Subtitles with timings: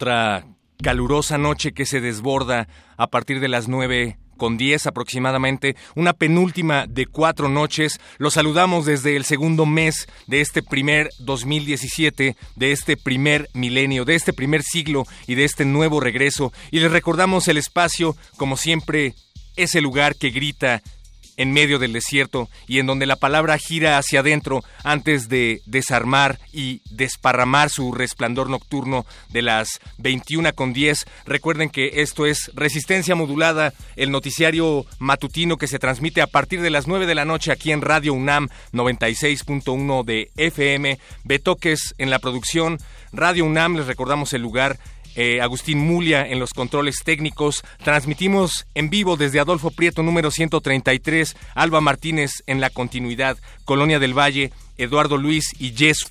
[0.00, 0.46] Otra
[0.82, 6.86] calurosa noche que se desborda a partir de las nueve con diez aproximadamente, una penúltima
[6.86, 8.00] de cuatro noches.
[8.16, 14.14] Los saludamos desde el segundo mes de este primer 2017, de este primer milenio, de
[14.14, 16.50] este primer siglo y de este nuevo regreso.
[16.70, 19.12] Y les recordamos el espacio, como siempre,
[19.56, 20.82] ese lugar que grita
[21.40, 26.38] en medio del desierto y en donde la palabra gira hacia adentro antes de desarmar
[26.52, 31.06] y desparramar su resplandor nocturno de las 21 con 10.
[31.24, 36.68] Recuerden que esto es Resistencia Modulada, el noticiario matutino que se transmite a partir de
[36.68, 40.98] las 9 de la noche aquí en Radio UNAM 96.1 de FM.
[41.24, 42.76] Betoques en la producción.
[43.14, 44.78] Radio UNAM, les recordamos el lugar
[45.16, 47.62] eh, Agustín Mulia en los controles técnicos.
[47.82, 54.18] Transmitimos en vivo desde Adolfo Prieto número 133, Alba Martínez en la continuidad, Colonia del
[54.18, 56.06] Valle, Eduardo Luis y Jess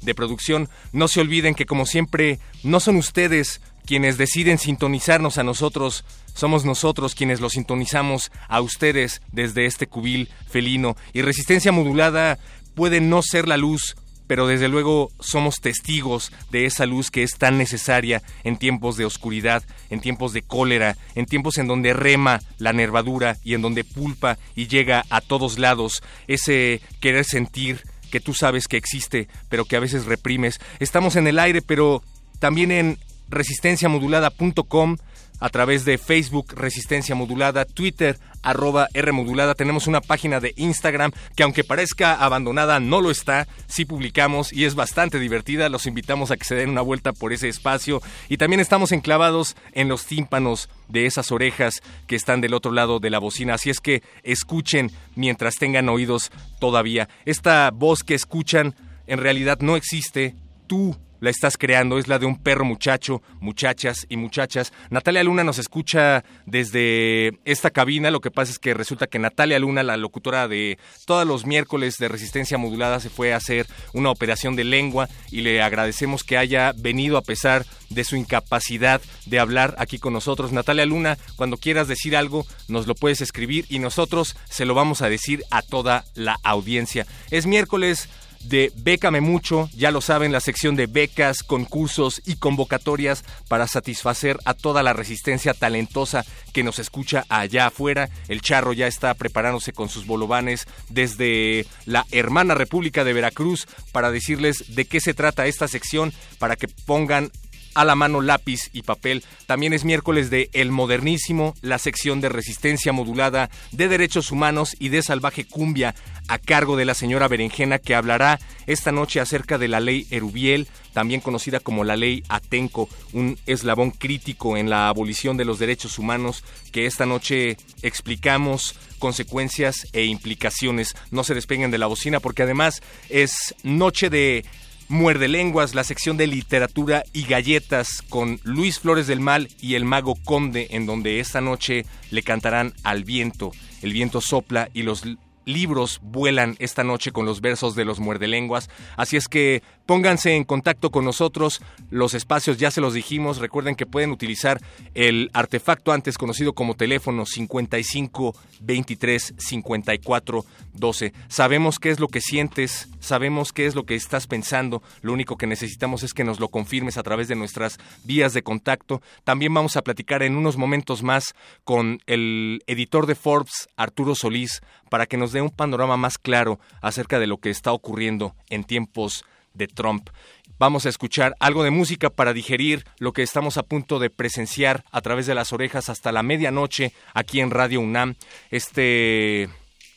[0.00, 0.68] de producción.
[0.92, 6.64] No se olviden que como siempre no son ustedes quienes deciden sintonizarnos a nosotros, somos
[6.64, 12.38] nosotros quienes los sintonizamos a ustedes desde este cubil felino y resistencia modulada
[12.74, 13.96] puede no ser la luz
[14.32, 19.04] pero desde luego somos testigos de esa luz que es tan necesaria en tiempos de
[19.04, 23.84] oscuridad, en tiempos de cólera, en tiempos en donde rema la nervadura y en donde
[23.84, 29.66] pulpa y llega a todos lados ese querer sentir que tú sabes que existe, pero
[29.66, 30.60] que a veces reprimes.
[30.80, 32.02] Estamos en el aire, pero
[32.38, 34.96] también en resistenciamodulada.com
[35.42, 39.56] a través de Facebook Resistencia Modulada, Twitter arroba R Modulada.
[39.56, 43.48] Tenemos una página de Instagram que aunque parezca abandonada, no lo está.
[43.66, 45.68] Sí publicamos y es bastante divertida.
[45.68, 48.00] Los invitamos a que se den una vuelta por ese espacio.
[48.28, 53.00] Y también estamos enclavados en los tímpanos de esas orejas que están del otro lado
[53.00, 53.54] de la bocina.
[53.54, 56.30] Así es que escuchen mientras tengan oídos
[56.60, 57.08] todavía.
[57.24, 58.76] Esta voz que escuchan
[59.08, 60.36] en realidad no existe.
[60.68, 64.72] Tú la estás creando, es la de un perro muchacho, muchachas y muchachas.
[64.90, 69.60] Natalia Luna nos escucha desde esta cabina, lo que pasa es que resulta que Natalia
[69.60, 74.10] Luna, la locutora de todos los miércoles de resistencia modulada, se fue a hacer una
[74.10, 79.38] operación de lengua y le agradecemos que haya venido a pesar de su incapacidad de
[79.38, 80.50] hablar aquí con nosotros.
[80.50, 85.02] Natalia Luna, cuando quieras decir algo, nos lo puedes escribir y nosotros se lo vamos
[85.02, 87.06] a decir a toda la audiencia.
[87.30, 88.08] Es miércoles
[88.44, 94.38] de Bécame Mucho, ya lo saben, la sección de becas, concursos y convocatorias para satisfacer
[94.44, 98.10] a toda la resistencia talentosa que nos escucha allá afuera.
[98.28, 104.10] El charro ya está preparándose con sus bolovanes desde la hermana República de Veracruz para
[104.10, 107.30] decirles de qué se trata esta sección, para que pongan
[107.74, 109.24] a la mano lápiz y papel.
[109.46, 114.88] También es miércoles de El Modernísimo, la sección de resistencia modulada de derechos humanos y
[114.88, 115.94] de salvaje cumbia
[116.28, 120.68] a cargo de la señora Berenjena que hablará esta noche acerca de la ley Erubiel,
[120.92, 125.98] también conocida como la ley Atenco, un eslabón crítico en la abolición de los derechos
[125.98, 130.94] humanos que esta noche explicamos consecuencias e implicaciones.
[131.10, 134.44] No se despeguen de la bocina porque además es noche de
[134.88, 139.84] Muerde Lenguas, la sección de literatura y galletas con Luis Flores del Mal y el
[139.84, 143.52] mago Conde, en donde esta noche le cantarán al viento.
[143.82, 145.04] El viento sopla y los
[145.44, 148.70] libros vuelan esta noche con los versos de los muerdelenguas.
[148.96, 151.60] Así es que pónganse en contacto con nosotros.
[151.90, 153.38] Los espacios ya se los dijimos.
[153.38, 154.60] Recuerden que pueden utilizar
[154.94, 160.44] el artefacto antes conocido como teléfono 55 23 54
[160.74, 161.12] 12.
[161.28, 164.82] Sabemos qué es lo que sientes, sabemos qué es lo que estás pensando.
[165.02, 168.42] Lo único que necesitamos es que nos lo confirmes a través de nuestras vías de
[168.42, 169.02] contacto.
[169.24, 171.34] También vamos a platicar en unos momentos más
[171.64, 174.62] con el editor de Forbes, Arturo Solís,
[174.92, 178.62] para que nos dé un panorama más claro acerca de lo que está ocurriendo en
[178.62, 179.24] tiempos
[179.54, 180.10] de Trump.
[180.58, 184.84] Vamos a escuchar algo de música para digerir lo que estamos a punto de presenciar
[184.90, 188.16] a través de las orejas hasta la medianoche aquí en Radio UNAM.
[188.50, 189.48] Este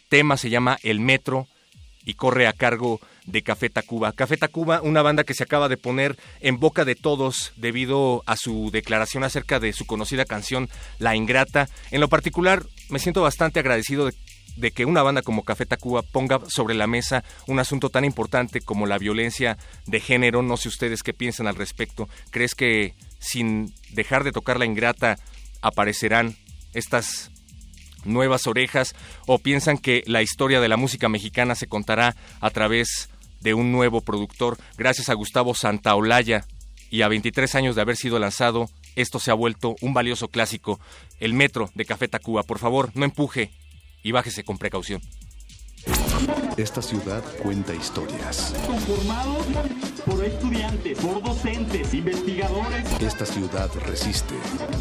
[0.08, 1.50] tema se llama El Metro
[2.06, 4.14] y corre a cargo de Café Tacuba.
[4.14, 8.38] Café Tacuba, una banda que se acaba de poner en boca de todos debido a
[8.38, 10.70] su declaración acerca de su conocida canción
[11.00, 11.68] La Ingrata.
[11.92, 14.14] En lo particular, me siento bastante agradecido de,
[14.74, 18.86] que una banda como Café Tacuba ponga sobre la mesa un asunto tan importante como
[18.86, 20.42] la violencia de género.
[20.42, 22.10] No sé ustedes qué piensan al respecto.
[22.32, 25.18] ¿Crees que sin dejar de tocar La Ingrata
[25.62, 26.36] aparecerán
[26.74, 27.32] estas
[28.04, 33.10] nuevas orejas o piensan que la historia de la música mexicana se contará a través
[33.42, 34.58] de un nuevo productor.
[34.78, 36.46] Gracias a Gustavo Santaolalla
[36.90, 40.80] y a 23 años de haber sido lanzado, esto se ha vuelto un valioso clásico.
[41.20, 42.44] El Metro de Café Tacuba.
[42.44, 43.52] Por favor, no empuje
[44.06, 45.02] y bájese con precaución.
[46.58, 48.54] Esta ciudad cuenta historias.
[48.68, 49.46] Conformados
[50.06, 53.02] por estudiantes, por docentes, investigadores.
[53.02, 54.36] Esta ciudad resiste.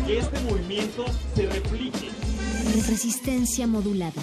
[0.07, 2.11] Que este movimiento se replique.
[2.87, 4.23] Resistencia modulada.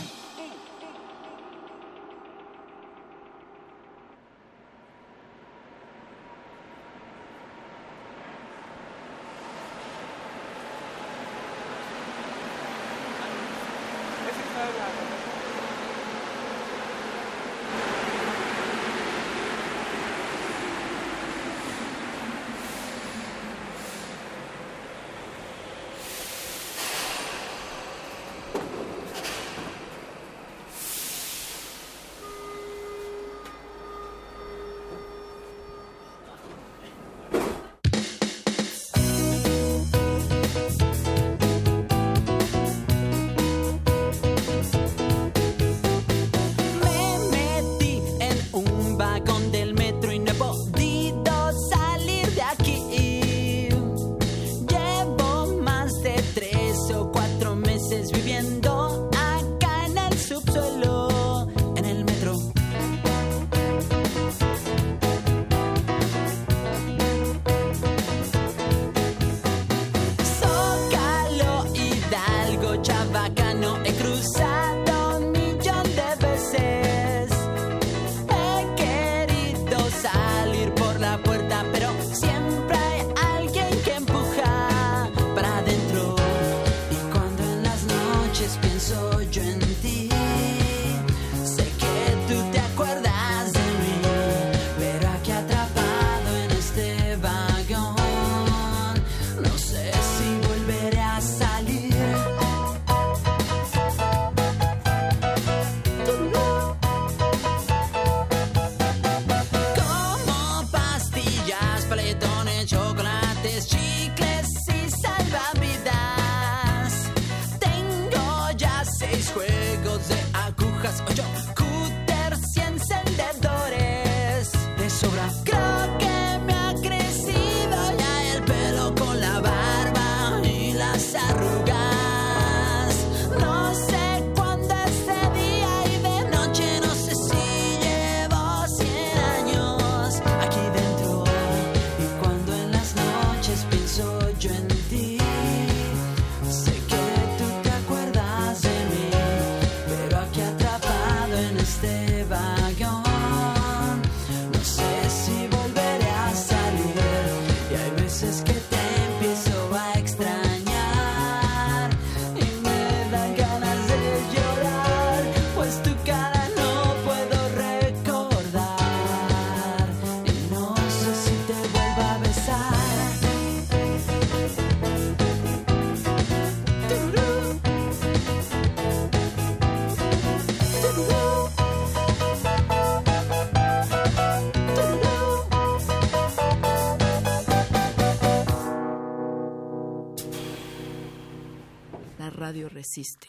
[192.81, 193.27] Resiste.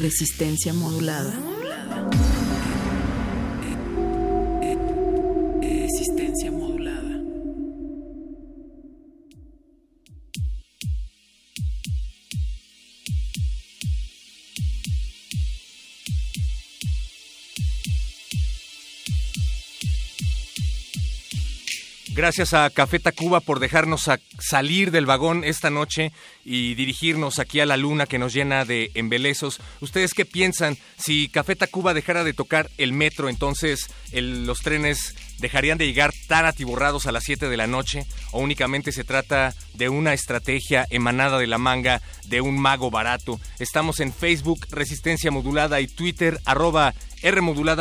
[0.00, 1.61] Resistencia modulada.
[22.22, 26.12] Gracias a Café Tacuba por dejarnos salir del vagón esta noche
[26.44, 29.58] y dirigirnos aquí a la luna que nos llena de embelezos.
[29.80, 30.78] ¿Ustedes qué piensan?
[30.96, 36.44] Si Café Tacuba dejara de tocar el metro, entonces los trenes dejarían de llegar tan
[36.44, 41.38] atiborrados a las 7 de la noche o únicamente se trata de una estrategia emanada
[41.38, 43.40] de la manga de un mago barato.
[43.58, 47.40] Estamos en Facebook Resistencia Modulada y Twitter arroba R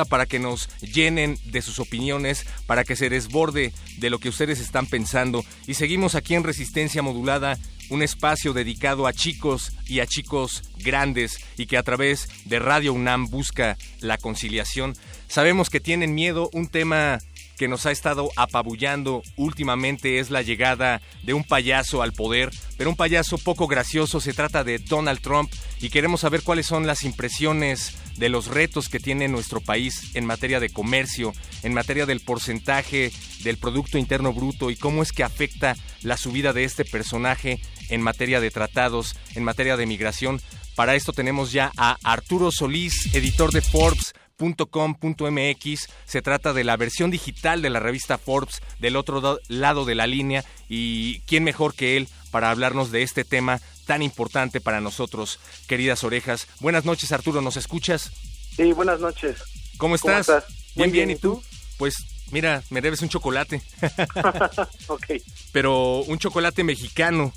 [0.10, 4.60] para que nos llenen de sus opiniones, para que se desborde de lo que ustedes
[4.60, 5.44] están pensando.
[5.68, 7.58] Y seguimos aquí en Resistencia Modulada,
[7.90, 12.94] un espacio dedicado a chicos y a chicos grandes y que a través de Radio
[12.94, 14.94] UNAM busca la conciliación.
[15.28, 17.20] Sabemos que tienen miedo, un tema
[17.62, 22.90] que nos ha estado apabullando últimamente es la llegada de un payaso al poder, pero
[22.90, 27.04] un payaso poco gracioso, se trata de Donald Trump y queremos saber cuáles son las
[27.04, 32.22] impresiones de los retos que tiene nuestro país en materia de comercio, en materia del
[32.22, 33.12] porcentaje
[33.44, 38.02] del Producto Interno Bruto y cómo es que afecta la subida de este personaje en
[38.02, 40.42] materia de tratados, en materia de migración.
[40.76, 45.90] Para esto tenemos ya a Arturo Solís, editor de Forbes, .com.mx.
[46.06, 50.08] Se trata de la versión digital de la revista Forbes del otro lado de la
[50.08, 55.40] línea y quién mejor que él para hablarnos de este tema tan importante para nosotros,
[55.68, 56.48] queridas orejas.
[56.60, 58.12] Buenas noches, Arturo, ¿nos escuchas?
[58.56, 59.44] Sí, buenas noches.
[59.78, 60.28] ¿Cómo estás?
[60.76, 61.44] Bien, bien, ¿y tú?
[61.78, 61.96] Pues
[62.32, 63.62] mira, me debes un chocolate.
[64.88, 65.06] ok.
[65.52, 67.34] Pero un chocolate mexicano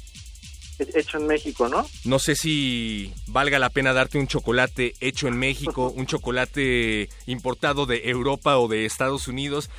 [0.78, 1.87] hecho en México, ¿no?
[2.04, 7.87] No sé si valga la pena darte un chocolate hecho en México, un chocolate importado
[7.87, 9.71] de Europa o de Estados Unidos.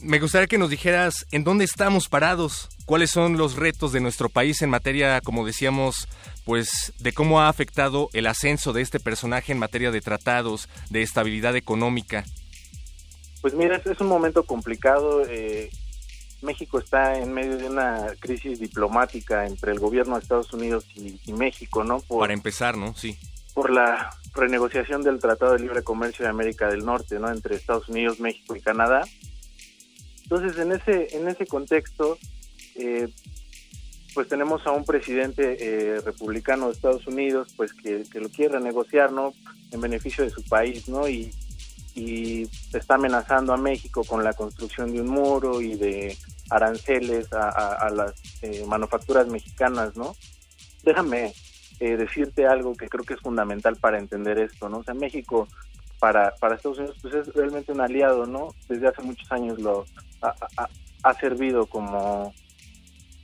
[0.00, 4.28] Me gustaría que nos dijeras en dónde estamos parados, cuáles son los retos de nuestro
[4.28, 6.08] país en materia, como decíamos,
[6.44, 11.02] pues de cómo ha afectado el ascenso de este personaje en materia de tratados, de
[11.02, 12.24] estabilidad económica.
[13.40, 15.22] Pues mira, es, un momento complicado.
[15.28, 15.70] Eh,
[16.44, 21.32] México está en medio de una crisis diplomática entre el gobierno de Estados Unidos y,
[21.32, 22.00] México, ¿no?
[22.00, 22.94] Para empezar, ¿no?
[22.94, 23.18] Sí.
[23.54, 27.30] Por la renegociación del Tratado de Libre Comercio de América del Norte, ¿no?
[27.30, 29.02] Entre Estados Unidos, México y Canadá.
[30.22, 32.18] Entonces, en ese en ese contexto,
[32.76, 33.08] eh,
[34.14, 38.54] pues tenemos a un presidente eh, republicano de Estados Unidos, pues que, que, lo quiere
[38.54, 39.34] renegociar, ¿no?
[39.70, 41.08] En beneficio de su país, ¿no?
[41.08, 41.32] Y,
[41.94, 46.16] y está amenazando a México con la construcción de un muro y de
[46.50, 50.14] aranceles a, las eh, manufacturas mexicanas, ¿no?
[50.82, 51.32] Déjame
[51.80, 54.78] eh, decirte algo que creo que es fundamental para entender esto, ¿no?
[54.78, 55.48] O sea, México
[55.98, 58.54] para, para Estados Unidos pues es realmente un aliado, ¿no?
[58.68, 59.86] Desde hace muchos años lo
[60.22, 60.34] ha,
[61.04, 62.34] ha servido como,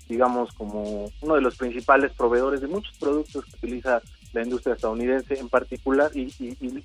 [0.09, 4.01] digamos, como uno de los principales proveedores de muchos productos que utiliza
[4.33, 6.31] la industria estadounidense en particular y,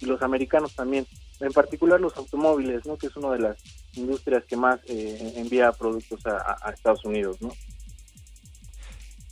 [0.02, 1.06] los americanos también,
[1.40, 2.98] en particular los automóviles, ¿no?
[2.98, 3.58] que es una de las
[3.94, 7.42] industrias que más eh, envía productos a, a, Estados Unidos.
[7.42, 7.52] ¿no?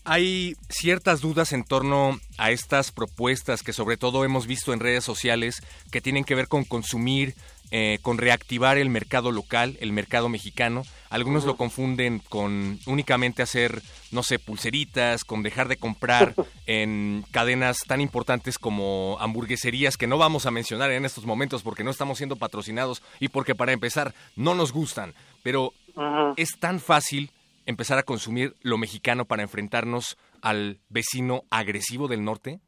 [0.06, 5.04] Hay ciertas dudas en torno a estas propuestas que sobre todo hemos visto en redes
[5.04, 7.36] sociales que tienen que ver con consumir
[7.76, 10.84] eh, con reactivar el mercado local, el mercado mexicano.
[11.10, 16.36] Algunos lo confunden con únicamente hacer, no sé, pulseritas, con dejar de comprar
[16.68, 21.84] en cadenas tan importantes como hamburgueserías que no vamos a mencionar en estos momentos porque
[21.84, 25.16] no estamos siendo patrocinados y porque para empezar no nos gustan.
[25.42, 25.74] Pero
[26.38, 27.32] es tan fácil
[27.66, 32.60] empezar a consumir lo mexicano para enfrentarnos al vecino agresivo del norte.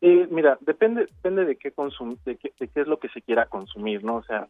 [0.00, 3.22] Eh, mira, depende, depende de qué, consum de qué, de qué es lo que se
[3.22, 4.16] quiera consumir, ¿no?
[4.16, 4.48] O sea,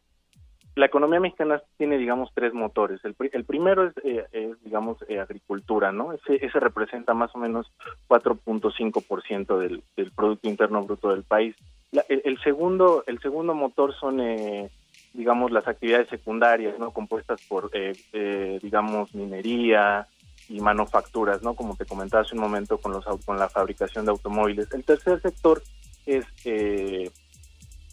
[0.76, 3.04] la economía mexicana tiene, digamos, tres motores.
[3.04, 6.12] El, el primero es, eh, digamos, eh, agricultura, ¿no?
[6.12, 7.72] Ese, ese representa más o menos
[8.08, 11.56] 4.5% del, del Producto Interno Bruto del país.
[12.08, 14.70] el, el, segundo, el segundo motor son, eh,
[15.12, 16.92] digamos, las actividades secundarias, ¿no?
[16.92, 20.06] Compuestas por, eh, eh, digamos, minería,
[20.50, 21.54] y manufacturas, ¿no?
[21.54, 24.68] Como te comentaba hace un momento con los con la fabricación de automóviles.
[24.72, 25.62] El tercer sector
[26.04, 27.10] es eh,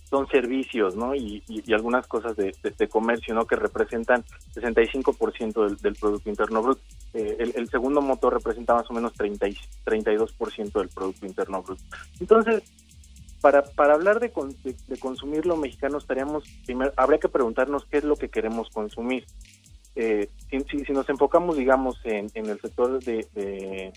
[0.09, 1.13] son servicios, ¿no?
[1.13, 3.45] Y, y, algunas cosas de, de, comercio, ¿no?
[3.45, 4.23] Que representan
[4.55, 6.81] 65% del, del Producto Interno Bruto.
[7.13, 11.83] Eh, el, segundo motor representa más o menos 30 y, 32% del Producto Interno Bruto.
[12.21, 12.63] Entonces,
[13.41, 14.31] para, para hablar de,
[14.63, 18.69] de, de consumir lo mexicano, estaríamos primero, habría que preguntarnos qué es lo que queremos
[18.69, 19.25] consumir
[19.97, 23.91] eh, si, nos enfocamos, digamos, en, en el sector de,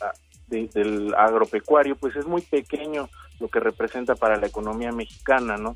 [0.00, 0.12] ah,
[0.48, 3.08] de, del agropecuario, pues es muy pequeño
[3.40, 5.74] lo que representa para la economía mexicana, ¿no?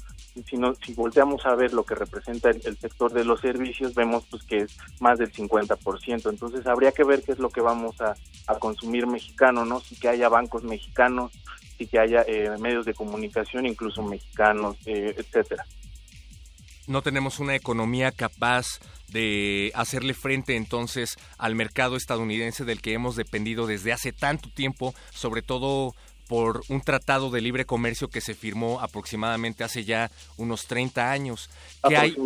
[0.48, 4.26] Si, no, si volteamos a ver lo que representa el, sector de los servicios, vemos
[4.30, 6.30] pues que es más del 50%.
[6.30, 8.14] Entonces habría que ver qué es lo que vamos a,
[8.46, 9.80] a consumir mexicano, ¿no?
[9.80, 11.32] Si que haya bancos mexicanos,
[11.78, 15.64] si que haya eh, medios de comunicación incluso mexicanos, eh, etcétera.
[16.86, 23.16] No tenemos una economía capaz de hacerle frente entonces al mercado estadounidense del que hemos
[23.16, 25.94] dependido desde hace tanto tiempo, sobre todo
[26.26, 31.50] por un tratado de libre comercio que se firmó aproximadamente hace ya unos 30 años.
[31.86, 32.16] ¿Qué hay,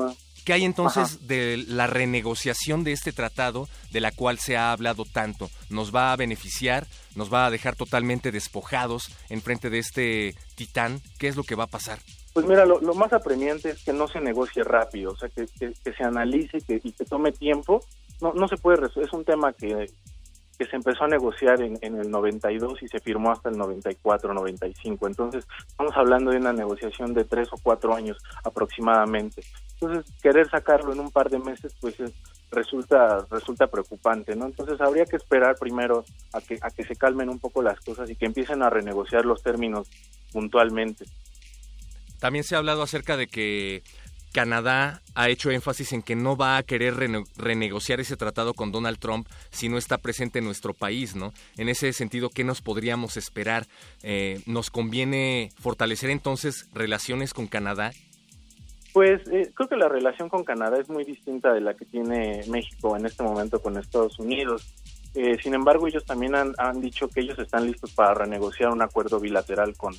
[0.45, 5.05] ¿qué hay entonces de la renegociación de este tratado de la cual se ha hablado
[5.05, 5.51] tanto?
[5.69, 6.87] ¿Nos va a beneficiar?
[7.17, 11.03] ¿Nos va a dejar totalmente despojados en frente de este titán?
[11.19, 11.99] ¿Qué es lo que va a pasar?
[12.39, 16.05] Pues mira, lo, más apremiante es que no se negocie rápido, o sea, que, se
[16.05, 17.81] analice que, y que tome tiempo.
[18.21, 19.91] No, no se puede es un tema que,
[20.57, 24.33] que se empezó a negociar en, en, el 92 y se firmó hasta el 94,
[24.33, 25.09] 95.
[25.09, 29.43] Entonces, estamos hablando de una negociación de tres o cuatro años aproximadamente.
[29.81, 31.97] Entonces, querer sacarlo en un par de meses, pues
[32.53, 34.47] resulta resulta preocupante, ¿no?
[34.47, 38.09] Entonces, habría que esperar primero a que a que se calmen un poco las cosas
[38.09, 39.91] y que empiecen a renegociar los términos
[40.33, 41.05] puntualmente.
[42.21, 43.83] También se ha hablado acerca de que
[44.33, 46.95] Canadá ha hecho énfasis en que no va a querer
[47.37, 51.33] renegociar ese tratado con Donald Trump si no está presente en nuestro país, ¿no?
[51.57, 53.67] En ese sentido, ¿qué nos podríamos esperar?
[54.03, 57.93] Eh, ¿Nos conviene fortalecer entonces relaciones con Canadá?
[58.93, 62.43] Pues eh, creo que la relación con Canadá es muy distinta de la que tiene
[62.49, 64.75] México en este momento con Estados Unidos.
[65.15, 68.83] Eh, sin embargo, ellos también han, han dicho que ellos están listos para renegociar un
[68.83, 69.95] acuerdo bilateral con,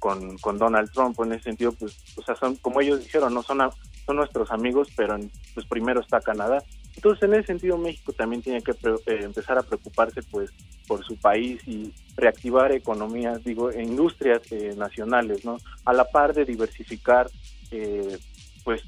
[0.00, 1.16] con, con Donald Trump.
[1.20, 3.60] En ese sentido, pues, o sea, son, como ellos dijeron, no son,
[4.04, 5.16] son nuestros amigos, pero
[5.54, 6.64] pues primero está Canadá.
[6.96, 10.50] Entonces, en ese sentido, México también tiene que eh, empezar a preocuparse, pues,
[10.88, 15.58] por su país y reactivar economías, digo, e industrias eh, nacionales, ¿no?
[15.84, 17.30] A la par de diversificar,
[17.70, 18.18] eh,
[18.64, 18.82] pues,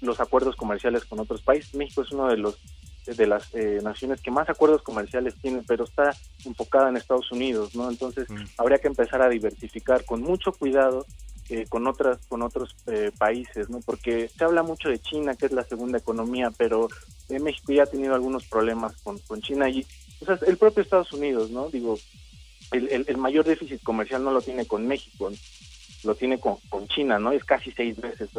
[0.00, 1.74] los acuerdos comerciales con otros países.
[1.74, 2.58] México es uno de los
[3.04, 7.74] de las eh, naciones que más acuerdos comerciales tienen, pero está enfocada en Estados Unidos,
[7.74, 7.90] ¿no?
[7.90, 8.44] Entonces mm.
[8.58, 11.04] habría que empezar a diversificar con mucho cuidado
[11.48, 13.80] eh, con otras con otros eh, países, ¿no?
[13.84, 16.88] Porque se habla mucho de China, que es la segunda economía, pero
[17.28, 19.84] México ya ha tenido algunos problemas con, con China y
[20.20, 21.68] o sea, el propio Estados Unidos, ¿no?
[21.68, 21.98] Digo,
[22.70, 25.30] el, el, mayor déficit comercial no lo tiene con México,
[26.04, 27.32] lo tiene con, con China, ¿no?
[27.32, 28.30] Es casi seis veces.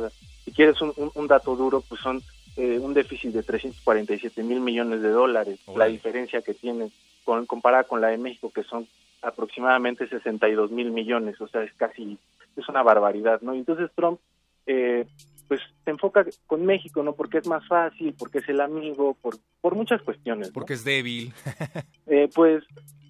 [0.45, 2.23] Si quieres un, un dato duro, pues son
[2.57, 6.91] eh, un déficit de 347 mil millones de dólares, la diferencia que tiene
[7.23, 8.87] con, comparada con la de México, que son
[9.21, 12.17] aproximadamente 62 mil millones, o sea, es casi,
[12.55, 13.53] es una barbaridad, ¿no?
[13.53, 14.19] Entonces Trump,
[14.67, 15.05] eh,
[15.47, 17.13] pues se enfoca con México, ¿no?
[17.13, 20.51] Porque es más fácil, porque es el amigo, por, por muchas cuestiones.
[20.51, 21.33] Porque es débil.
[22.07, 22.63] eh, pues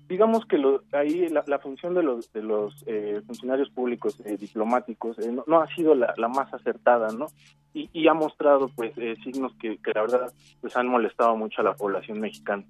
[0.07, 5.17] digamos que lo, ahí la, función de los, de los eh, funcionarios públicos eh, diplomáticos
[5.19, 7.27] eh, no, ha sido la, más acertada, ¿no?
[7.73, 11.73] Y, ha mostrado pues signos que, que, la verdad pues han molestado mucho a la
[11.73, 12.63] población mexicana.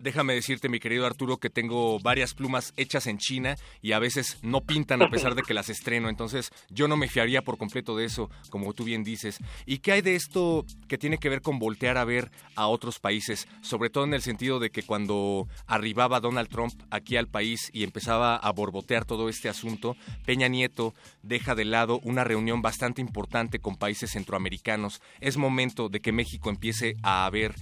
[0.00, 4.38] Déjame decirte, mi querido Arturo, que tengo varias plumas hechas en China y a veces
[4.42, 6.08] no pintan a pesar de que las estreno.
[6.08, 9.38] Entonces, yo no me fiaría por completo de eso, como tú bien dices.
[9.66, 13.00] ¿Y qué hay de esto que tiene que ver con voltear a ver a otros
[13.00, 13.48] países?
[13.60, 17.82] Sobre todo en el sentido de que cuando arribaba Donald Trump aquí al país y
[17.82, 23.58] empezaba a borbotear todo este asunto, Peña Nieto deja de lado una reunión bastante importante
[23.58, 25.02] con países centroamericanos.
[25.20, 27.56] ¿Es momento de que México empiece a ver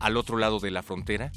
[0.00, 1.32] al otro lado de la frontera?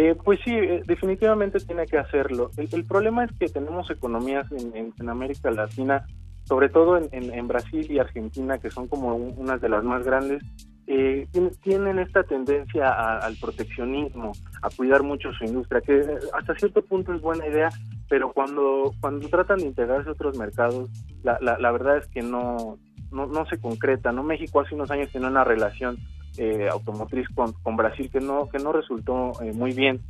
[0.00, 2.52] Eh, pues sí, eh, definitivamente tiene que hacerlo.
[2.56, 6.06] El, problema es que tenemos economías en, América Latina,
[6.44, 10.40] sobre todo en, Brasil y Argentina, que son como unas de las más grandes,
[10.86, 11.26] eh,
[11.64, 14.30] tienen esta tendencia al proteccionismo,
[14.62, 17.68] a cuidar mucho su industria, que hasta cierto punto es buena idea,
[18.08, 20.88] pero cuando cuando tratan de integrarse a otros mercados,
[21.24, 22.78] la, la, verdad es que no,
[23.10, 24.12] no, no se concreta.
[24.12, 24.22] ¿no?
[24.22, 25.98] México hace unos años tenía una relación
[26.38, 30.00] eh, automotriz con, con, Brasil que no que no resultó eh, muy bien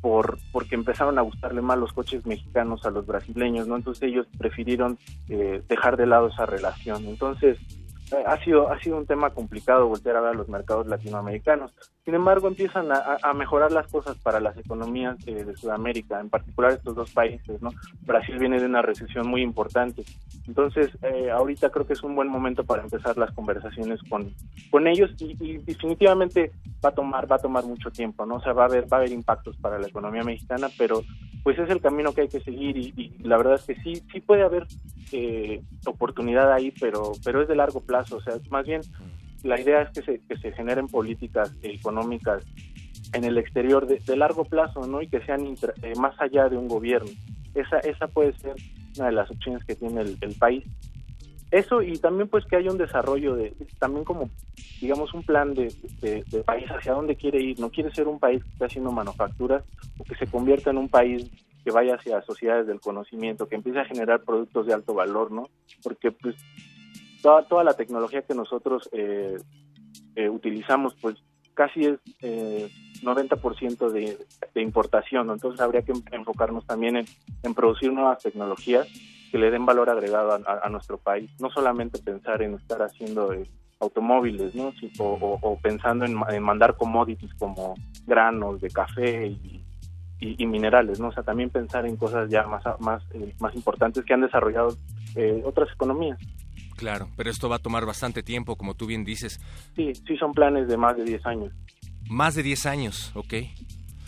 [0.00, 4.26] por porque empezaron a gustarle más los coches mexicanos a los brasileños no entonces ellos
[4.38, 7.06] prefirieron eh, dejar de lado esa relación.
[7.06, 7.58] Entonces
[8.26, 11.72] ha sido ha sido un tema complicado voltear a ver los mercados latinoamericanos.
[12.04, 16.72] Sin embargo, empiezan a, mejorar las cosas para las economías eh, de Sudamérica, en particular
[16.72, 17.70] estos dos países, ¿no?
[18.02, 20.04] Brasil viene de una recesión muy importante,
[20.46, 24.34] entonces eh, ahorita creo que es un buen momento para empezar las conversaciones con
[24.70, 26.52] con ellos y, definitivamente
[26.84, 28.36] va a tomar va a tomar mucho tiempo, ¿no?
[28.36, 31.02] O sea, va a haber va a haber impactos para la economía mexicana, pero
[31.42, 34.20] pues es el camino que hay que seguir y, la verdad es que sí sí
[34.20, 34.66] puede haber
[35.12, 38.80] eh, oportunidad ahí, pero pero es de largo plazo o sea, más bien
[39.42, 42.44] la idea es que se, que se generen políticas económicas
[43.12, 45.02] en el exterior de, largo plazo, ¿no?
[45.02, 45.46] Y que sean
[45.82, 47.10] eh, más allá de un gobierno.
[47.54, 48.54] Esa, esa puede ser
[48.96, 50.64] una de las opciones que tiene el, país.
[51.50, 54.30] Eso y también pues que haya un desarrollo de, también como,
[54.80, 57.60] digamos, un plan de, de, país hacia dónde quiere ir.
[57.60, 59.62] No quiere ser un país que esté haciendo manufacturas
[59.98, 61.30] o que se convierta en un país
[61.64, 65.48] que vaya hacia sociedades del conocimiento, que empiece a generar productos de alto valor, ¿no?
[65.82, 66.34] Porque pues
[67.24, 69.38] toda, toda la tecnología que nosotros eh,
[70.14, 71.16] eh, utilizamos, pues
[71.54, 72.68] casi es eh,
[73.02, 74.18] 90% de,
[74.60, 78.86] importación, entonces habría que enfocarnos también en, producir nuevas tecnologías
[79.32, 83.48] que le den valor agregado a, nuestro país, no solamente pensar en estar haciendo eh,
[83.80, 84.72] automóviles, ¿no?
[84.98, 87.74] O, pensando en, mandar commodities como
[88.06, 89.62] granos de café y,
[90.46, 91.08] minerales, ¿no?
[91.08, 94.76] O sea, también pensar en cosas ya más más eh, más importantes que han desarrollado
[95.44, 96.18] otras economías.
[96.76, 99.40] Claro, pero esto va a tomar bastante tiempo, como tú bien dices.
[99.76, 101.52] Sí, sí son planes de más de 10 años.
[102.08, 103.34] Más de 10 años, ok.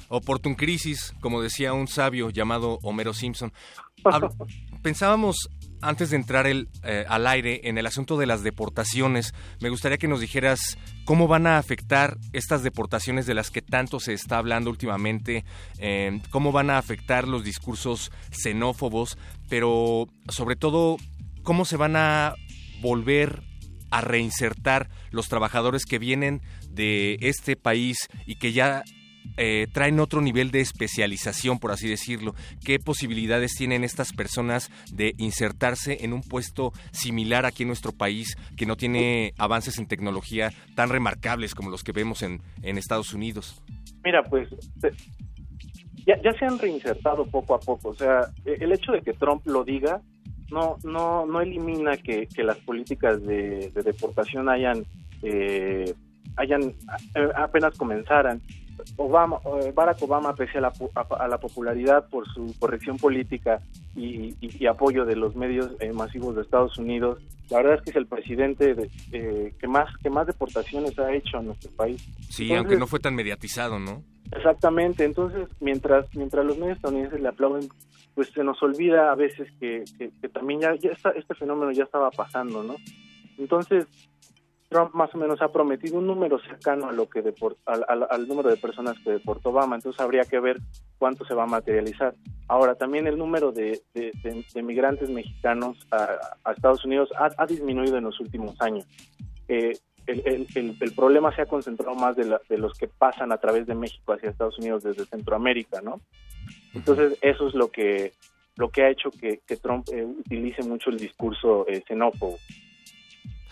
[0.09, 3.53] Oportun crisis, como decía un sabio llamado Homero Simpson.
[4.83, 5.49] Pensábamos
[5.81, 9.99] antes de entrar el, eh, al aire en el asunto de las deportaciones, me gustaría
[9.99, 14.39] que nos dijeras cómo van a afectar estas deportaciones de las que tanto se está
[14.39, 15.45] hablando últimamente,
[15.79, 20.97] eh, cómo van a afectar los discursos xenófobos, pero sobre todo
[21.43, 22.35] cómo se van a
[22.87, 23.43] volver
[23.91, 27.97] a reinsertar los trabajadores que vienen de este país
[28.27, 28.85] y que ya
[29.37, 32.37] eh, traen otro nivel de especialización, por así decirlo.
[32.65, 38.37] ¿Qué posibilidades tienen estas personas de insertarse en un puesto similar aquí en nuestro país
[38.57, 43.13] que no tiene avances en tecnología tan remarcables como los que vemos en, en Estados
[43.15, 43.63] Unidos?
[44.05, 44.49] Mira, pues
[46.07, 47.89] ya, ya se han reinsertado poco a poco.
[47.89, 50.01] O sea, el hecho de que Trump lo diga
[50.51, 54.85] no no no elimina que, que las políticas de, de deportación hayan
[55.23, 55.95] eh,
[56.37, 56.63] hayan
[57.15, 58.41] eh, apenas comenzaran
[58.97, 59.41] Obama,
[59.75, 63.61] Barack Obama, pese a la, a, la popularidad por su corrección política
[63.95, 67.19] y, y, y apoyo de los medios eh, masivos de Estados Unidos,
[67.51, 71.13] la verdad es que es el presidente de, eh, que más que más deportaciones ha
[71.13, 72.03] hecho en nuestro país.
[72.29, 74.03] Sí, entonces, aunque no fue tan mediatizado, ¿no?
[74.33, 75.05] Exactamente.
[75.05, 77.69] Entonces, mientras mientras los medios estadounidenses le aplauden,
[78.15, 82.11] pues se nos olvida a veces que, que, también ya, está, este fenómeno ya estaba
[82.11, 82.77] pasando, ¿no?
[83.37, 83.87] Entonces,
[84.71, 88.49] Trump más o menos ha prometido un número cercano a lo que deport, al, número
[88.49, 90.57] de personas que deportó Obama, entonces habría que ver
[90.99, 92.15] cuánto se va a materializar.
[92.49, 97.99] Ahora, también el número de, de, migrantes mexicanos a, a Estados Unidos ha, ha, disminuido
[97.99, 98.87] en los últimos años.
[99.49, 99.75] Eh,
[100.07, 103.33] el, el, el, el, problema se ha concentrado más de, la, de los que pasan
[103.33, 106.01] a través de México hacia Estados Unidos desde Centroamérica, ¿no?
[106.75, 108.13] Entonces, eso es lo que
[108.57, 112.39] lo que ha hecho que, que Trump eh, utilice mucho el discurso eh, xenófobo.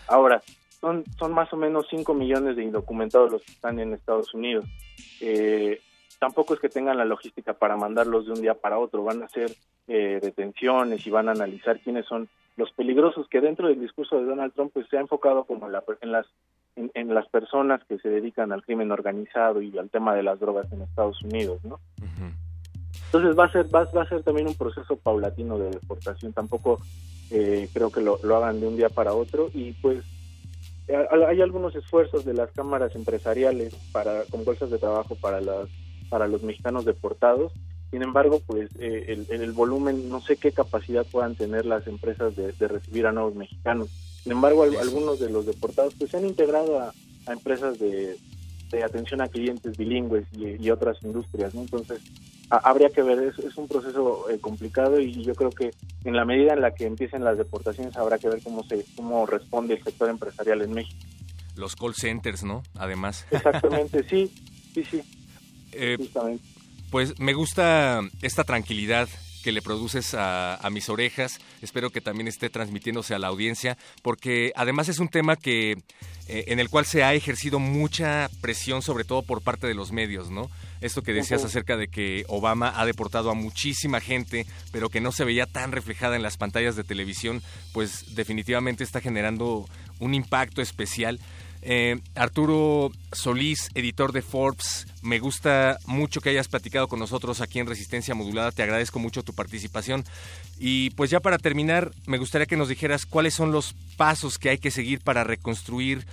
[0.07, 0.41] Ahora,
[0.79, 4.65] son, son más o menos 5 millones de indocumentados los que están en Estados Unidos.
[5.21, 5.79] Eh,
[6.19, 9.25] tampoco es que tengan la logística para mandarlos de un día para otro, van a
[9.25, 9.51] hacer
[9.87, 14.25] eh, detenciones y van a analizar quiénes son los peligrosos, que dentro del discurso de
[14.25, 16.25] Donald Trump pues se ha enfocado como en, la, en las
[16.77, 20.39] en, en, las personas que se dedican al crimen organizado y al tema de las
[20.39, 21.75] drogas en Estados Unidos, ¿no?
[22.01, 22.33] Uh -huh.
[23.05, 26.33] Entonces va a ser va, va, a ser también un proceso paulatino de deportación.
[26.33, 26.79] Tampoco
[27.31, 30.03] eh, creo que lo, lo hagan de un día para otro y pues
[30.87, 35.67] hay algunos esfuerzos de las cámaras empresariales para con bolsas de trabajo para las
[36.09, 37.53] para los mexicanos deportados
[37.91, 42.35] sin embargo pues eh, el, el, volumen no sé qué capacidad puedan tener las empresas
[42.35, 43.89] de, de recibir a nuevos mexicanos
[44.23, 46.93] sin embargo al, algunos de los deportados pues se han integrado a,
[47.27, 48.17] a empresas de,
[48.71, 51.61] de, atención a clientes bilingües y, y otras industrias ¿no?
[51.61, 52.01] entonces
[52.49, 55.71] a, habría que ver es, es un proceso eh, complicado y yo creo que
[56.03, 59.25] en la medida en la que empiecen las deportaciones habrá que ver cómo se cómo
[59.25, 60.99] responde el sector empresarial en México.
[61.55, 62.63] Los call centers, ¿no?
[62.75, 63.25] Además.
[63.31, 64.29] Exactamente, sí,
[64.73, 65.01] sí, sí.
[65.75, 65.97] Eh,
[66.89, 69.09] pues me gusta esta tranquilidad
[69.43, 71.39] que le produces a, a, mis orejas.
[71.61, 75.77] Espero que también esté transmitiéndose a la audiencia, porque además es un tema que
[76.27, 79.91] eh, en el cual se ha ejercido mucha presión, sobre todo por parte de los
[79.91, 80.49] medios, ¿no?
[80.81, 85.11] Esto que decías acerca de que Obama ha deportado a muchísima gente, pero que no
[85.11, 90.63] se veía tan reflejada en las pantallas de televisión, pues definitivamente está generando un impacto
[90.63, 91.19] especial.
[91.61, 97.59] Eh, Arturo Solís, editor de Forbes, me gusta mucho que hayas platicado con nosotros aquí
[97.59, 100.03] en Resistencia Modulada, te agradezco mucho tu participación.
[100.57, 104.49] Y pues ya para terminar, me gustaría que nos dijeras cuáles son los pasos que
[104.49, 106.05] hay que seguir para reconstruir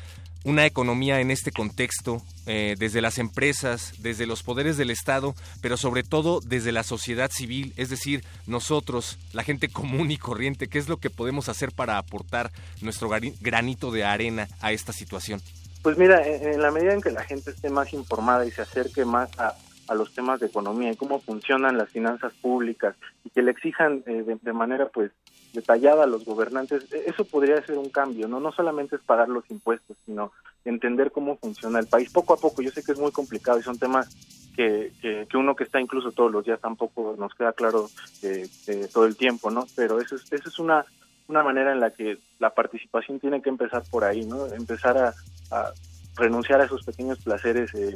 [0.44, 5.76] una economía en este contexto, eh, desde las empresas, desde los poderes del Estado, pero
[5.76, 10.78] sobre todo desde la sociedad civil, es decir, nosotros, la gente común y corriente, ¿qué
[10.78, 12.50] es lo que podemos hacer para aportar
[12.80, 13.08] nuestro
[13.40, 15.40] granito de arena a esta situación?
[15.82, 19.04] Pues mira, en la medida en que la gente esté más informada y se acerque
[19.04, 19.54] más a,
[19.88, 24.02] a los temas de economía y cómo funcionan las finanzas públicas y que le exijan
[24.06, 25.10] eh, de, manera pues
[25.52, 28.40] detallada a los gobernantes, e, eso podría ser un cambio, ¿no?
[28.40, 30.32] No solamente es pagar los impuestos, sino
[30.64, 32.62] entender cómo funciona el país poco a poco.
[32.62, 34.08] Yo sé que es muy complicado y son temas
[34.56, 37.90] que, que, que uno que está incluso todos los días tampoco nos queda claro
[38.22, 39.66] eh, eh, todo el tiempo, ¿no?
[39.74, 40.84] Pero eso es, eso es una
[41.28, 44.46] una manera en la que la participación tiene que empezar por ahí, ¿no?
[44.48, 45.14] Empezar a,
[45.52, 45.72] a
[46.16, 47.94] renunciar a esos pequeños placeres eh,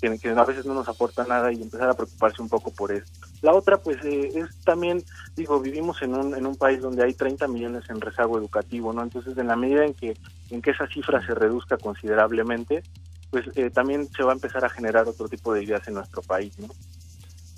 [0.00, 3.06] que, a veces no nos aportan nada y empezar a preocuparse un poco por eso.
[3.42, 5.02] La otra, pues, eh, es también,
[5.36, 9.02] digo, vivimos en un, en un país donde hay 30 millones en rezago educativo, ¿no?
[9.02, 10.16] Entonces, en la medida en que,
[10.50, 12.82] en que esa cifra se reduzca considerablemente,
[13.30, 16.22] pues eh, también se va a empezar a generar otro tipo de ideas en nuestro
[16.22, 16.68] país, ¿no?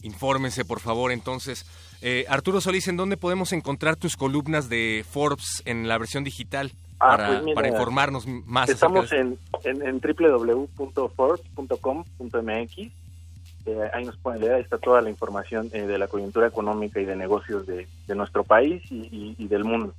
[0.02, 1.66] Infórmense, por favor, entonces.
[2.00, 6.72] Eh, Arturo Solís, ¿en dónde podemos encontrar tus columnas de Forbes en la versión digital?
[7.00, 8.68] Ah, para, pues mira, para informarnos más.
[8.68, 12.92] Estamos en, en, en www.forbes.com.mx.
[13.66, 17.00] Eh, ahí nos pueden leer, ahí está toda la información eh, de la coyuntura económica
[17.00, 19.94] y de negocios de, de nuestro país y, y, y, del mundo.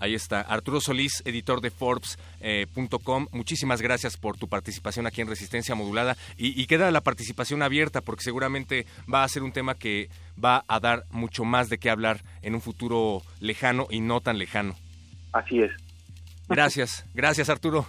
[0.00, 3.26] Ahí está, Arturo Solís, editor de Forbes.com.
[3.30, 8.00] Muchísimas gracias por tu participación aquí en Resistencia Modulada y, y, queda la participación abierta
[8.00, 10.08] porque seguramente va a ser un tema que
[10.42, 14.38] va a dar mucho más de qué hablar en un futuro lejano y no tan
[14.38, 14.74] lejano.
[15.32, 15.70] Así es.
[16.48, 17.86] Gracias, gracias Arturo.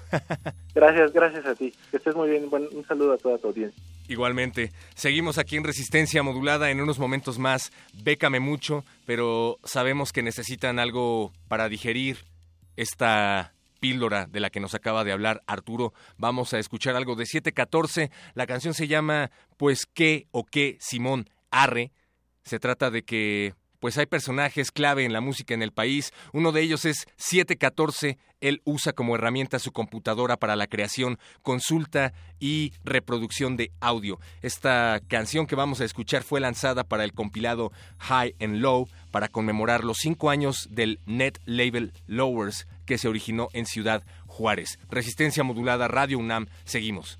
[0.74, 1.74] gracias, gracias a ti.
[1.92, 2.50] Que estés muy bien.
[2.50, 3.82] Bueno, un saludo a toda tu audiencia.
[4.08, 4.72] Igualmente.
[4.94, 7.72] Seguimos aquí en Resistencia Modulada en unos momentos más.
[8.04, 12.18] Bécame mucho, pero sabemos que necesitan algo para digerir
[12.76, 15.94] esta píldora de la que nos acaba de hablar Arturo.
[16.18, 18.12] Vamos a escuchar algo de 714.
[18.34, 21.92] La canción se llama Pues qué o qué Simón Arre.
[22.44, 23.54] Se trata de que
[23.86, 26.12] pues hay personajes clave en la música en el país.
[26.34, 28.18] Uno de ellos es 714.
[28.42, 34.20] Él usa como herramienta su computadora para la creación, consulta y reproducción de audio.
[34.42, 39.28] Esta canción que vamos a escuchar fue lanzada para el compilado High and Low para
[39.28, 44.80] conmemorar los cinco años del Net Label Lowers que se originó en Ciudad Juárez.
[44.90, 46.48] Resistencia modulada Radio UNAM.
[46.64, 47.20] Seguimos.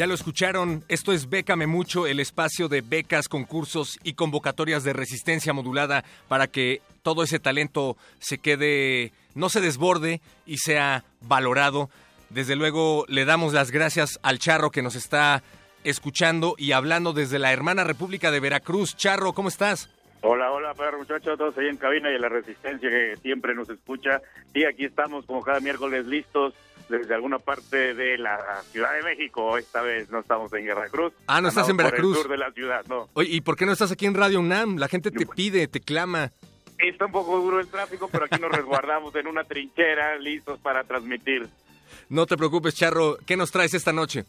[0.00, 4.94] Ya lo escucharon, esto es Bécame Mucho, el espacio de becas, concursos y convocatorias de
[4.94, 11.90] resistencia modulada para que todo ese talento se quede, no se desborde y sea valorado.
[12.30, 15.42] Desde luego le damos las gracias al Charro que nos está
[15.84, 18.96] escuchando y hablando desde la hermana República de Veracruz.
[18.96, 19.90] Charro, ¿cómo estás?
[20.22, 24.22] Hola, hola, muchachos, todos ahí en cabina y en la resistencia que siempre nos escucha.
[24.54, 26.54] Y aquí estamos como cada miércoles listos
[26.90, 29.56] desde alguna parte de la Ciudad de México.
[29.56, 31.12] Esta vez no estamos en Veracruz.
[31.26, 32.16] Ah, no estás en Veracruz.
[32.16, 33.08] Por el sur de la ciudad, no.
[33.14, 34.76] Oye, ¿y por qué no estás aquí en Radio UNAM?
[34.76, 36.32] La gente te pide, te clama.
[36.78, 40.82] Está un poco duro el tráfico, pero aquí nos resguardamos en una trinchera, listos para
[40.84, 41.48] transmitir.
[42.08, 43.16] No te preocupes, Charro.
[43.26, 44.24] ¿Qué nos traes esta noche?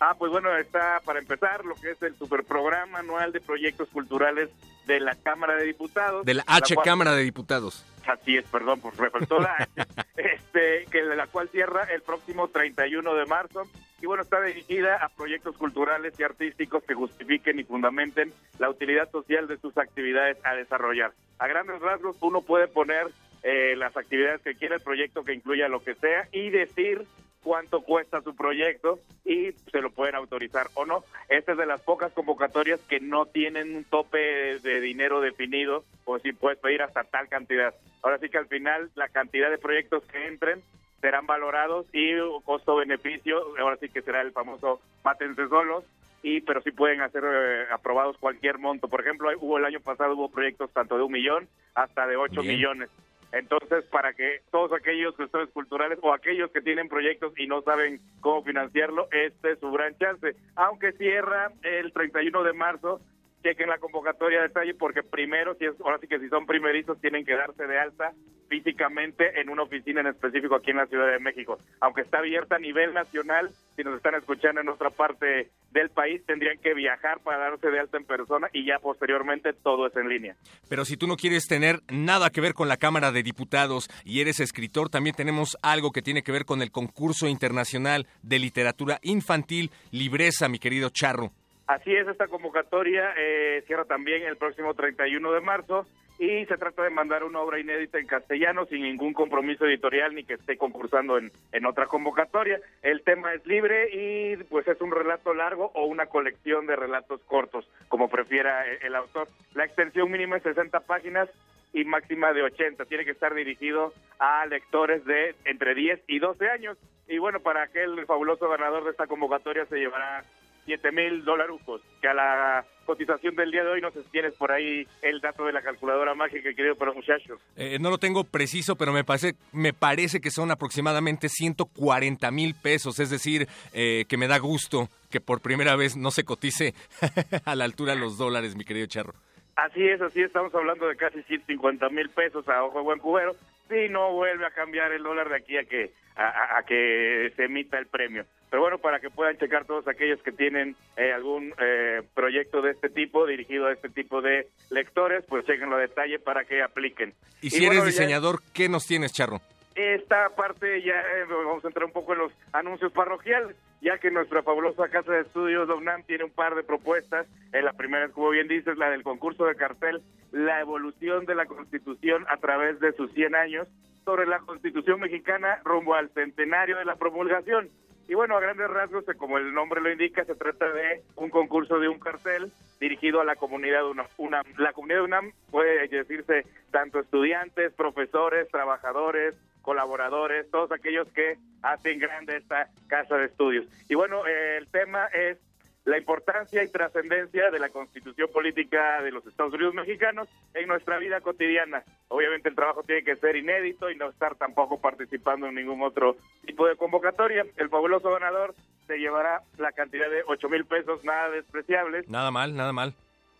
[0.00, 4.50] Ah, pues bueno, está para empezar lo que es el superprograma anual de proyectos culturales
[4.86, 6.24] de la Cámara de Diputados.
[6.26, 7.84] De la la H cual- Cámara de Diputados.
[8.06, 9.68] Así es, perdón, pues me faltó la
[10.16, 13.62] este, que la cual cierra el próximo 31 de marzo.
[14.00, 19.10] Y bueno, está dirigida a proyectos culturales y artísticos que justifiquen y fundamenten la utilidad
[19.10, 21.12] social de sus actividades a desarrollar.
[21.38, 23.06] A grandes rasgos, uno puede poner
[23.42, 27.06] eh, las actividades que quiera, el proyecto que incluya lo que sea, y decir
[27.46, 31.04] cuánto cuesta su proyecto y se lo pueden autorizar o no.
[31.28, 36.18] Esta es de las pocas convocatorias que no tienen un tope de, dinero definido o
[36.18, 37.72] si puedes pedir hasta tal cantidad.
[38.02, 40.60] Ahora sí que al final la cantidad de proyectos que entren
[41.00, 45.84] serán valorados y costo-beneficio, ahora sí que será el famoso mátense solos,
[46.24, 48.88] y pero sí pueden hacer eh, aprobados cualquier monto.
[48.88, 52.40] Por ejemplo, hubo el año pasado hubo proyectos tanto de un millón hasta de ocho
[52.40, 52.56] Bien.
[52.56, 52.90] millones.
[53.32, 58.00] Entonces, para que todos aquellos gestores culturales o aquellos que tienen proyectos y no saben
[58.20, 60.36] cómo financiarlo, este es su gran chance.
[60.54, 63.00] Aunque cierra el 31 de marzo,
[63.42, 67.00] chequen la convocatoria de detalle porque primero, si es, ahora sí que si son primerizos,
[67.00, 68.12] tienen que darse de alta
[68.48, 71.58] físicamente en una oficina en específico aquí en la Ciudad de México.
[71.80, 76.24] Aunque está abierta a nivel nacional, si nos están escuchando en otra parte del país,
[76.26, 80.08] tendrían que viajar para darse de alta en persona y ya posteriormente todo es en
[80.08, 80.36] línea.
[80.68, 84.20] Pero si tú no quieres tener nada que ver con la Cámara de Diputados y
[84.20, 88.98] eres escritor, también tenemos algo que tiene que ver con el concurso internacional de literatura
[89.02, 91.32] infantil Libreza, mi querido Charro.
[91.66, 95.84] Así es, esta convocatoria eh, cierra también el próximo 31 de marzo
[96.18, 100.24] y se trata de mandar una obra inédita en castellano sin ningún compromiso editorial ni
[100.24, 102.60] que esté concursando en, en otra convocatoria.
[102.82, 107.20] El tema es libre y pues es un relato largo o una colección de relatos
[107.22, 109.28] cortos, como prefiera el, el autor.
[109.54, 111.28] La extensión mínima es 60 páginas
[111.72, 112.84] y máxima de 80.
[112.84, 116.78] Tiene que estar dirigido a lectores de entre 10 y 12 años.
[117.08, 120.24] Y bueno, para aquel fabuloso ganador de esta convocatoria se llevará
[120.66, 124.34] 7 mil dolarucos, que a la cotización del día de hoy no sé si tienes
[124.34, 127.40] por ahí el dato de la calculadora mágica, querido para muchachos.
[127.56, 132.54] Eh, no lo tengo preciso, pero me parece, me parece que son aproximadamente 140 mil
[132.54, 136.74] pesos, es decir, eh, que me da gusto que por primera vez no se cotice
[137.44, 139.14] a la altura de los dólares, mi querido Charro.
[139.56, 142.98] Así es, así es, estamos hablando de casi 150 mil pesos a ojo de buen
[142.98, 143.34] cubero,
[143.68, 147.32] si no vuelve a cambiar el dólar de aquí a que, a, a- a que
[147.34, 148.24] se emita el premio.
[148.50, 152.70] Pero bueno, para que puedan checar todos aquellos que tienen eh, algún eh, proyecto de
[152.72, 157.12] este tipo, dirigido a este tipo de lectores, pues chequenlo a detalle para que apliquen.
[157.42, 159.40] Y si bueno, eres ya- diseñador, ¿qué nos tienes, Charro?
[159.74, 164.10] esta parte ya eh, vamos a entrar un poco en los anuncios parroquiales, ya que
[164.10, 167.26] nuestra fabulosa casa de estudios, la UNAM, tiene un par de propuestas.
[167.52, 170.00] La primera, como bien dices, la del concurso de cartel,
[170.32, 173.68] la evolución de la Constitución a través de sus 100 años
[174.06, 177.68] sobre la Constitución mexicana rumbo al centenario de la promulgación.
[178.08, 181.28] Y bueno, a grandes rasgos, eh, como el nombre lo indica, se trata de un
[181.30, 184.46] concurso de un cartel dirigido a la comunidad de UNAM.
[184.58, 191.98] La comunidad de UNAM puede decirse tanto estudiantes, profesores, trabajadores, colaboradores, todos aquellos que hacen
[191.98, 193.66] grande esta casa de estudios.
[193.88, 195.38] Y bueno, eh, el tema es
[195.86, 200.98] la importancia y trascendencia de la constitución política de los Estados Unidos mexicanos en nuestra
[200.98, 201.84] vida cotidiana.
[202.08, 206.16] Obviamente el trabajo tiene que ser inédito y no estar tampoco participando en ningún otro
[206.44, 207.46] tipo de convocatoria.
[207.56, 208.54] El fabuloso ganador
[208.88, 212.92] se llevará la cantidad de 8 mil pesos, nada despreciables, Nada mal, nada mal.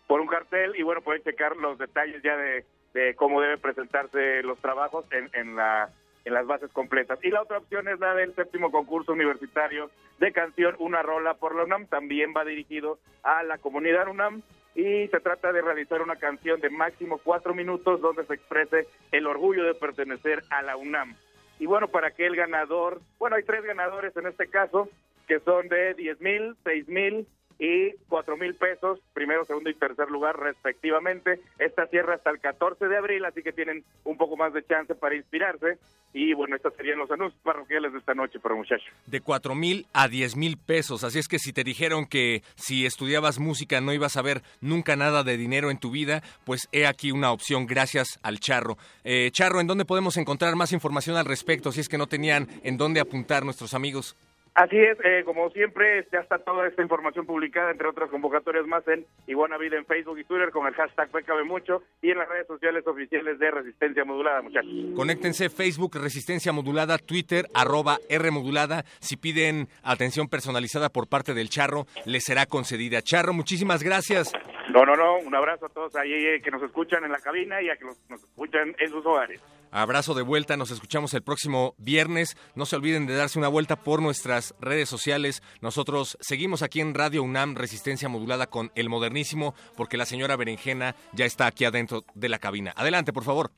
[0.07, 4.41] por un cartel y bueno, pueden checar los detalles ya de, de cómo deben presentarse
[4.43, 5.89] los trabajos en, en la
[6.27, 7.19] en las bases completas.
[7.23, 11.55] Y la otra opción es la del séptimo concurso universitario de canción Una Rola por
[11.55, 11.87] la UNAM.
[11.87, 14.41] También va dirigido a la comunidad UNAM
[14.75, 19.25] y se trata de realizar una canción de máximo cuatro minutos donde se exprese el
[19.25, 21.15] orgullo de pertenecer a la UNAM.
[21.59, 24.89] Y bueno, para que el ganador, bueno, hay tres ganadores en este caso,
[25.27, 27.27] que son de 10 mil, 6 mil
[27.59, 31.39] y cuatro mil pesos, primero, segundo y tercer lugar respectivamente.
[31.57, 34.93] Esta cierra hasta el 14 de abril, así que tienen un poco más de chance
[34.95, 35.77] para inspirarse.
[36.13, 38.87] Y bueno, estos serían los anuncios parroquiales de esta noche para muchachos.
[39.05, 42.85] De cuatro mil a diez mil pesos, así es que si te dijeron que si
[42.85, 46.85] estudiabas música no ibas a ver nunca nada de dinero en tu vida, pues he
[46.85, 48.77] aquí una opción gracias al Charro.
[49.03, 52.47] Eh, Charro, ¿en dónde podemos encontrar más información al respecto si es que no tenían
[52.63, 54.15] en dónde apuntar nuestros amigos?
[54.57, 58.81] Así es, eh, como siempre, ya está toda esta información publicada, entre otras convocatorias más,
[58.87, 62.27] en Iguana Vida en Facebook y Twitter con el hashtag PKB Mucho y en las
[62.27, 64.71] redes sociales oficiales de Resistencia Modulada, muchachos.
[64.95, 68.83] Conéctense Facebook Resistencia Modulada, Twitter arroba R Modulada.
[68.99, 73.03] Si piden atención personalizada por parte del Charro, les será concedida.
[73.03, 74.33] Charro, muchísimas gracias.
[74.73, 77.61] No, no, no, un abrazo a todos ahí eh, que nos escuchan en la cabina
[77.61, 79.39] y a que nos escuchan en sus hogares.
[79.71, 82.37] Abrazo de vuelta, nos escuchamos el próximo viernes.
[82.55, 85.41] No se olviden de darse una vuelta por nuestras redes sociales.
[85.61, 90.95] Nosotros seguimos aquí en Radio UNAM Resistencia Modulada con El Modernísimo porque la señora Berenjena
[91.13, 92.73] ya está aquí adentro de la cabina.
[92.75, 93.51] Adelante, por favor.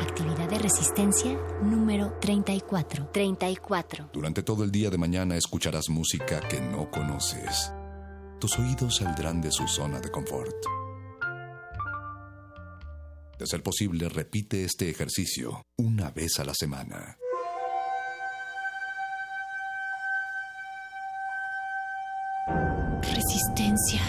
[0.00, 3.10] Actividad de resistencia número 34.
[3.12, 4.10] 34.
[4.12, 7.72] Durante todo el día de mañana escucharás música que no conoces.
[8.38, 10.85] Tus oídos saldrán de su zona de confort.
[13.38, 17.18] De ser posible, repite este ejercicio una vez a la semana.
[23.02, 24.00] Resistencia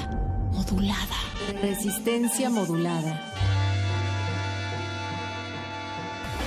[0.54, 1.18] modulada.
[1.62, 3.20] Resistencia modulada.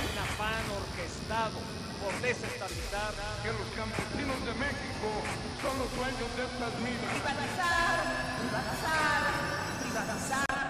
[0.01, 1.59] Un afán orquestado
[2.01, 3.13] por desestabilizar
[3.43, 5.07] que los campesinos de México
[5.61, 7.13] son los dueños de estas minas.
[7.13, 8.01] Privatizar,
[8.41, 9.21] privatizar,
[9.83, 10.60] privatizar.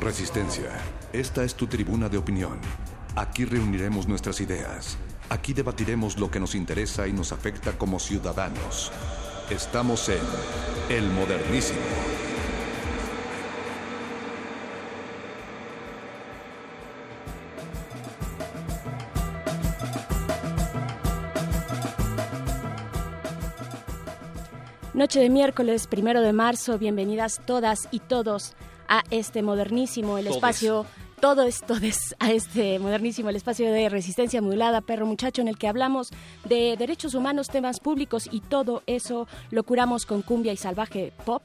[0.00, 0.70] Resistencia.
[1.12, 2.58] Esta es tu tribuna de opinión.
[3.16, 4.96] Aquí reuniremos nuestras ideas.
[5.28, 8.92] Aquí debatiremos lo que nos interesa y nos afecta como ciudadanos.
[9.50, 10.20] Estamos en
[10.88, 11.78] El Modernísimo.
[24.94, 28.56] Noche de miércoles, primero de marzo, bienvenidas todas y todos
[28.88, 30.36] a este modernísimo, el Todes.
[30.36, 30.86] espacio,
[31.20, 35.58] todo es todes, a este modernísimo, el espacio de resistencia modulada, perro muchacho, en el
[35.58, 36.10] que hablamos
[36.44, 41.42] de derechos humanos, temas públicos y todo eso lo curamos con cumbia y salvaje pop.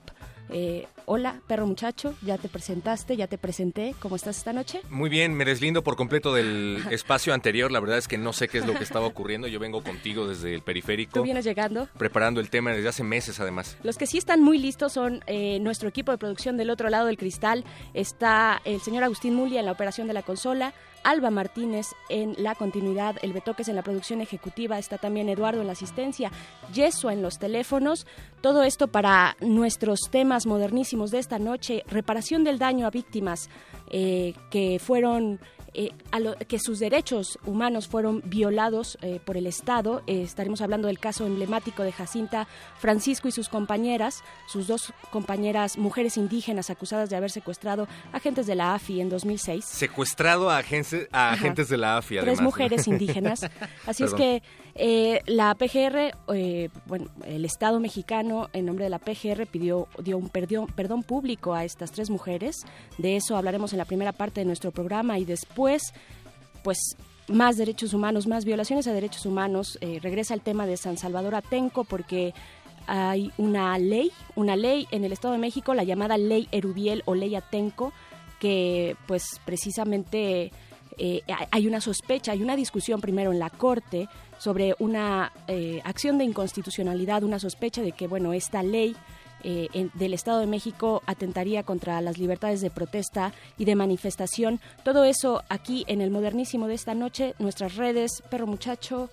[0.49, 4.81] Eh, hola, perro muchacho, ya te presentaste, ya te presenté, ¿cómo estás esta noche?
[4.89, 7.71] Muy bien, me deslindo por completo del espacio anterior.
[7.71, 9.47] La verdad es que no sé qué es lo que estaba ocurriendo.
[9.47, 11.13] Yo vengo contigo desde el periférico.
[11.13, 11.87] ¿Tú vienes llegando?
[11.97, 13.77] Preparando el tema desde hace meses, además.
[13.83, 17.07] Los que sí están muy listos son eh, nuestro equipo de producción del otro lado
[17.07, 17.63] del cristal.
[17.93, 20.73] Está el señor Agustín Mulia en la operación de la consola,
[21.03, 25.67] Alba Martínez en la continuidad, el Betoques en la producción ejecutiva, está también Eduardo en
[25.67, 26.31] la asistencia,
[26.73, 28.07] Yesua en los teléfonos.
[28.41, 33.49] Todo esto para nuestros temas modernísimos de esta noche, reparación del daño a víctimas
[33.89, 35.39] eh, que fueron
[35.75, 40.03] eh, a lo- que sus derechos humanos fueron violados eh, por el Estado.
[40.05, 45.79] Eh, estaremos hablando del caso emblemático de Jacinta Francisco y sus compañeras, sus dos compañeras
[45.79, 49.65] mujeres indígenas acusadas de haber secuestrado agentes de la AFI en 2006.
[49.65, 52.41] Secuestrado a, agenci- a agentes de la AFI, Tres además.
[52.43, 53.41] mujeres indígenas.
[53.87, 54.43] Así es que
[54.75, 60.17] eh, la PGR, eh, bueno, el Estado mexicano, en nombre de la PGR, pidió dio
[60.17, 62.57] un perdón, perdón público a estas tres mujeres.
[62.97, 65.93] De eso hablaremos en la primera parte de nuestro programa y después,
[66.63, 66.97] pues
[67.27, 69.77] más derechos humanos, más violaciones a derechos humanos.
[69.81, 72.33] Eh, regresa el tema de San Salvador Atenco porque
[72.87, 77.13] hay una ley, una ley en el Estado de México, la llamada Ley Erubiel o
[77.13, 77.93] Ley Atenco,
[78.39, 80.51] que pues precisamente
[80.97, 81.21] eh,
[81.51, 86.25] hay- una sospecha, hay una discusión primero en la Corte sobre una eh, acción de
[86.25, 88.95] inconstitucionalidad, una sospecha de que, bueno, esta ley
[89.45, 94.61] eh, en- del Estado de México atentaría contra las libertades de protesta y de manifestación.
[94.85, 99.09] Todo eso aquí en el modernísimo de esta noche, nuestras redes, perro muchacho.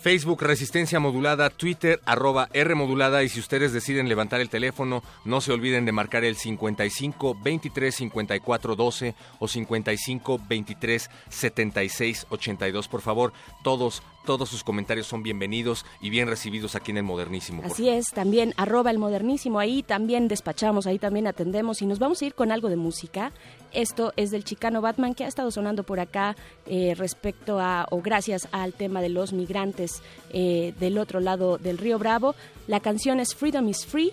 [0.00, 5.40] Facebook Resistencia Modulada, Twitter arroba R Modulada y si ustedes deciden levantar el teléfono, no
[5.40, 12.88] se olviden de marcar el 55 23 54 12 o 55 23 76 82.
[12.88, 13.32] Por favor,
[13.62, 17.62] todos, todos sus comentarios son bienvenidos y bien recibidos aquí en el Modernísimo.
[17.64, 22.20] Así es, también arroba el modernísimo, ahí también despachamos, ahí también atendemos y nos vamos
[22.20, 23.32] a ir con algo de música.
[23.72, 28.02] Esto es del chicano Batman que ha estado sonando por acá eh, respecto a, o
[28.02, 32.34] gracias al tema de los migrantes eh, del otro lado del río Bravo.
[32.66, 34.12] La canción es Freedom is Free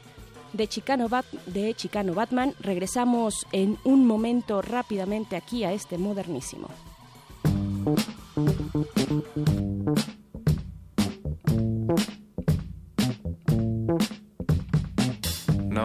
[0.54, 1.10] de Chicano,
[1.48, 2.54] de Chicano Batman.
[2.60, 6.70] Regresamos en un momento rápidamente aquí a este modernísimo.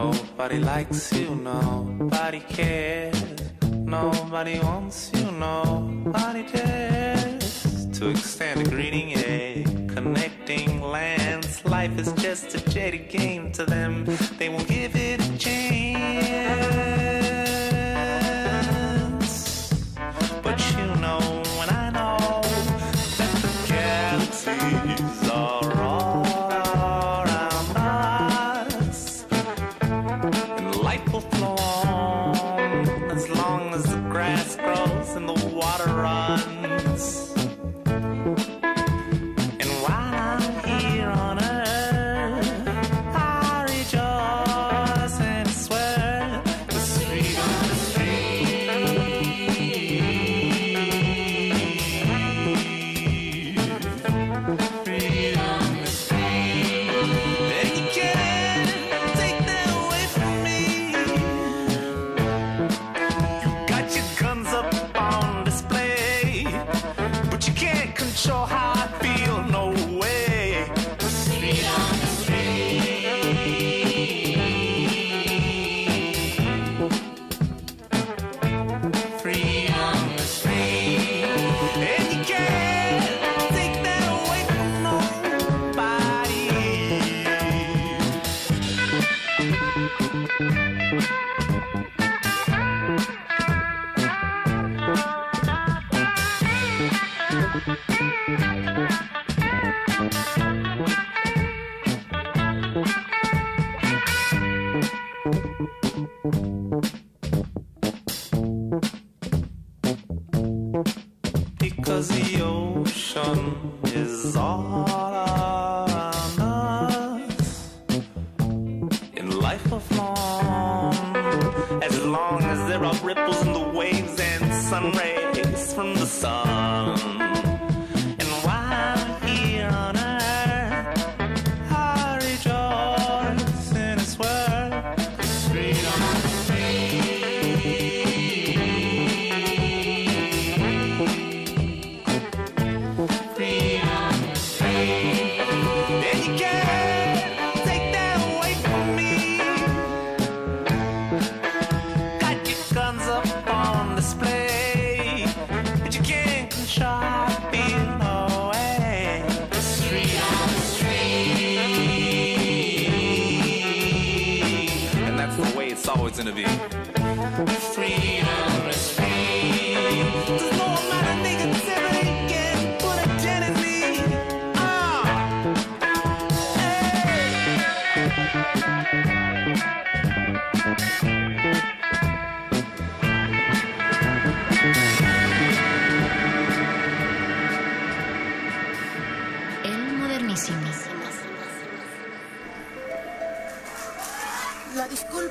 [0.05, 3.21] Nobody likes you, nobody cares.
[3.65, 11.65] Nobody wants you, nobody dares to extend a greeting, a connecting lands.
[11.65, 14.05] Life is just a jaded game to them.
[14.39, 16.19] They won't give it a chance.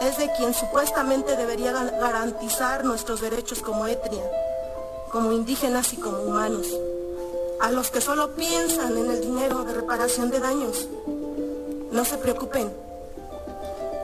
[0.00, 4.24] es de quien supuestamente debería garantizar nuestros derechos como etnia,
[5.12, 6.66] como indígenas y como humanos.
[7.60, 10.88] A los que solo piensan en el dinero de reparación de daños,
[11.92, 12.72] no se preocupen.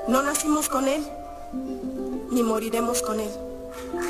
[0.09, 1.03] No nacimos con él,
[2.30, 3.30] ni moriremos con él.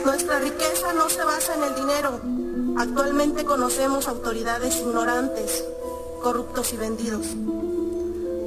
[0.04, 2.20] Nuestra riqueza no se basa en el dinero.
[2.78, 5.64] Actualmente conocemos autoridades ignorantes,
[6.22, 7.26] corruptos y vendidos.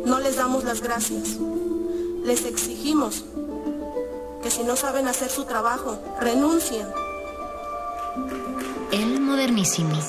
[0.06, 1.38] No les damos las gracias.
[2.30, 3.26] Les exigimos
[4.44, 6.86] que si no saben hacer su trabajo, renuncien.
[8.92, 10.00] El modernísimo.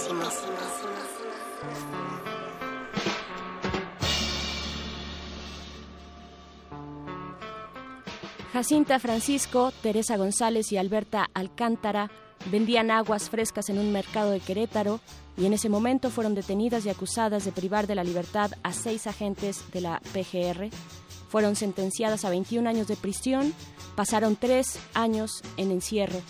[8.53, 12.11] Jacinta Francisco, Teresa González y Alberta Alcántara
[12.51, 15.01] vendían aguas frescas en un mercado de Querétaro
[15.39, 19.07] y en ese momento fueron detenidas y acusadas de privar de la libertad a seis
[19.07, 20.69] agentes de la PGR.
[21.31, 23.55] Fueron sentenciadas a 21 años de prisión,
[23.95, 26.21] pasaron tres años en encierro.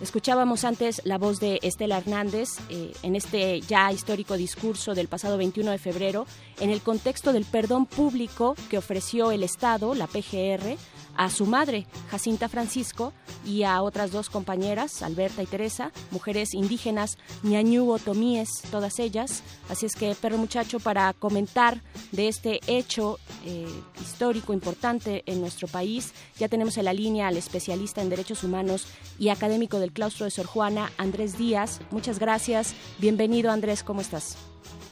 [0.00, 5.38] Escuchábamos antes la voz de Estela Hernández eh, en este ya histórico discurso del pasado
[5.38, 6.26] 21 de febrero,
[6.58, 10.76] en el contexto del perdón público que ofreció el Estado, la PGR,
[11.16, 13.12] a su madre, Jacinta Francisco,
[13.44, 19.42] y a otras dos compañeras, Alberta y Teresa, mujeres indígenas, ñañú otomíes, todas ellas.
[19.68, 21.80] Así es que, perro muchacho, para comentar
[22.12, 23.66] de este hecho eh,
[24.00, 28.86] histórico importante en nuestro país, ya tenemos en la línea al especialista en derechos humanos
[29.18, 31.80] y académico del claustro de Sor Juana, Andrés Díaz.
[31.90, 32.74] Muchas gracias.
[32.98, 34.36] Bienvenido, Andrés, ¿cómo estás?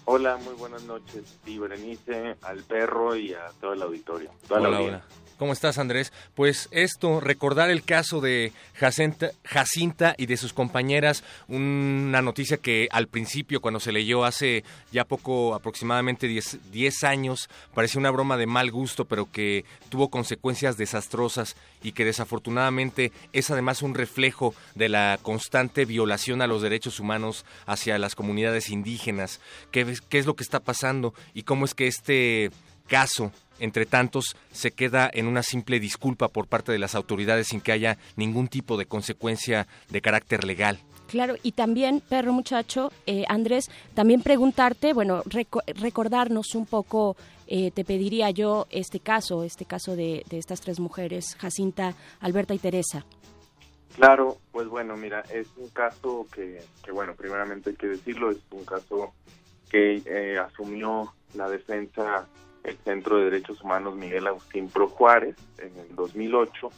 [0.07, 4.31] Hola, muy buenas noches, sí, Berenice, al perro y a todo el auditorio.
[4.49, 5.05] Toda hola, la hola.
[5.41, 6.13] ¿Cómo estás, Andrés?
[6.35, 13.09] Pues esto, recordar el caso de Jacinta, y de sus compañeras, una noticia que al
[13.09, 18.71] principio, cuando se leyó hace ya poco, aproximadamente 10 años, parecía una broma de mal
[18.71, 25.19] gusto, pero que tuvo consecuencias desastrosas y que desafortunadamente es además un reflejo de la
[25.23, 29.41] constante violación a los derechos humanos hacia las comunidades indígenas.
[29.71, 32.51] ¿Qué, qué es lo que está pasando y cómo es que este
[32.91, 37.61] caso entre tantos, se queda en una simple disculpa por parte de las autoridades sin
[37.61, 40.81] que haya ningún tipo de consecuencia de carácter legal.
[41.09, 47.17] Claro, y también, perro muchacho, eh, Andrés, también preguntarte, bueno, reco recordarnos un poco,
[47.47, 52.55] eh, te pediría yo este caso, este caso de, de, estas tres mujeres, Jacinta, Alberta
[52.55, 53.05] y Teresa.
[53.97, 58.39] Claro, pues bueno, mira, es un caso que, que bueno, primeramente hay que decirlo, es
[58.53, 59.13] un caso
[59.69, 62.29] que eh, asumió la defensa
[62.65, 66.71] el Centro de Derechos Humanos Miguel Agustín Pro Juárez en el 2008,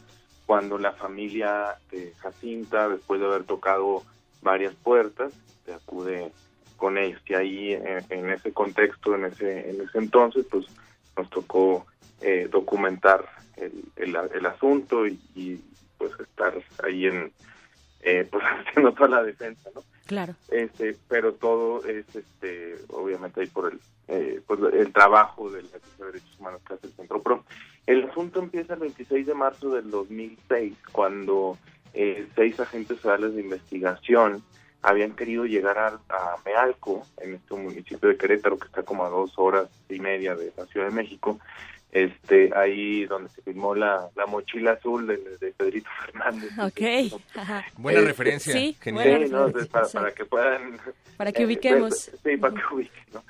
[0.47, 4.03] cuando la familia de Jacinta, después de haber tocado
[4.43, 5.33] varias puertas,
[5.65, 6.33] se acude
[6.77, 7.21] con ellos.
[7.27, 10.67] Y ahí, en, en ese contexto, en ese, en ese entonces, pues
[11.17, 11.87] nos tocó
[12.21, 15.61] eh, documentar el, el, el asunto y, y,
[15.99, 17.33] pues estar ahí en,
[18.03, 19.83] eh, pues haciendo toda la defensa, ¿no?
[20.07, 20.35] Claro.
[20.51, 23.81] Este, pero todo es, este, obviamente ahí por el,
[24.13, 27.45] eh, pues el trabajo del de Derechos Humanos que hace el Centro Pro.
[27.87, 31.57] El asunto empieza el 26 de marzo del 2006, cuando
[31.95, 34.43] eh, seis agentes federales de investigación
[34.83, 39.09] habían querido llegar a, a, Mealco, en este municipio de Querétaro, que está como a
[39.09, 41.39] dos horas y media de la Ciudad de México,
[41.93, 46.51] este ahí donde se filmó la, la mochila azul de, de Pedrito Fernández.
[46.59, 47.21] Ok.
[47.77, 48.53] Buena Eh, referencia.
[48.53, 49.09] Sí, Genial.
[49.09, 49.47] buena Sí, ¿no?
[49.47, 50.79] Entonces, para, que puedan...
[51.17, 52.11] Para que eh, ubiquemos.
[52.11, 53.23] ver- sí, para que ubiquen, ¿no?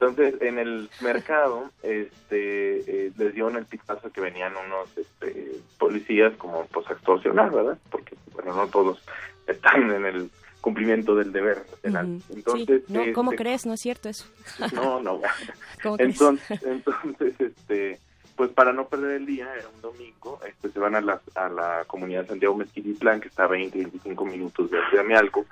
[0.00, 6.34] Entonces, en el mercado, este, eh, les dieron el pitazo que venían unos este, policías
[6.38, 7.78] como pues a extorsionar, ¿verdad?
[7.90, 9.02] Porque, bueno, no todos
[9.46, 10.30] están en el
[10.62, 11.66] cumplimiento del deber.
[11.82, 12.92] Entonces, sí.
[12.92, 13.66] no, ¿cómo este, crees?
[13.66, 14.24] No es cierto eso.
[14.74, 15.20] no, no.
[15.82, 17.98] ¿Cómo entonces, entonces, este,
[18.36, 21.50] pues para no perder el día, era un domingo, este, se van a la, a
[21.50, 25.44] la comunidad de Santiago Mezquititlán, que está a 20, 25 minutos de Amialco,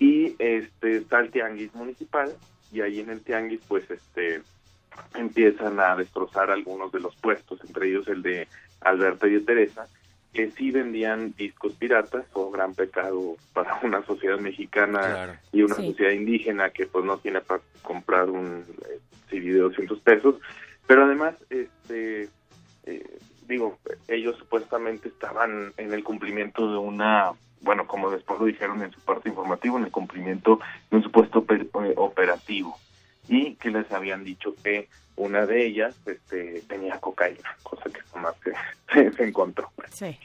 [0.00, 2.34] y este, está el tianguis municipal,
[2.74, 4.42] y ahí en el tianguis, pues, este,
[5.14, 8.48] empiezan a destrozar algunos de los puestos, entre ellos el de
[8.80, 9.86] Alberta y de Teresa,
[10.32, 15.32] que sí vendían discos piratas, o gran pecado para una sociedad mexicana Claro.
[15.52, 15.86] y una Sí.
[15.90, 18.98] sociedad indígena que pues no tiene para comprar un eh,
[19.30, 20.36] CD de 200 pesos,
[20.86, 22.28] pero además, este,
[22.84, 23.18] eh,
[23.48, 27.30] digo, ellos supuestamente estaban en el cumplimiento de una,
[27.64, 30.60] bueno, como después lo dijeron en su parte informativa, en el cumplimiento
[30.90, 32.78] de un supuesto eh, operativo
[33.28, 38.34] y que les habían dicho que una de ellas este, tenía cocaína, cosa que jamás
[38.92, 39.70] se, se encontró.
[39.90, 40.16] Sí.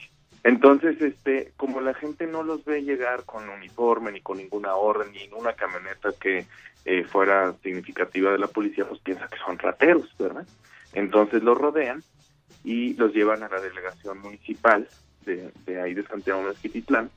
[0.42, 5.12] Entonces, este, como la gente no los ve llegar con uniforme, ni con ninguna orden,
[5.12, 6.46] ni en una camioneta que
[6.86, 10.46] eh, fuera significativa de la policía, pues piensa que son rateros, ¿verdad?
[10.94, 12.02] Entonces los rodean
[12.64, 14.88] y los llevan a la delegación municipal
[15.24, 17.10] de, de ahí de Santiago Mezquititlán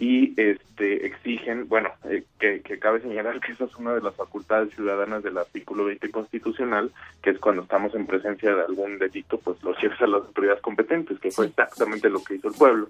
[0.00, 4.14] y este exigen, bueno, eh, que, que cabe señalar que esa es una de las
[4.14, 6.90] facultades ciudadanas del artículo 20 constitucional,
[7.22, 10.62] que es cuando estamos en presencia de algún delito, pues los llevas a las autoridades
[10.62, 12.88] competentes, que fue exactamente lo que hizo el pueblo,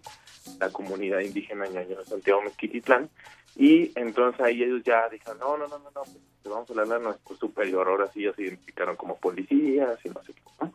[0.61, 3.09] la comunidad indígena ñaño de Santiago Mezquititlán,
[3.57, 7.01] y entonces ahí ellos ya dijeron, no, no, no, no, no, pues, vamos a hablar
[7.01, 10.73] a nuestro superior, ahora sí ya se identificaron como policías y no sé qué, ¿no?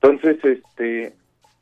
[0.00, 1.12] Entonces, este,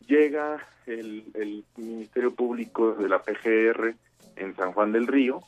[0.07, 3.95] llega el, Ministerio Público de la PGR
[4.37, 5.41] en San Juan del Río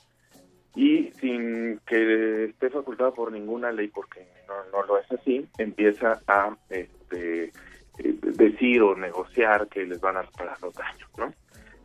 [0.74, 6.20] y sin que esté facultado por ninguna ley, porque no, no lo es así, empieza
[6.26, 7.52] a este, eh,
[8.22, 11.32] decir o negociar que les van a reparar los daños, ¿no?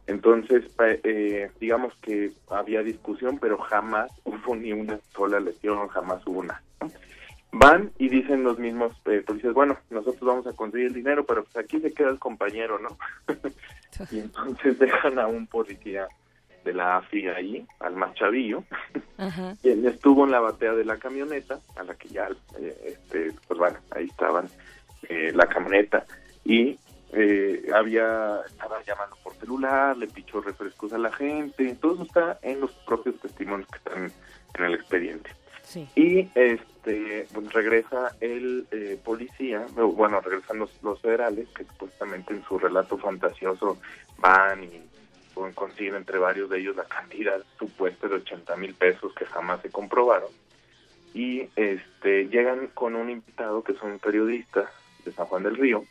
[0.06, 0.66] Entonces,
[1.04, 6.62] eh, digamos que había discusión, pero jamás hubo ni una sola lesión, jamás hubo una.
[7.56, 11.44] Van y dicen los mismos eh, policías, bueno, nosotros vamos a conseguir el dinero, pero
[11.44, 12.98] pues aquí se queda el compañero, ¿no?
[14.12, 16.08] y entonces dejan a un policía
[16.66, 18.64] de la AFI ahí, al más chavillo,
[19.62, 22.28] quien estuvo en la batea de la camioneta, a la que ya,
[22.60, 24.50] eh, este, pues bueno, ahí estaban
[25.10, 26.06] eh, la camioneta,
[26.44, 26.80] y
[27.12, 32.40] eh, había, estaba llamando por celular, le pichó refrescos a la gente, todo eso está
[32.42, 34.12] en los propios testimonios que están
[34.56, 35.30] en el expediente.
[35.96, 42.44] Y este pues, regresa el eh, policía, bueno, regresan los, los federales, que supuestamente en
[42.44, 43.78] su relato fantasioso
[44.20, 44.82] van y
[45.56, 49.72] consiguen entre varios de ellos la cantidad supuesta de 80 mil pesos que jamás se
[49.72, 50.30] comprobaron.
[51.14, 54.70] Y este llegan con un invitado que es un periodista
[55.06, 55.84] de San Juan del Río,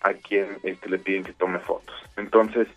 [0.00, 1.94] a quien este, le piden que tome fotos.
[2.16, 2.68] Entonces,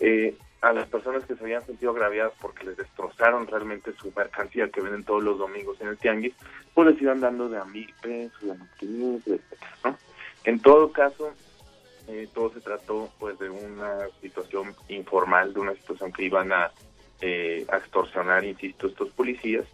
[0.00, 4.70] eh, a las personas que se habían sentido agraviadas porque les destrozaron realmente su mercancía
[4.70, 6.32] que venden todos los domingos en el tianguis,
[6.72, 9.22] pues les iban dando de a mil pesos, de a mil
[9.84, 9.98] ¿no?
[10.44, 11.34] En todo caso,
[12.08, 16.70] eh, todo se trató pues de una situación informal, de una situación que iban a,
[17.20, 19.66] eh, a extorsionar, insisto, estos policías,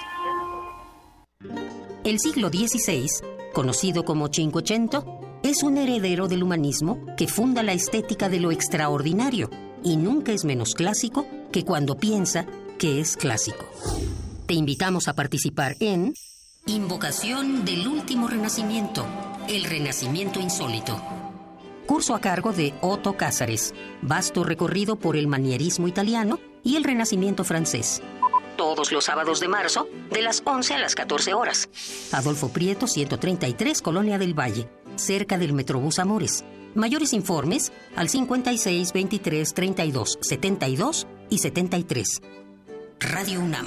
[2.03, 3.07] El siglo XVI,
[3.53, 9.49] conocido como Cinquecento, es un heredero del humanismo que funda la estética de lo extraordinario
[9.83, 12.45] y nunca es menos clásico que cuando piensa
[12.79, 13.65] que es clásico.
[14.47, 16.13] Te invitamos a participar en
[16.65, 19.05] Invocación del Último Renacimiento,
[19.49, 21.01] el Renacimiento Insólito.
[21.85, 27.43] Curso a cargo de Otto Cázares, vasto recorrido por el manierismo italiano y el Renacimiento
[27.43, 28.01] francés.
[28.55, 31.67] Todos los sábados de marzo, de las 11 a las 14 horas.
[32.13, 36.43] Adolfo Prieto, 133, Colonia del Valle cerca del Metrobús Amores.
[36.75, 42.21] Mayores informes al 56 23 32 72 y 73.
[42.99, 43.65] Radio UNAM.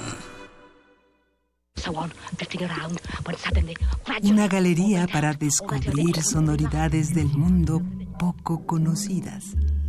[4.23, 7.81] Una galería para descubrir sonoridades del mundo
[8.17, 9.55] poco conocidas.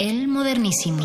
[0.00, 1.04] El modernísimo.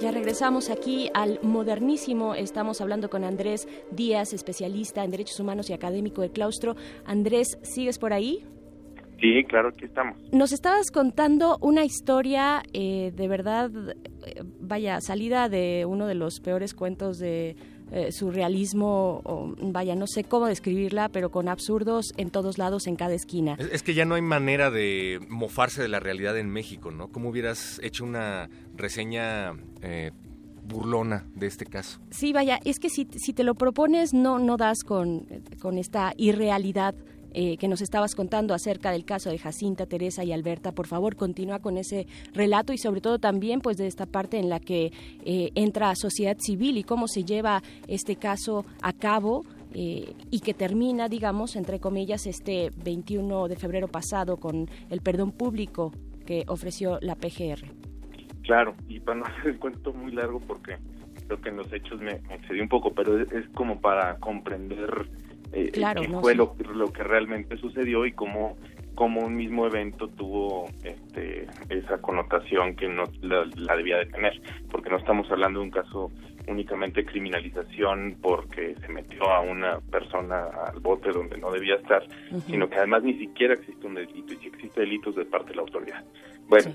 [0.00, 2.34] Ya regresamos aquí al modernísimo.
[2.34, 6.74] Estamos hablando con Andrés Díaz, especialista en derechos humanos y académico de claustro.
[7.04, 8.44] Andrés, ¿sigues por ahí?
[9.20, 10.16] Sí, claro, aquí estamos.
[10.32, 13.70] Nos estabas contando una historia eh, de verdad,
[14.70, 17.56] vaya, salida de uno de los peores cuentos de
[17.92, 22.96] eh, surrealismo, o, vaya, no sé cómo describirla, pero con absurdos en todos lados, en
[22.96, 23.56] cada esquina.
[23.58, 27.08] Es, que ya no hay manera de mofarse de la realidad en México, ¿no?
[27.08, 30.12] ¿Cómo hubieras hecho una reseña eh,
[30.62, 31.98] burlona de este caso.
[32.10, 35.26] Sí, vaya, es que si, si te lo propones no, no das con,
[35.58, 36.94] con esta irrealidad
[37.32, 40.72] eh, que nos estabas contando acerca del caso de Jacinta, Teresa y Alberta.
[40.72, 44.48] Por favor, continúa con ese relato y sobre todo también pues de esta parte en
[44.48, 44.92] la que
[45.24, 49.44] eh, entra sociedad civil y cómo se lleva este caso a cabo.
[49.72, 55.30] Eh, y que termina, digamos, entre comillas, este 21 de febrero pasado con el perdón
[55.30, 55.92] público
[56.26, 57.70] que ofreció la PGR.
[58.42, 60.76] Claro, y para no hacer el cuento muy largo, porque
[61.26, 65.08] creo que en los hechos me, excedí un poco, pero es como para comprender
[65.52, 68.56] eh, claro, qué fue lo, lo que realmente sucedió y cómo,
[68.94, 74.40] cómo un mismo evento tuvo este, esa connotación que no la, debía de tener,
[74.70, 76.10] porque no estamos hablando de un caso
[76.46, 82.02] únicamente criminalización porque se metió a una persona al bote donde no debía estar,
[82.46, 85.56] sino que además ni siquiera existe un delito y si existe delitos de parte de
[85.56, 86.04] la autoridad.
[86.48, 86.72] Bueno,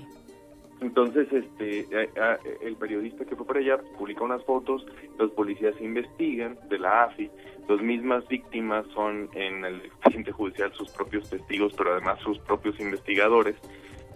[0.80, 4.86] entonces, este, eh, eh, el periodista que fue para allá publica unas fotos,
[5.18, 7.30] los policías investigan de la AFI,
[7.68, 12.78] las mismas víctimas son en el expediente judicial sus propios testigos, pero además sus propios
[12.78, 13.56] investigadores,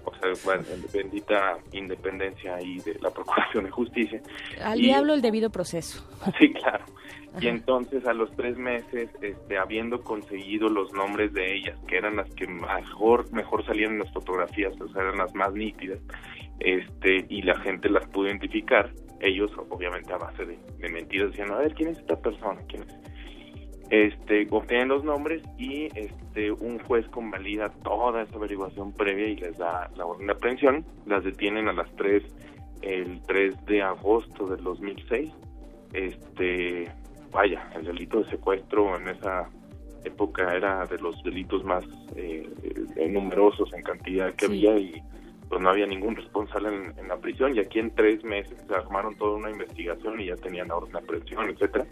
[0.05, 4.23] o sea, bueno, bendita independencia ahí de la Procuración de Justicia.
[4.63, 6.05] Al diablo el debido proceso.
[6.39, 6.85] Sí, claro.
[7.41, 12.17] Y entonces a los tres meses, este, habiendo conseguido los nombres de ellas, que eran
[12.17, 16.01] las que mejor, mejor salían en las fotografías, o sea, eran las más nítidas,
[16.61, 18.91] este y la gente las pudo identificar
[19.21, 23.10] ellos obviamente a base de, mentiras decían a ver quién es esta persona quién es
[23.91, 29.59] este obtienen los nombres y este un juez convalida toda esa averiguación previa y les
[29.59, 30.85] da la orden de aprehensión.
[31.07, 32.23] Las detienen a las 3
[32.83, 35.31] el 3 de agosto del 2006
[35.93, 36.91] este
[37.33, 39.49] vaya el delito de secuestro en esa
[40.05, 41.85] época era de los delitos más
[42.17, 42.49] eh,
[42.97, 45.03] eh numerosos en cantidad que había y
[45.51, 49.17] pues no había ningún responsable en, la prisión y aquí en tres meses se armaron
[49.17, 51.87] toda una investigación y ya tenían orden de aprehensión, etcétera.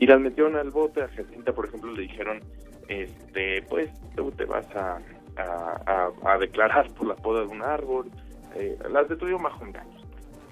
[0.00, 2.42] Y las metieron al bote a Jacinta por ejemplo le dijeron
[2.88, 4.98] este pues tú te vas a,
[5.36, 8.10] a, declarar por la poda de un árbol.
[8.56, 10.04] Eh, las detuvieron bajo engaños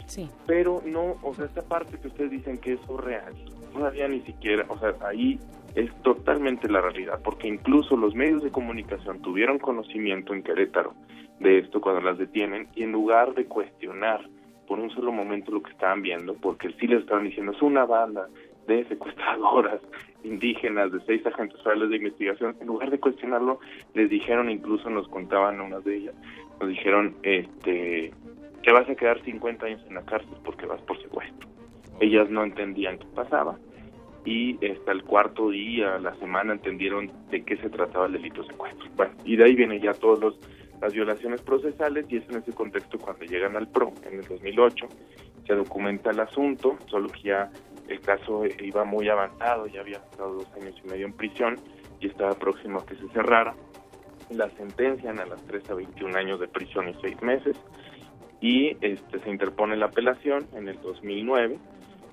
[0.06, 0.30] sí.
[0.46, 3.34] Pero no o sea esta parte que ustedes dicen que es surreal
[3.74, 5.40] no había ni siquiera o sea ahí
[5.74, 10.94] es totalmente la realidad porque incluso los medios de comunicación tuvieron conocimiento en Querétaro
[11.40, 14.28] de esto cuando las detienen y en lugar de cuestionar
[14.66, 17.84] por un solo momento lo que estaban viendo, porque sí les estaban diciendo es una
[17.84, 18.28] banda
[18.66, 19.80] de secuestradoras
[20.24, 23.60] indígenas de seis agentes federales de investigación, en lugar de cuestionarlo,
[23.94, 26.14] les dijeron, incluso nos contaban unas de ellas,
[26.60, 28.12] nos dijeron, este,
[28.62, 31.48] que vas a quedar 50 años en la cárcel porque vas por secuestro.
[32.00, 33.56] Ellas no entendían qué pasaba
[34.24, 38.48] y hasta el cuarto día, la semana, entendieron de qué se trataba el delito de
[38.48, 38.88] secuestro.
[38.96, 40.40] Bueno, y de ahí vienen ya todos los
[40.80, 44.88] las violaciones procesales y es en ese contexto cuando llegan al PRO en el 2008
[45.46, 47.50] se documenta el asunto, solo que ya
[47.88, 51.56] el caso iba muy avanzado, ya había estado dos años y medio en prisión
[52.00, 53.54] y estaba próximo a que se cerrara.
[54.30, 57.56] La sentencian a las 3 a 21 años de prisión y 6 meses
[58.40, 61.58] y este se interpone la apelación en el 2009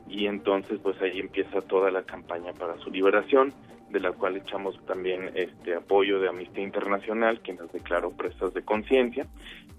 [0.07, 3.51] y entonces pues ahí empieza toda la campaña para su liberación
[3.93, 8.63] de la cual echamos también este apoyo de Amnistía Internacional, que nos declaró presas de
[8.63, 9.27] conciencia,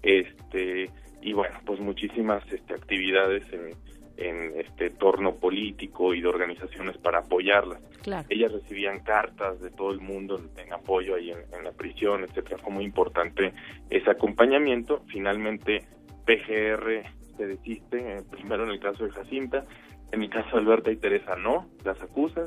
[0.01, 0.89] este
[1.21, 3.75] y bueno, pues muchísimas este, actividades en,
[4.17, 7.81] este torno político y de organizaciones para apoyarlas.
[8.29, 12.57] Ellas recibían cartas de todo el mundo en, apoyo ahí en, la prisión, etcétera.
[12.59, 13.51] Fue muy importante
[13.89, 15.03] ese acompañamiento.
[15.07, 15.83] Finalmente,
[16.25, 17.03] PGR
[17.35, 19.65] se desiste, eh, primero en el caso de Jacinta,
[20.13, 22.45] en el caso de Alberta y Teresa no, las acusa,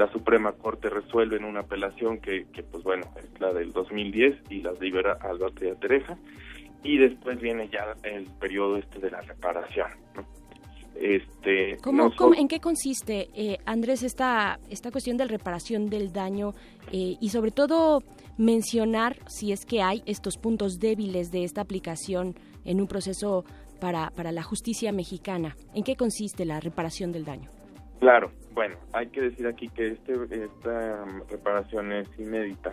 [0.00, 4.50] la Suprema Corte resuelve en una apelación que, que pues bueno, es la del 2010
[4.50, 6.16] y las libera a Alberto y a Teresa.
[6.82, 9.90] Y después viene ya el periodo este de la reparación.
[10.94, 16.54] Este, ¿Cómo, ¿En qué consiste, eh, Andrés, esta, esta cuestión de reparación del daño
[16.92, 18.02] eh, y sobre todo
[18.38, 22.34] mencionar si es que hay estos puntos débiles de esta aplicación
[22.64, 23.44] en un proceso
[23.80, 25.56] para, para la justicia mexicana?
[25.74, 27.59] ¿En qué consiste la reparación del daño?
[28.00, 32.72] Claro, bueno, hay que decir aquí que este, esta reparación es inédita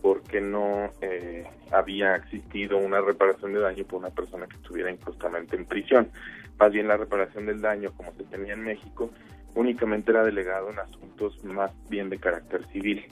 [0.00, 5.56] porque no eh, había existido una reparación de daño por una persona que estuviera injustamente
[5.56, 6.10] en prisión.
[6.58, 9.10] Más bien la reparación del daño, como se tenía en México,
[9.54, 13.04] únicamente era delegado en asuntos más bien de carácter civil.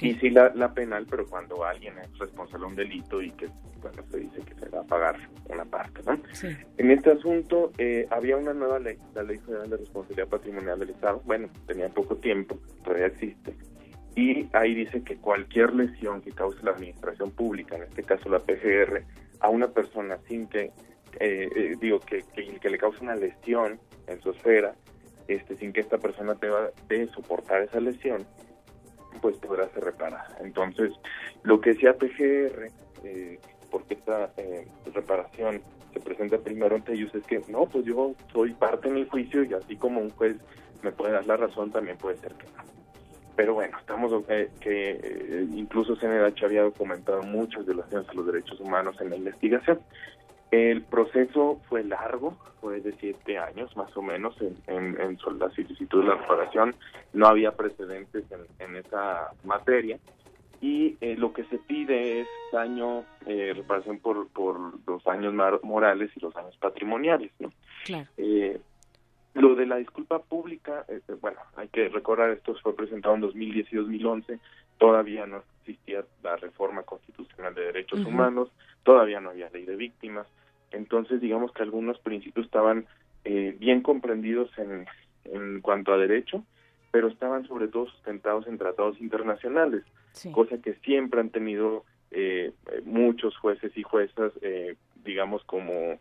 [0.00, 3.48] Y sí la, la penal, pero cuando alguien es responsable de un delito y que,
[3.80, 5.16] bueno, se dice que se va a pagar
[5.48, 6.18] una parte, ¿no?
[6.76, 10.90] En este asunto eh, había una nueva ley, la Ley Federal de Responsabilidad Patrimonial del
[10.90, 13.54] Estado, bueno, tenía poco tiempo, todavía existe,
[14.16, 18.40] y ahí dice que cualquier lesión que cause la administración pública, en este caso la
[18.40, 19.04] PGR,
[19.40, 20.72] a una persona sin que
[21.18, 24.74] eh, eh, digo, que, que, le causa una lesión en su esfera,
[25.28, 28.26] este, sin que esta persona deba de soportar esa lesión,
[29.20, 30.36] pues podrá ser reparada.
[30.40, 30.92] Entonces,
[31.42, 32.68] lo que decía PGR,
[33.04, 33.38] eh,
[33.70, 35.60] porque esta eh, reparación
[35.92, 39.44] se presenta primero ante ellos, es que no, pues yo soy parte en el juicio
[39.44, 40.36] y así como un juez
[40.82, 42.64] me puede dar la razón, también puede ser que no.
[43.34, 48.96] Pero bueno, estamos eh, que incluso CNH había documentado muchas violaciones a los derechos humanos
[49.00, 49.78] en la investigación.
[50.50, 54.56] El proceso fue largo, fue de siete años más o menos en,
[55.00, 56.74] en, la solicitud de la reparación.
[57.12, 58.24] No había precedentes
[58.60, 59.98] en, esa materia
[60.60, 66.10] y eh, lo que se pide es daño, eh, reparación por, por los daños morales
[66.16, 67.32] y los daños patrimoniales.
[67.40, 67.52] ¿no?
[67.84, 68.08] Claro.
[68.16, 68.60] Eh,
[69.34, 73.70] lo de la disculpa pública, eh, bueno, hay que recordar, esto fue presentado en 2010
[73.70, 74.38] y 2011,
[74.78, 78.50] todavía no existía la reforma constitucional de derechos humanos,
[78.84, 80.26] todavía no había ley de víctimas,
[80.70, 82.86] entonces digamos que algunos principios estaban
[83.24, 84.86] eh, bien comprendidos en,
[85.24, 86.44] en cuanto a derecho,
[86.90, 89.84] pero estaban sobre todo sustentados en tratados internacionales,
[90.32, 92.52] cosa que siempre han tenido eh,
[92.84, 95.98] muchos jueces y juezas, eh, digamos, como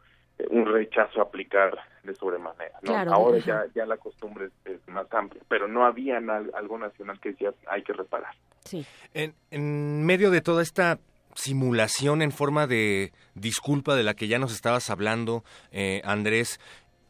[0.49, 2.77] un rechazo a aplicar de sobremanera.
[2.81, 2.95] ¿no?
[3.13, 7.53] Ahora ya, ya la costumbre es, más amplia, pero no había algo nacional que decía
[7.67, 8.33] hay que reparar.
[8.63, 8.86] Sí.
[9.13, 10.99] En, en medio de toda esta
[11.36, 16.59] simulación en forma de disculpa de la que ya nos estabas hablando, eh, Andrés,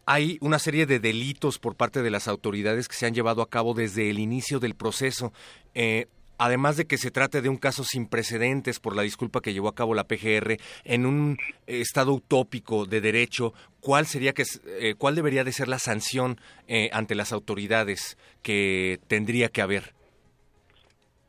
[0.06, 3.50] hay una serie de delitos por parte de las autoridades que se han llevado a
[3.50, 5.34] cabo desde el inicio del proceso.
[5.74, 6.08] Eh,
[6.38, 9.68] además de que se trate de un caso sin precedentes por la disculpa que llevó
[9.68, 14.44] a cabo la PGR en un estado utópico de derecho, ¿cuál sería que
[14.80, 19.94] eh, cuál debería de ser la sanción eh, ante las autoridades que tendría que haber?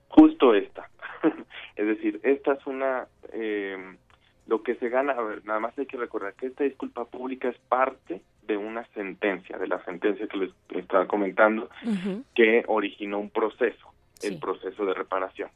[0.08, 0.88] Justo esta.
[1.76, 3.76] es decir, esta es una eh,
[4.46, 7.48] lo que se gana, a ver, nada más hay que recordar que esta disculpa pública
[7.48, 11.68] es parte de una sentencia, de la sentencia que les estaba comentando,
[12.32, 15.50] que originó un proceso el proceso de reparación.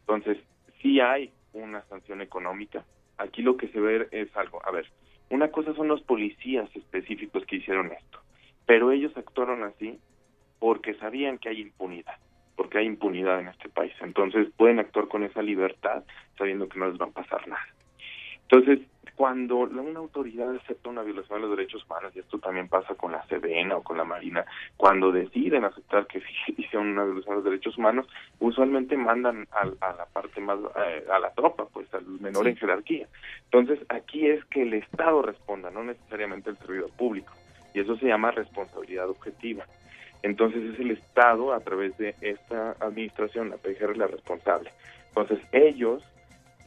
[0.00, 0.38] Entonces,
[0.80, 2.84] si hay una sanción económica.
[3.18, 4.86] Aquí lo que se ve es algo, a ver,
[5.30, 8.20] una cosa son los policías específicos que hicieron esto,
[8.66, 9.98] pero ellos actuaron así
[10.58, 12.16] porque sabían que hay impunidad,
[12.56, 13.92] porque hay impunidad en este país.
[14.00, 16.04] Entonces pueden actuar con esa libertad
[16.36, 17.66] sabiendo que no les va a pasar nada.
[18.42, 18.80] Entonces,
[19.18, 23.10] cuando una autoridad acepta una violación de los derechos humanos, y esto también pasa con
[23.10, 24.44] la CBN o con la Marina,
[24.76, 26.22] cuando deciden aceptar que
[26.56, 28.06] hicieron una violación de los derechos humanos,
[28.38, 33.08] usualmente mandan a, la parte más, eh, a la tropa, pues al menor en jerarquía.
[33.50, 37.32] Entonces, aquí es que el Estado responda, no necesariamente el servidor público,
[37.74, 39.66] y eso se llama responsabilidad objetiva.
[40.22, 44.70] Entonces es el Estado, a través de esta administración, la PGR, la responsable.
[45.08, 46.04] Entonces ellos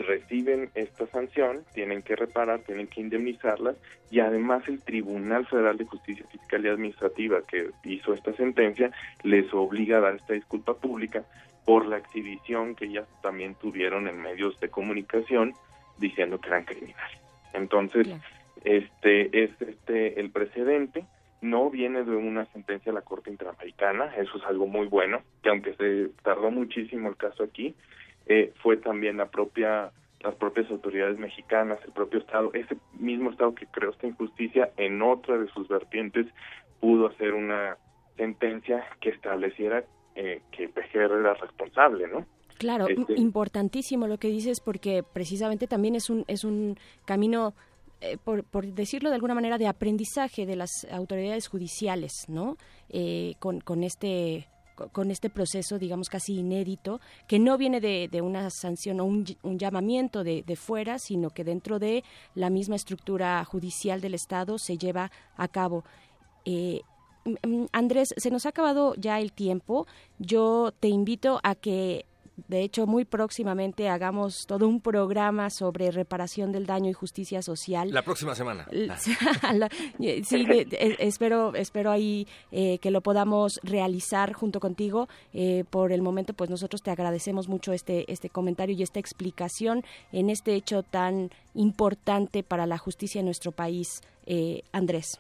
[0.01, 3.75] reciben esta sanción, tienen que reparar, tienen que indemnizarlas
[4.09, 8.91] y además el Tribunal Federal de Justicia Fiscal y Administrativa que hizo esta sentencia
[9.23, 11.23] les obliga a dar esta disculpa pública
[11.65, 15.53] por la exhibición que ellas también tuvieron en medios de comunicación
[15.97, 17.19] diciendo que eran criminales.
[17.53, 18.07] Entonces,
[18.63, 21.05] este es este el precedente
[21.41, 25.49] no viene de una sentencia de la Corte Interamericana, eso es algo muy bueno, que
[25.49, 27.75] aunque se tardó muchísimo el caso aquí,
[28.31, 33.53] eh, fue también la propia las propias autoridades mexicanas, el propio Estado, ese mismo Estado
[33.55, 36.27] que creó esta injusticia en otra de sus vertientes
[36.79, 37.75] pudo hacer una
[38.15, 39.83] sentencia que estableciera
[40.15, 42.25] eh, que PGR era responsable, ¿no?
[42.57, 47.53] Claro, este importantísimo lo que dices porque precisamente también es un es un camino
[47.99, 52.55] eh, por, por, decirlo de alguna manera de aprendizaje de las autoridades judiciales, ¿no?
[53.39, 54.47] con, con este
[54.91, 59.25] con este proceso, digamos, casi inédito, que no viene de, una sanción o un,
[59.57, 62.03] llamamiento de, fuera, sino que dentro de
[62.35, 65.83] la misma estructura judicial del Estado se lleva a cabo.
[66.45, 66.81] Eh,
[67.71, 69.85] Andrés, se nos ha acabado ya el tiempo.
[70.17, 72.05] Yo te invito a que
[72.47, 77.91] de hecho, muy próximamente hagamos todo un programa sobre reparación del daño y justicia social.
[77.91, 78.67] La próxima semana.
[80.23, 85.07] sí, e, espero, espero ahí eh, que lo podamos realizar junto contigo.
[85.33, 89.83] Eh, por el momento, pues nosotros te agradecemos mucho este, este comentario y esta explicación
[90.11, 95.19] en este hecho tan importante para la justicia en nuestro país, eh, Andrés.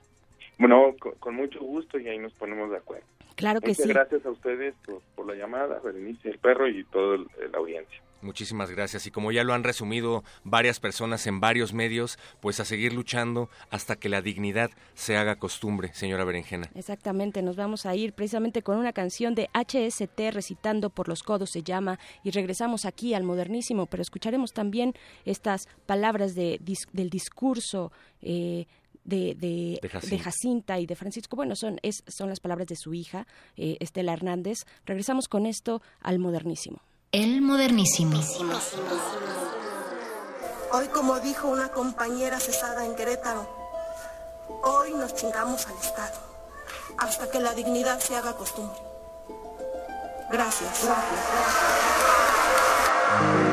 [0.57, 3.05] Bueno, con mucho gusto y ahí nos ponemos de acuerdo.
[3.41, 3.89] Claro que Muchas sí.
[3.89, 8.01] gracias a ustedes por, por la llamada, Berenice, el perro y toda la audiencia.
[8.23, 9.07] Muchísimas gracias.
[9.07, 13.49] Y como ya lo han resumido varias personas en varios medios, pues a seguir luchando
[13.71, 16.69] hasta que la dignidad se haga costumbre, señora Berenjena.
[16.75, 21.49] Exactamente, nos vamos a ir precisamente con una canción de HST recitando por los codos
[21.49, 24.93] se llama y regresamos aquí al modernísimo, pero escucharemos también
[25.25, 27.91] estas palabras de, dis- del discurso.
[28.21, 28.67] eh,
[29.11, 30.15] de, de, De Jacinta.
[30.15, 33.77] de Jacinta y de Francisco, bueno, son, es, son las palabras de su hija, eh,
[33.79, 34.59] Estela Hernández.
[34.85, 36.79] Regresamos con esto al modernísimo.
[37.11, 38.19] El modernísimo.
[40.71, 43.45] Hoy, como dijo una compañera cesada en Querétaro,
[44.63, 46.19] hoy nos chingamos al Estado
[46.97, 48.79] hasta que la dignidad se haga costumbre.
[50.31, 50.87] Gracias.
[53.21, 53.50] Doy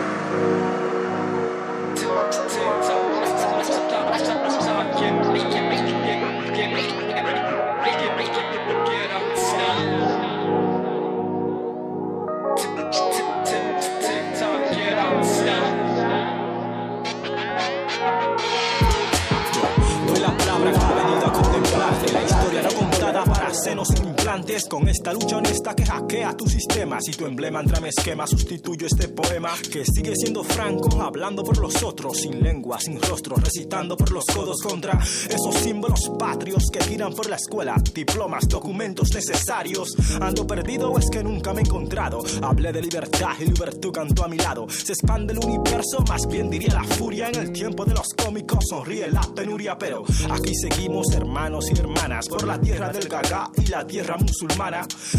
[24.71, 26.99] Con esta lucha honesta que hackea tu sistema.
[27.03, 29.51] Si tu emblema entra mi esquema Sustituyo este poema.
[29.71, 32.17] Que sigue siendo franco Hablando por los otros.
[32.17, 37.29] Sin lengua, sin rostro Recitando por los codos contra Esos símbolos patrios Que tiran por
[37.29, 37.77] la escuela.
[37.95, 39.95] Diplomas, documentos necesarios.
[40.19, 42.23] Ando perdido o es que nunca me he encontrado.
[42.41, 44.67] Hablé de libertad y libertad cantó a mi lado.
[44.71, 47.29] Se expande el universo Más bien diría la furia.
[47.29, 49.77] En el tiempo de los cómicos Sonríe la penuria.
[49.77, 54.17] Pero aquí seguimos hermanos y hermanas Por la tierra del gaga y la tierra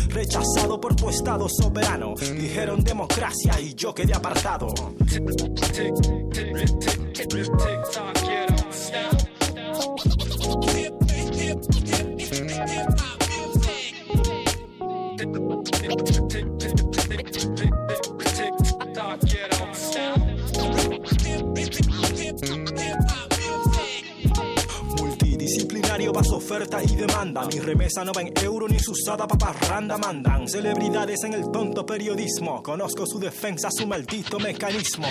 [0.09, 4.67] Rechazado por tu estado soberano Dijeron democracia y yo quedé apartado
[26.49, 27.45] oferta y demanda.
[27.45, 30.47] Mi remesa no va en euro ni su usada paparranda mandan.
[30.47, 32.63] Celebridades en el tonto periodismo.
[32.63, 35.07] Conozco su defensa, su maldito mecanismo.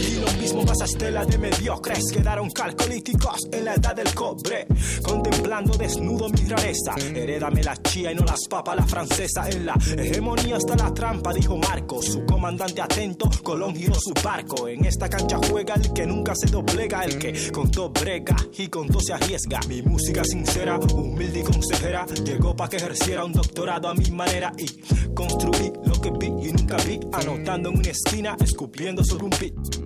[0.00, 2.10] Y lo mismo pasa estela de mediocres.
[2.12, 4.66] Quedaron calcolíticos en la edad del cobre.
[5.02, 6.94] Contemplando desnudo mi rareza.
[7.14, 11.32] Herédame la chía y no las papas la francesa En la hegemonía está la trampa,
[11.32, 12.02] dijo Marco.
[12.02, 14.66] Su comandante atento, Colón giró su barco.
[14.66, 18.66] En esta cancha juega el que nunca se doblega El que con todo brega y
[18.66, 19.60] con todo se arriesga.
[19.68, 22.06] Mi música sincera, humilde y consejera.
[22.24, 24.66] Llegó pa' que ejerciera un doctorado a mi manera Y
[25.14, 29.82] construí lo que vi y nunca vi Anotando en una esquina, escupiendo sobre un beat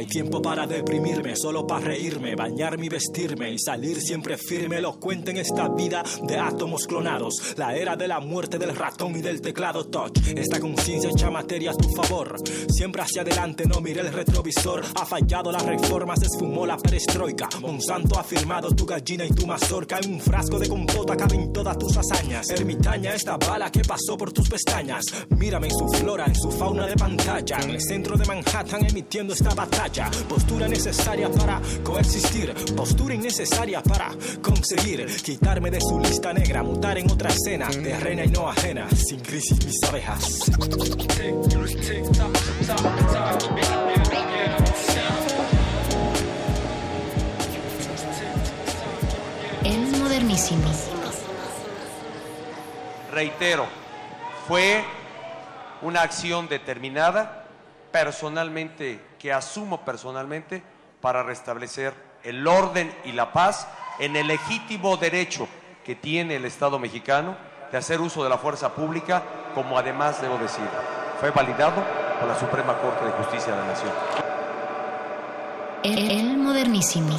[0.00, 5.30] hay tiempo para deprimirme, solo para reírme, bañarme y vestirme y salir siempre firme, elocuente
[5.30, 7.54] en esta vida de átomos clonados.
[7.58, 10.16] La era de la muerte del ratón y del teclado touch.
[10.34, 12.34] Esta conciencia echa materia a tu favor.
[12.70, 14.82] Siempre hacia adelante, no mire el retrovisor.
[14.94, 17.50] Ha fallado la reforma, se esfumó la perestroika.
[17.60, 19.98] Monsanto ha firmado tu gallina y tu mazorca.
[19.98, 22.48] En un frasco de compota caben todas tus hazañas.
[22.48, 25.04] Ermitaña, esta bala que pasó por tus pestañas.
[25.36, 27.58] Mírame en su flora, en su fauna de pantalla.
[27.58, 29.89] En el centro de Manhattan emitiendo esta batalla.
[30.28, 32.54] Postura necesaria para coexistir.
[32.76, 34.10] Postura innecesaria para
[34.40, 36.62] conseguir quitarme de su lista negra.
[36.62, 38.88] Mutar en otra escena, terrena y no ajena.
[38.90, 40.48] Sin crisis mis abejas.
[49.64, 50.70] El modernísimo.
[53.10, 53.66] Reitero,
[54.46, 54.84] fue
[55.82, 57.44] una acción determinada,
[57.90, 60.62] personalmente, que asumo personalmente,
[61.00, 61.94] para restablecer
[62.24, 63.68] el orden y la paz
[63.98, 65.46] en el legítimo derecho
[65.84, 67.36] que tiene el Estado mexicano
[67.70, 69.22] de hacer uso de la fuerza pública,
[69.54, 70.64] como además debo decir,
[71.20, 71.82] fue validado
[72.18, 73.92] por la Suprema Corte de Justicia de la Nación.
[75.82, 77.16] El, modernísimo.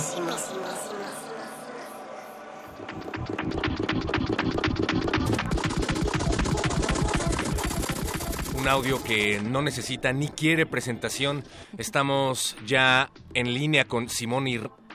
[8.62, 11.44] Un audio que no necesita ni quiere presentación.
[11.80, 14.46] Estamos ya en línea con Simón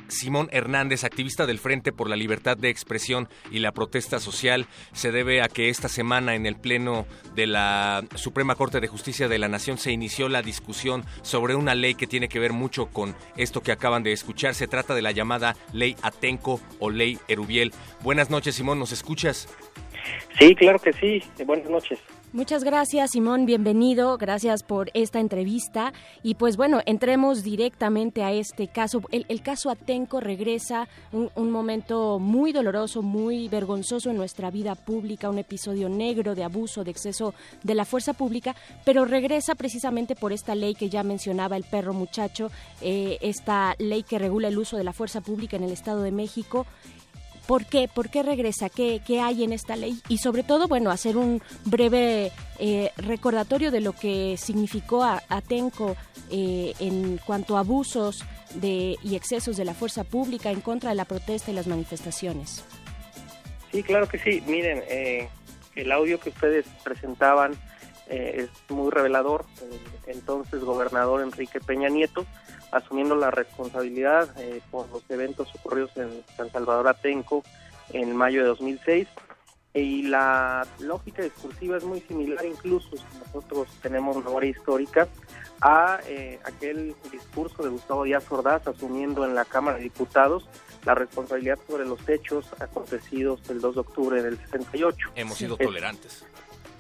[0.07, 5.11] Simón Hernández, activista del Frente por la Libertad de Expresión y la Protesta Social, se
[5.11, 9.41] debe a que esta semana en el Pleno de la Suprema Corte de Justicia de
[9.41, 13.17] la Nación se inició la discusión sobre una ley que tiene que ver mucho con
[13.37, 14.55] esto que acaban de escuchar.
[14.55, 17.73] Se trata de la llamada Ley Atenco o Ley Erubiel.
[18.05, 19.49] Buenas noches, Simón, ¿nos escuchas?
[20.39, 21.21] Sí, claro que sí.
[21.45, 21.99] Buenas noches.
[22.37, 23.47] Muchas gracias, Simón.
[23.47, 24.19] Bienvenido.
[24.19, 25.95] Gracias por esta entrevista.
[26.23, 29.01] Y pues bueno, entremos directamente a este caso.
[29.11, 35.31] El, caso Atenco regresa un, un, momento muy doloroso, muy vergonzoso en nuestra vida pública,
[35.31, 37.33] un episodio negro de abuso, de exceso
[37.63, 38.55] de la fuerza pública,
[38.85, 42.51] pero regresa precisamente por esta ley que ya mencionaba el perro muchacho,
[42.83, 46.13] eh, esta ley que regula el uso de la fuerza pública en el Estado de
[46.13, 46.67] México
[47.47, 47.89] ¿Por qué?
[47.93, 48.69] ¿Por qué regresa?
[48.69, 50.01] ¿Qué, qué hay en esta ley?
[50.09, 55.97] Y sobre todo, bueno, hacer un breve eh, recordatorio de lo que significó Atenco
[56.31, 58.25] eh, en cuanto a abusos
[58.55, 62.65] de, y excesos de la fuerza pública en contra de la protesta y las manifestaciones.
[63.71, 64.43] Sí, claro que sí.
[64.47, 65.29] Miren, eh,
[65.77, 67.55] el audio que ustedes presentaban
[68.09, 69.47] es muy revelador.
[70.07, 72.25] entonces, gobernador Enrique Peña Nieto
[72.73, 77.43] asumiendo la responsabilidad eh, por los eventos ocurridos en San Salvador Atenco
[77.93, 79.09] en mayo de 2006
[79.75, 85.07] y la lógica discursiva es muy similar incluso si nosotros tenemos memoria histórica
[85.61, 90.49] a eh, aquel discurso de Gustavo Díaz Ordaz asumiendo en la Cámara de Diputados
[90.85, 95.11] la responsabilidad sobre los hechos acontecidos el 2 de octubre del 68.
[95.15, 96.25] Hemos sido tolerantes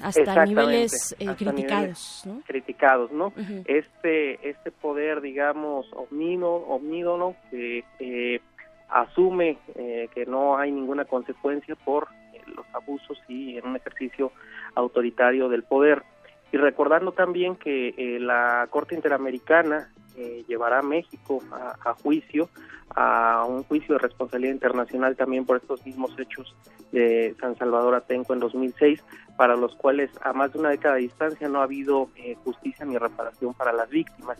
[0.00, 2.42] hasta niveles eh, criticados, ¿no?
[2.46, 3.32] criticados, ¿no?
[3.66, 8.40] Este este poder, digamos, omnímodo, que eh,
[8.88, 12.08] asume eh, que no hay ninguna consecuencia por
[12.54, 14.32] los abusos y en un ejercicio
[14.74, 16.02] autoritario del poder.
[16.52, 19.90] Y recordando también que la Corte Interamericana
[20.46, 22.48] llevará a México a, juicio,
[22.90, 26.54] a un juicio de responsabilidad internacional también por estos mismos hechos
[26.92, 29.02] de San Salvador Atenco en 2006,
[29.36, 32.84] para los cuales a más de una década de distancia no ha habido eh, justicia
[32.86, 34.38] ni reparación para las víctimas.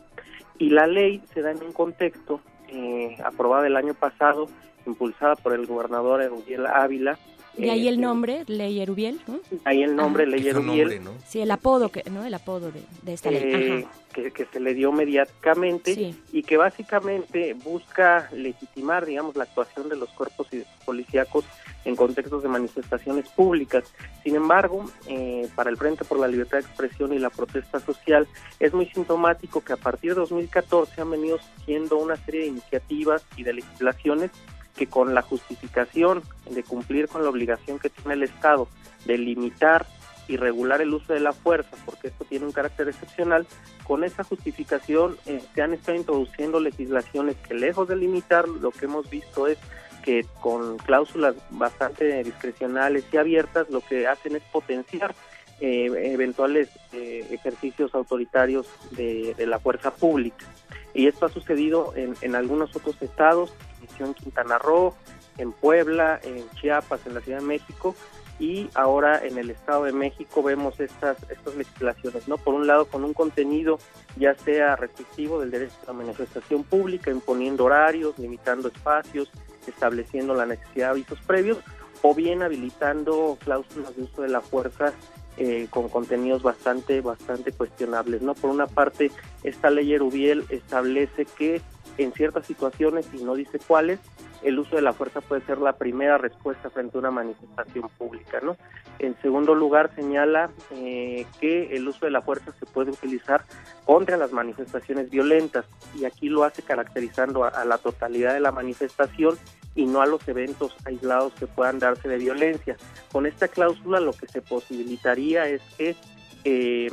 [0.59, 4.49] Y la ley se da en un contexto eh, aprobada el año pasado,
[4.87, 7.19] impulsada por el gobernador Erubiel Ávila,
[7.59, 9.41] y ahí el nombre, Ley Erubiel, ¿no?
[9.65, 11.01] Ahí el nombre, Ley Erubiel.
[11.27, 12.25] Sí, el apodo, que, ¿no?
[12.25, 13.43] El apodo de, esta ley.
[13.45, 19.97] Eh, que, se le dio mediáticamente y que básicamente busca legitimar, digamos, la actuación de
[19.97, 20.49] los cuerpos
[20.85, 21.45] policíacos
[21.85, 23.85] en contextos de manifestaciones públicas.
[24.25, 28.27] Sin embargo, eh, para el Frente por la Libertad de Expresión y la protesta social,
[28.59, 33.25] es muy sintomático que a partir de 2014 han venido siendo una serie de iniciativas
[33.37, 34.31] y de legislaciones
[34.77, 38.69] que con la justificación de cumplir con la obligación que tiene el Estado
[39.05, 39.87] de limitar
[40.29, 43.47] y regular el uso de la fuerza, porque esto tiene un carácter excepcional,
[43.85, 48.87] con esa justificación eh, se han estado introduciendo legislaciones que lejos de limitar, lo que
[48.87, 49.59] hemos visto es
[50.03, 55.15] que con cláusulas bastante discrecionales y abiertas, lo que hacen es potenciar
[55.61, 60.47] eh, eventuales eh, ejercicios autoritarios de, la fuerza pública.
[60.95, 63.53] Y esto ha sucedido en, en algunos otros estados,
[63.99, 64.95] en Quintana Roo,
[65.39, 67.95] en Puebla, en Chiapas, en la Ciudad de México,
[68.39, 72.37] y ahora en el Estado de México vemos estas, estas legislaciones, ¿no?
[72.37, 73.79] Por un lado, con un contenido
[74.17, 79.31] ya sea restrictivo del derecho a la manifestación pública, imponiendo horarios, limitando espacios,
[79.67, 81.59] estableciendo la necesidad de avisos previos,
[82.03, 84.93] o bien habilitando cláusulas de uso de la fuerza
[85.37, 88.35] eh, con contenidos bastante, bastante cuestionables, ¿no?
[88.35, 89.11] Por una parte,
[89.43, 91.61] esta ley Erubiel establece que
[91.99, 94.01] en ciertas situaciones, y no dice cuáles,
[94.43, 98.41] el uso de la fuerza puede ser la primera respuesta frente a una manifestación pública,
[98.43, 98.57] ¿no?
[98.99, 103.45] En segundo lugar, señala eh, que el uso de la fuerza se puede utilizar
[103.85, 105.65] contra las manifestaciones violentas
[105.99, 109.37] y aquí lo hace caracterizando a, la totalidad de la manifestación
[109.75, 112.77] y no a los eventos aislados que puedan darse de violencia.
[113.13, 115.97] Con esta cláusula lo que se posibilitaría es que
[116.45, 116.91] eh,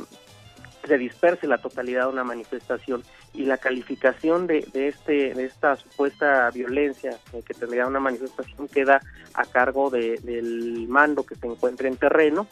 [0.86, 3.02] se disperse la totalidad de una manifestación
[3.32, 9.00] y la calificación de, de este de esta supuesta violencia que tendría una manifestación queda
[9.34, 12.46] a cargo de, del mando que se encuentre en terreno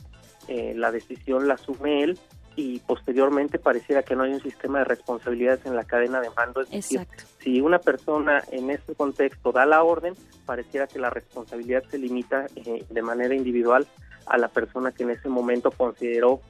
[0.48, 2.18] eh, la decisión la asume él
[2.56, 6.60] y posteriormente pareciera que no hay un sistema de responsabilidades en la cadena de mando.
[6.60, 7.06] Es decir,
[7.38, 10.14] si una persona en ese contexto da la orden,
[10.44, 13.86] pareciera que la responsabilidad se limita eh, de manera individual
[14.26, 16.40] a la persona que en ese momento consideró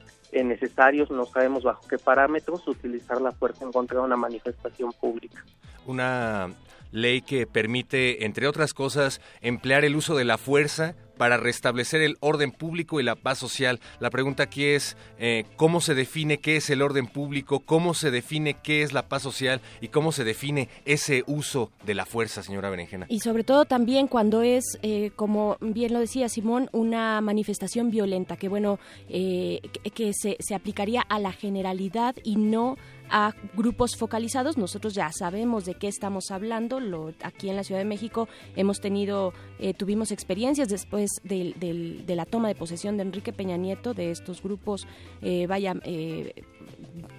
[0.43, 5.43] necesarios, no sabemos bajo qué parámetros, utilizar la fuerza en contra de una manifestación pública.
[5.85, 6.49] Una
[6.91, 12.17] ley que permite, entre otras cosas, emplear el uso de la fuerza para restablecer el
[12.19, 13.79] orden público y la paz social.
[13.99, 18.11] La pregunta aquí es eh, cómo se define qué es el orden público, cómo se
[18.11, 22.43] define qué es la paz social y cómo se define ese uso de la fuerza,
[22.43, 23.05] señora Berenjena.
[23.09, 28.37] Y sobre todo también cuando es, eh, como bien lo decía Simón, una manifestación violenta,
[28.37, 28.79] que bueno,
[29.09, 29.61] eh,
[29.93, 32.77] que, se, se aplicaría a la generalidad y no
[33.13, 34.57] a grupos focalizados.
[34.57, 36.79] Nosotros ya sabemos de qué estamos hablando.
[36.79, 42.25] Lo, aquí en la Ciudad de México hemos tenido, eh, tuvimos experiencias después de la
[42.25, 44.87] toma de posesión de Enrique Peña Nieto de estos grupos,
[45.21, 46.43] eh, vaya, eh,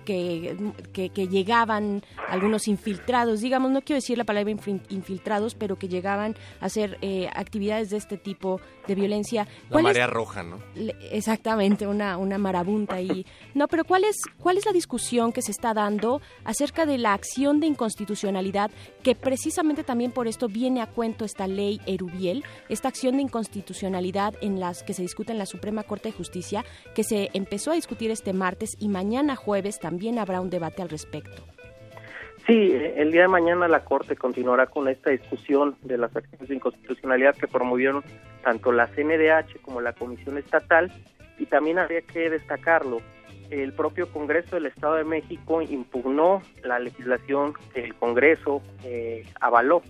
[0.05, 0.57] que,
[0.93, 6.67] que, llegaban algunos infiltrados, digamos, no quiero decir la palabra infiltrados, pero que llegaban a
[6.67, 9.49] hacer eh, actividades de este tipo de violencia.
[9.71, 10.59] La marea roja, ¿no?
[11.11, 13.01] Exactamente, una, una marabunta.
[13.01, 16.99] Y, no, pero ¿cuál es, ¿cuál es la discusión que se está dando acerca de
[16.99, 18.71] la acción de inconstitucionalidad
[19.03, 24.35] que precisamente también por esto viene a cuento esta ley Erubiel, esta acción de inconstitucionalidad
[24.41, 26.65] en las que se discute en la Suprema Corte de Justicia,
[26.95, 30.89] que se empezó a discutir este martes y mañana jueves también habrá un debate al
[30.89, 31.43] respecto.
[32.47, 36.55] Sí, el día de mañana la Corte continuará con esta discusión de las acciones de
[36.57, 38.05] inconstitucionalidad que promovieron
[38.43, 40.93] tanto la CNDH como la Comisión Estatal
[41.39, 43.01] y también habría que destacarlo,
[43.51, 49.83] el propio Congreso del Estado de México impugnó la legislación que el Congreso eh, avaló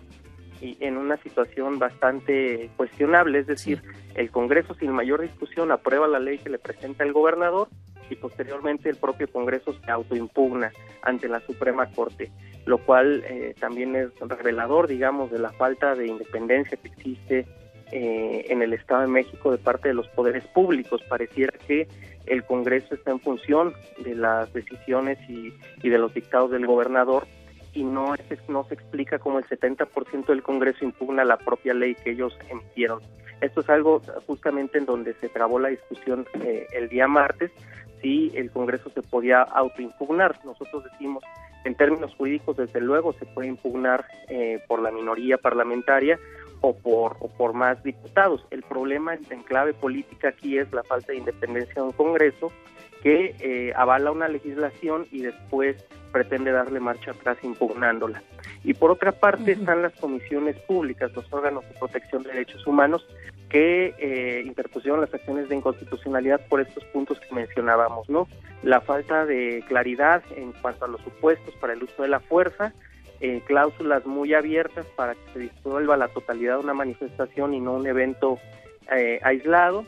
[0.65, 3.83] y en una situación bastante cuestionable, es decir,
[4.15, 7.69] el Congreso sin mayor discusión aprueba la ley que le presenta el gobernador
[8.09, 10.73] y posteriormente el propio Congreso se autoimpugna
[11.03, 12.33] ante la Suprema Corte,
[12.65, 17.47] lo cual eh, también es revelador, digamos, de la falta de independencia que existe
[17.93, 21.03] eh, en el Estado de México de parte de los poderes públicos.
[21.11, 21.87] Pareciera que
[22.25, 27.27] el Congreso está en función de las decisiones y, y de los dictados del gobernador
[27.75, 28.15] y no,
[28.49, 33.01] no se explica cómo el 70% del Congreso impugna la propia ley que ellos emitieron.
[33.41, 37.51] Esto es algo justamente en donde se trabó la discusión eh, el día martes,
[38.01, 40.39] si el Congreso se podía autoimpugnar.
[40.45, 41.25] Nosotros decimos,
[41.65, 46.19] en términos jurídicos, desde luego se puede impugnar eh, por la minoría parlamentaria
[46.61, 48.47] o por, o por más diputados.
[48.51, 52.53] El problema en clave política aquí es la falta de independencia de un Congreso
[53.05, 55.77] que eh, avala una legislación y después
[56.11, 58.23] pretende darle marcha atrás impugnándola.
[58.65, 63.07] Y por otra parte están las comisiones públicas, los órganos de protección de derechos humanos
[63.51, 68.27] que eh, interpusieron las acciones de inconstitucionalidad por estos puntos que mencionábamos, ¿no?
[68.63, 72.73] La falta de claridad en cuanto a los supuestos para el uso de la fuerza,
[73.21, 77.75] eh, cláusulas muy abiertas para que se disuelva la totalidad de una manifestación y no
[77.75, 78.39] un evento
[78.91, 79.85] eh, aislado,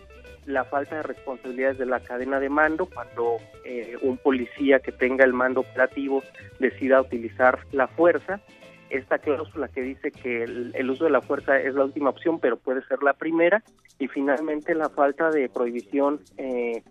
[0.46, 5.24] la falta de responsabilidades de la cadena de mando cuando eh, un policía que tenga
[5.24, 6.22] el mando operativo
[6.58, 8.40] decida utilizar la fuerza.
[8.88, 12.56] Esta cláusula que dice que el, uso de la fuerza es la última opción, pero
[12.56, 13.62] puede ser la primera.
[13.98, 16.82] Y finalmente la falta de prohibición eh,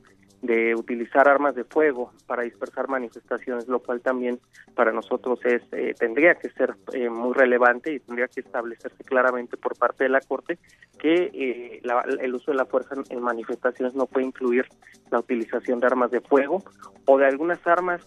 [0.42, 4.40] de utilizar armas de fuego para dispersar manifestaciones, lo cual también
[4.76, 9.58] para nosotros es eh, tendría que ser eh, muy relevante y tendría que establecerse claramente
[9.58, 10.58] por parte de la Corte
[11.00, 11.82] que eh,
[12.20, 14.66] el uso de la fuerza en manifestaciones no puede incluir
[15.12, 16.64] la utilización de armas de fuego
[17.06, 18.02] o de algunas armas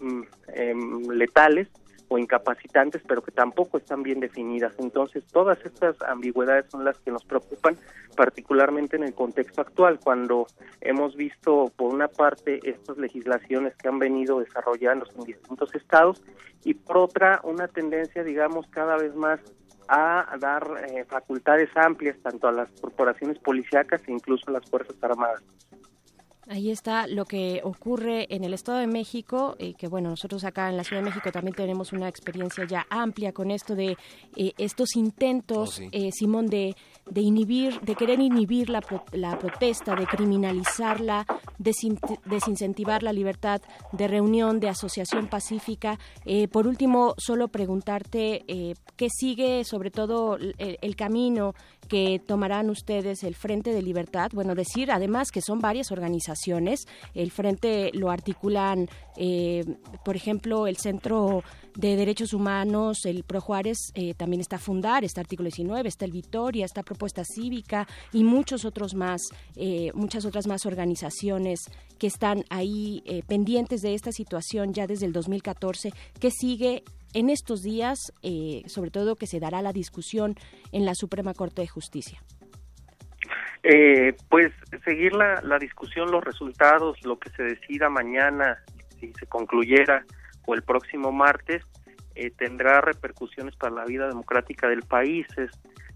[0.00, 0.22] mm,
[0.54, 1.68] em, letales
[2.12, 4.74] o incapacitantes, pero que tampoco están bien definidas.
[4.78, 7.78] Entonces, todas estas ambigüedades son las que nos preocupan,
[8.14, 10.46] particularmente en el contexto actual, cuando
[10.82, 16.22] hemos visto, por una parte, estas legislaciones que han venido desarrollándose en distintos estados
[16.64, 19.40] y, por otra, una tendencia, digamos, cada vez más
[19.88, 24.96] a dar eh, facultades amplias tanto a las corporaciones policíacas e incluso a las Fuerzas
[25.02, 25.42] Armadas.
[26.52, 30.44] Ahí está lo que ocurre en el Estado de México, y eh, que bueno, nosotros
[30.44, 33.96] acá en la Ciudad de México también tenemos una experiencia ya amplia con esto de
[34.36, 36.76] eh, estos intentos, oh, eh, Simón, de,
[37.10, 41.26] de inhibir, de querer inhibir la, la protesta, de criminalizarla,
[41.58, 43.60] desincentivar la libertad
[43.92, 45.98] de reunión, de asociación pacífica.
[46.50, 48.44] por último, solo preguntarte
[48.96, 51.54] qué sigue, sobre todo el camino
[51.88, 54.30] que tomarán ustedes el Frente de Libertad.
[54.32, 56.86] Bueno, decir además que son varias organizaciones.
[57.14, 59.64] El Frente lo articulan, eh,
[60.04, 61.42] por ejemplo, el Centro
[61.74, 66.12] de Derechos Humanos, el Pro Juárez, eh, también está Fundar, está Artículo 19, está el
[66.12, 69.22] Vitoria, está Propuesta Cívica y muchos otros más,
[69.56, 71.60] eh, muchas otras más organizaciones
[71.98, 75.92] que están ahí pendientes de esta situación ya desde el 2014.
[76.18, 76.82] ¿Qué sigue
[77.14, 80.34] en estos días, eh, sobre todo que se dará la discusión
[80.72, 82.20] en la Suprema Corte de Justicia?
[83.62, 84.52] Eh, pues
[84.84, 88.58] seguir la, la discusión, los resultados, lo que se decida mañana,
[88.98, 90.04] si se concluyera,
[90.46, 91.62] o el próximo martes,
[92.14, 95.26] eh, tendrá repercusiones para la vida democrática del país.
[95.36, 95.50] Es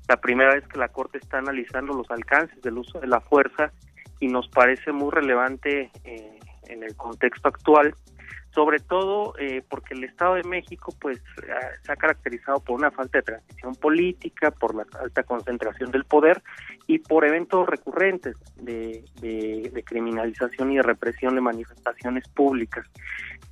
[0.08, 3.72] la primera vez que la Corte está analizando los alcances del uso de la fuerza
[4.20, 7.94] y nos parece muy relevante eh, en el contexto actual
[8.56, 11.22] sobre todo eh, porque el Estado de México pues
[11.82, 16.42] se ha caracterizado por una falta de transición política, por la alta concentración del poder
[16.86, 19.04] y por eventos recurrentes de,
[19.84, 22.86] criminalización y de represión de manifestaciones públicas.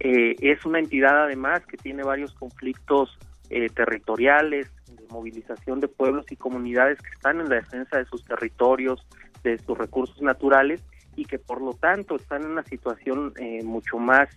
[0.01, 3.19] Eh, es una entidad además que tiene varios conflictos
[3.51, 8.25] eh, territoriales, de movilización de pueblos y comunidades que están en la defensa de sus
[8.25, 9.07] territorios,
[9.43, 10.83] de sus recursos naturales
[11.15, 14.31] y que por lo tanto están en una situación mucho más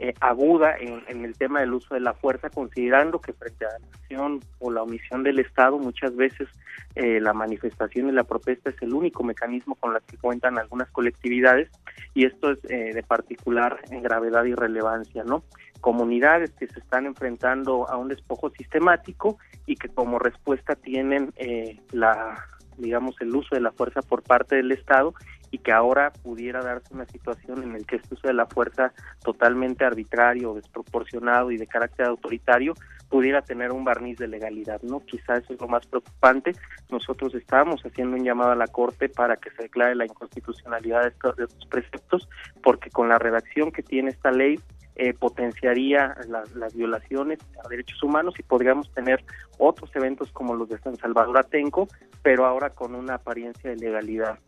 [0.00, 3.86] eh, aguda en, el tema del uso de la fuerza, considerando que frente a la
[3.88, 6.48] acción o la omisión del Estado, muchas veces
[6.94, 10.88] eh, la manifestación y la protesta es el único mecanismo con el que cuentan algunas
[10.90, 11.68] colectividades
[12.14, 15.42] y esto es eh, de particular en gravedad y relevancia, ¿no?
[15.80, 21.32] Comunidades que se están enfrentando a un despojo sistemático y que como respuesta tienen
[21.90, 22.36] la
[22.78, 25.14] digamos el uso de la fuerza por parte del Estado
[25.50, 28.92] y que ahora pudiera darse una situación en la que este uso de la fuerza
[29.22, 32.74] totalmente arbitrario, desproporcionado y de carácter autoritario
[33.08, 35.00] pudiera tener un barniz de legalidad, ¿no?
[35.00, 36.52] Quizás eso es lo más preocupante.
[36.90, 41.08] Nosotros estábamos haciendo un llamado a la Corte para que se declare la inconstitucionalidad de
[41.08, 42.28] estos, de estos preceptos,
[42.62, 44.60] porque con la redacción que tiene esta ley
[44.98, 49.24] eh, potenciaría las, las, violaciones a derechos humanos y podríamos tener
[49.56, 51.88] otros eventos como los de San Salvador Atenco,
[52.22, 54.38] pero ahora con una apariencia de legalidad.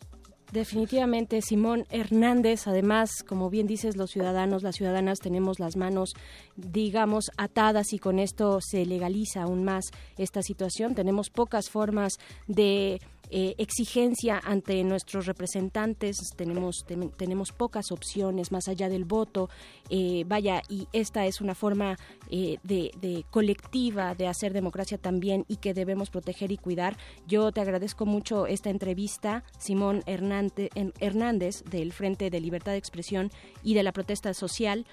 [0.52, 6.14] Definitivamente, Simón Hernández, además, como bien dices, los ciudadanos, las ciudadanas tenemos las manos,
[6.56, 10.97] digamos, atadas y con esto se legaliza aún más esta situación.
[10.97, 12.14] Tenemos pocas formas
[12.48, 12.98] de
[13.32, 16.85] eh, exigencia ante nuestros representantes, tenemos,
[17.16, 19.48] tenemos pocas opciones más allá del voto,
[19.89, 21.97] eh, vaya, y esta es una forma
[22.28, 26.97] eh, de, colectiva de hacer democracia también y que debemos proteger y cuidar.
[27.27, 33.31] Yo te agradezco mucho esta entrevista, Simón Hernández, Hernández del Frente de Libertad de Expresión
[33.62, 34.86] y de la Protesta Social.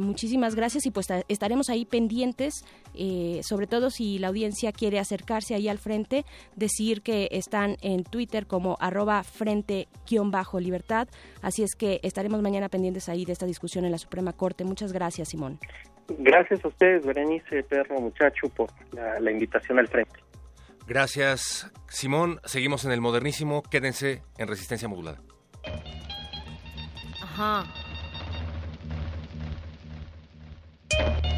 [0.00, 2.64] Muchísimas gracias y pues estaremos ahí pendientes,
[3.42, 6.24] sobre todo si la audiencia quiere acercarse ahí al frente,
[6.56, 11.08] decir que están en Twitter como arroba frente-libertad.
[11.42, 14.64] Así es que estaremos mañana pendientes ahí de esta discusión en la Suprema Corte.
[14.64, 15.58] Muchas gracias, Simón.
[16.08, 20.20] Gracias a ustedes, Berenice, Perro, muchacho, por la, invitación al frente.
[20.86, 22.40] Gracias, Simón.
[22.44, 23.62] Seguimos en el modernísimo.
[23.62, 25.20] Quédense en Resistencia Modulada.
[27.22, 27.64] Ajá.
[30.98, 31.37] Thank you.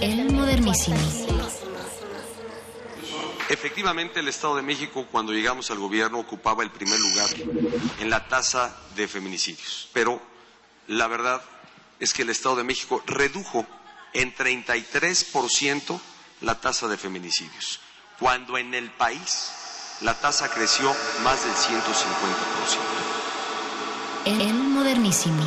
[0.00, 0.96] El modernísimo.
[3.48, 7.28] Efectivamente, el Estado de México, cuando llegamos al gobierno, ocupaba el primer lugar
[7.98, 9.88] en la tasa de feminicidios.
[9.92, 10.22] Pero
[10.86, 11.42] la verdad
[11.98, 13.66] es que el Estado de México redujo
[14.12, 16.00] en 33%
[16.42, 17.80] la tasa de feminicidios,
[18.18, 19.50] cuando en el país
[20.00, 23.00] la tasa creció más del 150%.
[24.26, 25.42] El modernísimo.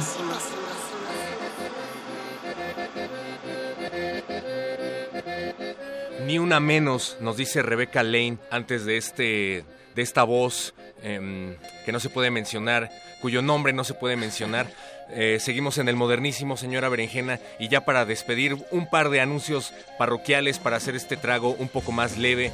[6.25, 10.73] Ni una menos, nos dice Rebecca Lane antes de este de esta voz
[11.03, 11.55] em,
[11.85, 12.89] que no se puede mencionar,
[13.21, 14.67] cuyo nombre no se puede mencionar.
[15.11, 19.73] Eh, seguimos en el modernísimo, señora Berenjena, y ya para despedir un par de anuncios
[19.99, 22.51] parroquiales para hacer este trago un poco más leve.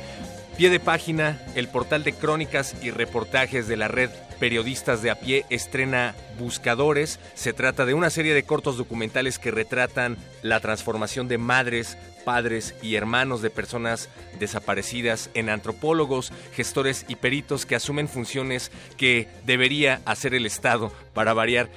[0.59, 4.09] Pie de página, el portal de crónicas y reportajes de la red
[4.41, 7.19] Periodistas de a pie estrena Buscadores.
[7.33, 12.75] Se trata de una serie de cortos documentales que retratan la transformación de madres, padres
[12.81, 20.01] y hermanos de personas desaparecidas en antropólogos, gestores y peritos que asumen funciones que debería
[20.05, 21.69] hacer el Estado para variar.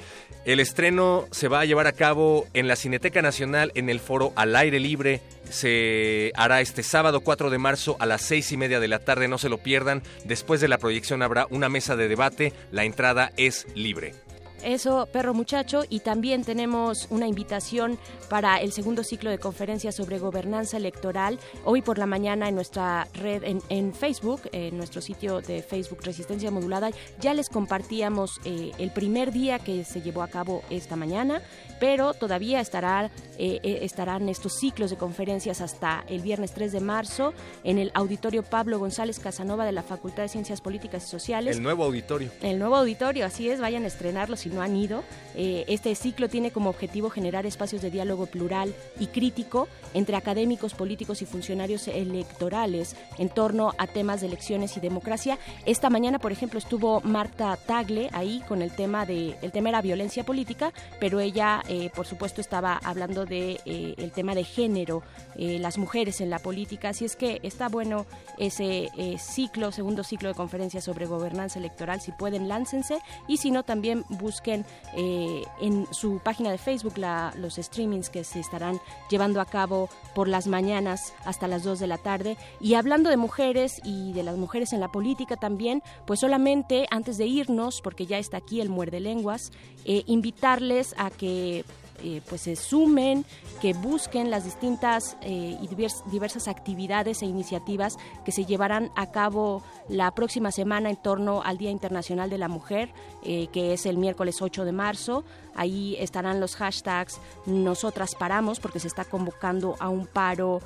[0.44, 4.32] El estreno se va a llevar a cabo en la Cineteca Nacional en el foro
[4.34, 5.20] Al Aire Libre.
[5.48, 9.28] Se hará este sábado 4 de marzo a las seis y media de la tarde,
[9.28, 10.02] no se lo pierdan.
[10.24, 14.14] Después de la proyección habrá una mesa de debate, la entrada es libre.
[14.62, 17.98] Eso, perro muchacho, y también tenemos una invitación
[18.28, 21.40] para el segundo ciclo de conferencias sobre gobernanza electoral.
[21.64, 26.50] Hoy por la mañana en nuestra red, en, Facebook, en nuestro sitio de Facebook Resistencia
[26.50, 26.90] Modulada,
[27.20, 31.42] ya les compartíamos eh, el primer día que se llevó a cabo esta mañana,
[31.80, 36.80] pero todavía estará, eh, eh, estarán estos ciclos de conferencias hasta el viernes 3 de
[36.80, 37.34] marzo
[37.64, 41.56] en el auditorio Pablo González Casanova de la Facultad de Ciencias Políticas y Sociales.
[41.56, 42.30] El nuevo auditorio.
[42.40, 45.02] El nuevo auditorio, así es, vayan a estrenarlo si no han ido.
[45.34, 50.74] Eh, este ciclo tiene como objetivo generar espacios de diálogo plural y crítico entre académicos,
[50.74, 55.38] políticos y funcionarios electorales en torno a temas de elecciones y democracia.
[55.64, 59.80] Esta mañana, por ejemplo, estuvo Marta Tagle ahí con el tema de el tema era
[59.80, 65.02] violencia política, pero ella, eh, por supuesto, estaba hablando de eh, el tema de género,
[65.34, 66.90] las mujeres en la política.
[66.90, 68.06] Así es que está bueno
[68.38, 72.00] ese ciclo, segundo ciclo de conferencias sobre gobernanza electoral.
[72.00, 72.98] Si pueden, láncense
[73.28, 76.94] y si no, también busquen eh, en su página de Facebook
[77.36, 81.86] los streamings que se estarán llevando a cabo por las mañanas hasta las 2 de
[81.86, 82.36] la tarde.
[82.60, 87.18] Y hablando de mujeres y de las mujeres en la política también, pues solamente antes
[87.18, 89.52] de irnos, porque ya está aquí el muerde lenguas,
[89.84, 91.64] eh, invitarles a que
[92.02, 93.24] eh, pues se sumen,
[93.60, 95.68] que busquen las distintas eh, y
[96.10, 101.58] diversas actividades e iniciativas que se llevarán a cabo la próxima semana en torno al
[101.58, 102.90] Día Internacional de la Mujer,
[103.22, 105.24] eh, que es el miércoles 8 de marzo.
[105.54, 110.60] Ahí estarán los hashtags Nosotras Paramos, porque se está convocando a un paro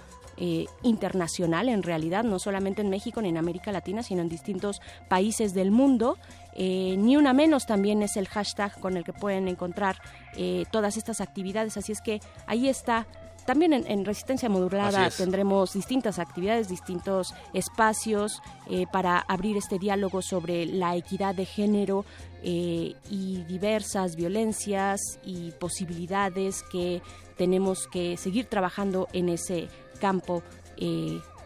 [0.83, 5.55] internacional en realidad, no solamente en México ni en América Latina, sino en distintos países
[5.55, 6.19] del mundo.
[6.55, 9.97] Eh, ni una menos también es el hashtag con el que pueden encontrar
[10.37, 11.77] eh, todas estas actividades.
[11.77, 13.07] Así es que ahí está
[13.45, 20.67] también en, Resistencia Modulada tendremos distintas actividades, distintos espacios eh, para abrir este diálogo sobre
[20.67, 22.05] la equidad de género
[22.43, 27.03] y diversas violencias y posibilidades que
[27.37, 30.43] tenemos que seguir trabajando en ese campo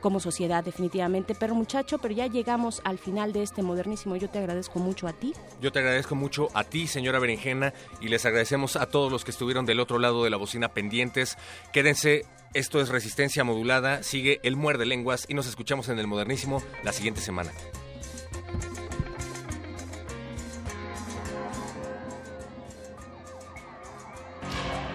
[0.01, 1.35] como sociedad definitivamente.
[1.39, 4.16] Pero muchacho, pero ya llegamos al final de este modernísimo.
[4.16, 5.35] Yo te agradezco mucho a ti.
[5.60, 9.31] Yo te agradezco mucho a ti, señora Berenjena, y les agradecemos a todos los que
[9.31, 11.36] estuvieron del otro lado de la bocina pendientes.
[11.72, 12.24] Quédense.
[12.52, 16.93] Esto es Resistencia Modulada, sigue el Muerde Lenguas y nos escuchamos en el Modernísimo la
[16.93, 17.52] siguiente semana.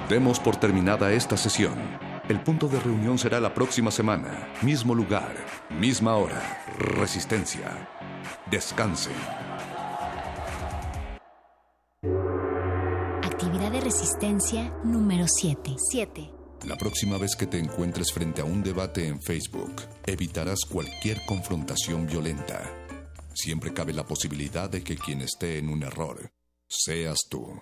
[0.10, 2.05] Demos por terminada esta sesión.
[2.28, 4.52] El punto de reunión será la próxima semana.
[4.64, 5.36] Mismo lugar,
[5.70, 6.66] misma hora.
[6.80, 7.88] Resistencia.
[8.50, 9.12] Descanse.
[13.22, 15.76] Actividad de resistencia número 7.
[15.78, 16.32] 7.
[16.66, 22.08] La próxima vez que te encuentres frente a un debate en Facebook, evitarás cualquier confrontación
[22.08, 22.60] violenta.
[23.36, 26.32] Siempre cabe la posibilidad de que quien esté en un error
[26.68, 27.62] seas tú.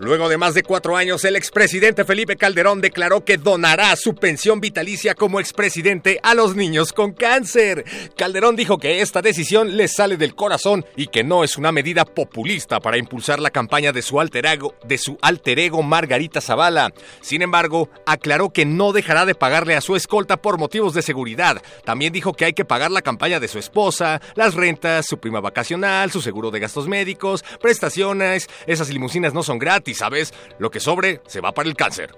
[0.00, 4.60] Luego de más de cuatro años, el expresidente Felipe Calderón declaró que donará su pensión
[4.60, 7.84] vitalicia como expresidente a los niños con cáncer.
[8.16, 12.04] Calderón dijo que esta decisión le sale del corazón y que no es una medida
[12.04, 16.92] populista para impulsar la campaña de su alter ego, de su alter ego Margarita Zavala.
[17.20, 21.60] Sin embargo, aclaró que no dejará de pagarle a su escolta por motivos de seguridad.
[21.84, 25.40] También dijo que hay que pagar la campaña de su esposa, las rentas, su prima
[25.40, 28.48] vacacional, su seguro de gastos médicos, prestaciones.
[28.68, 30.32] Esas limusinas no son gratis ¿sabes?
[30.58, 32.12] Lo que sobre se va para el cáncer.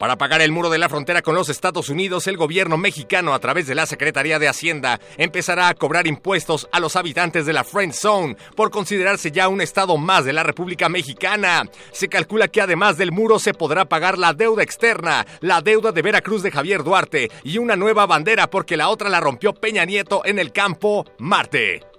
[0.00, 3.38] Para pagar el muro de la frontera con los Estados Unidos, el gobierno mexicano, a
[3.38, 7.64] través de la Secretaría de Hacienda, empezará a cobrar impuestos a los habitantes de la
[7.64, 11.68] Friend Zone por considerarse ya un estado más de la República Mexicana.
[11.92, 16.00] Se calcula que además del muro se podrá pagar la deuda externa, la deuda de
[16.00, 20.22] Veracruz de Javier Duarte y una nueva bandera porque la otra la rompió Peña Nieto
[20.24, 21.89] en el campo Marte.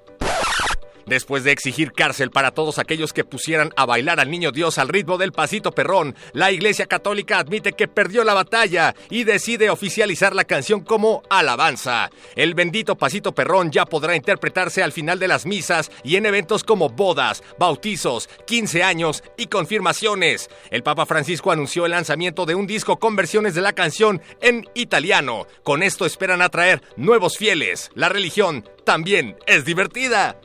[1.12, 4.88] Después de exigir cárcel para todos aquellos que pusieran a bailar al niño Dios al
[4.88, 10.34] ritmo del pasito perrón, la Iglesia Católica admite que perdió la batalla y decide oficializar
[10.34, 12.12] la canción como alabanza.
[12.38, 16.64] El bendito pasito perrón ya podrá interpretarse al final de las misas y en eventos
[16.64, 20.50] como bodas, bautizos, 15 años y confirmaciones.
[20.70, 24.66] El Papa Francisco anunció el lanzamiento de un disco con versiones de la canción en
[24.76, 25.46] italiano.
[25.64, 27.92] Con esto esperan atraer nuevos fieles.
[27.96, 30.40] La religión también es divertida.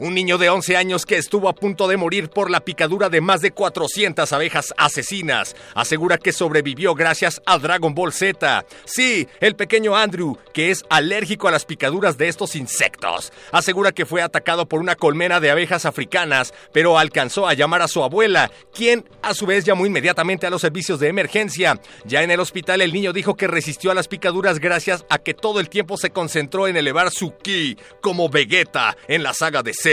[0.00, 3.20] Un niño de 11 años que estuvo a punto de morir por la picadura de
[3.20, 8.64] más de 400 abejas asesinas asegura que sobrevivió gracias a Dragon Ball Z.
[8.86, 14.06] Sí, el pequeño Andrew, que es alérgico a las picaduras de estos insectos, asegura que
[14.06, 18.50] fue atacado por una colmena de abejas africanas, pero alcanzó a llamar a su abuela,
[18.72, 21.78] quien a su vez llamó inmediatamente a los servicios de emergencia.
[22.06, 25.34] Ya en el hospital el niño dijo que resistió a las picaduras gracias a que
[25.34, 29.74] todo el tiempo se concentró en elevar su ki como Vegeta en la saga de
[29.74, 29.89] Z.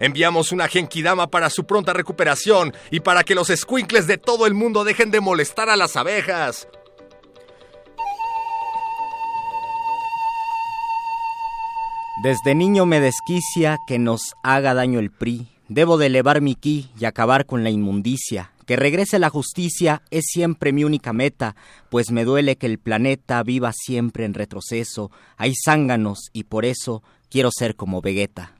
[0.00, 4.54] Enviamos una genkidama para su pronta recuperación y para que los squinkles de todo el
[4.54, 6.68] mundo dejen de molestar a las abejas.
[12.22, 15.48] Desde niño me desquicia que nos haga daño el PRI.
[15.68, 18.52] Debo de elevar mi ki y acabar con la inmundicia.
[18.66, 21.54] Que regrese la justicia es siempre mi única meta,
[21.88, 25.12] pues me duele que el planeta viva siempre en retroceso.
[25.36, 28.55] Hay zánganos y por eso quiero ser como Vegeta.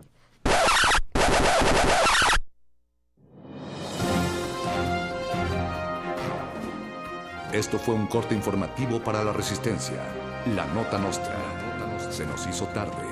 [7.57, 9.97] Esto fue un corte informativo para la Resistencia.
[10.55, 11.35] La Nota Nostra.
[12.11, 13.03] Se nos hizo tarde,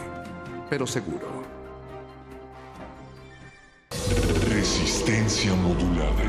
[0.68, 1.26] pero seguro.
[4.50, 6.24] Resistencia modulada.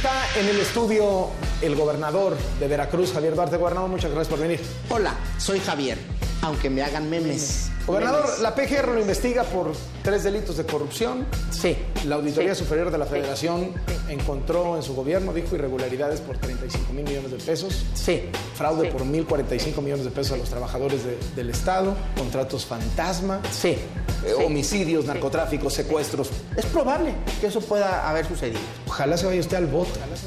[0.00, 1.28] Está en el estudio
[1.60, 3.58] el gobernador de Veracruz, Javier Duarte.
[3.58, 4.58] Gobernador, muchas gracias por venir.
[4.88, 5.98] Hola, soy Javier,
[6.40, 7.66] aunque me hagan memes.
[7.86, 8.40] Gobernador, Memes.
[8.40, 9.72] la PGR lo investiga por
[10.02, 11.26] tres delitos de corrupción.
[11.50, 11.76] Sí.
[12.06, 12.62] La Auditoría Sí.
[12.64, 13.72] Superior de la Federación
[14.08, 17.84] encontró en su gobierno, dijo, irregularidades por 35 mil millones de pesos.
[17.94, 18.22] Sí.
[18.54, 18.92] Fraude Sí.
[18.92, 21.94] por 1.045 millones de pesos a los trabajadores de- del Estado.
[22.16, 23.40] Contratos fantasma.
[23.50, 23.76] Sí.
[24.22, 26.28] eh, Homicidios, narcotráficos, secuestros.
[26.54, 28.60] Es probable que eso pueda haber sucedido.
[28.86, 29.66] Ojalá se vaya usted al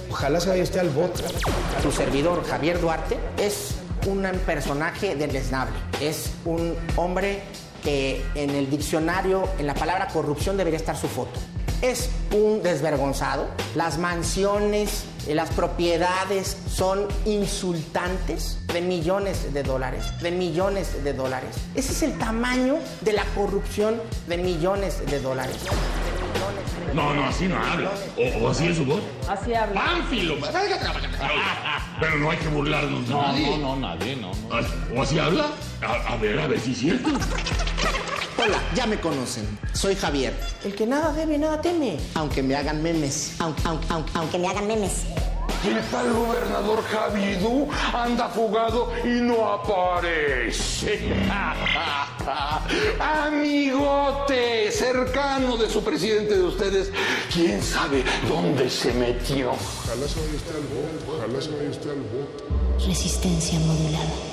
[0.10, 1.22] Ojalá se vaya usted al voto.
[1.81, 3.76] Tu servidor, Javier Duarte, es
[4.07, 5.76] un personaje deleznable.
[6.02, 7.41] Es un hombre
[7.84, 11.40] que en el diccionario, en la palabra corrupción, debería estar su foto.
[11.81, 13.48] Es un desvergonzado.
[13.76, 21.49] Las mansiones, eh, las propiedades son insultantes de millones de dólares, de millones de dólares.
[21.76, 25.57] Ese es el tamaño de la corrupción de millones de dólares.
[26.94, 27.91] No, no, así no habla.
[28.18, 29.02] O, o así es su voz.
[29.28, 29.84] Así habla.
[29.84, 30.36] ¡Pánfilo!
[31.99, 33.57] Pero no hay que burlarnos de No, nadie.
[33.57, 34.32] no, no, nadie, no.
[34.32, 34.99] no.
[34.99, 35.48] ¿O así habla?
[35.82, 37.10] A, a ver, a ver si es cierto.
[37.10, 39.57] Hola, ya me conocen.
[39.74, 40.34] Soy Javier.
[40.64, 41.98] El que nada debe, nada teme.
[42.15, 43.36] Aunque me hagan memes.
[43.40, 45.03] Aunque, aunque, aunque, aunque me hagan memes.
[45.64, 47.69] ¿Qué tal gobernador Javidú?
[47.94, 50.99] Anda fugado y no aparece.
[52.99, 56.91] Amigote, cercano de su presidente de ustedes,
[57.34, 59.52] quién sabe dónde se metió.
[59.52, 62.44] Ojalá se vaya usted al voto, ojalá se vaya usted al voto.
[62.85, 64.32] Resistencia modulada.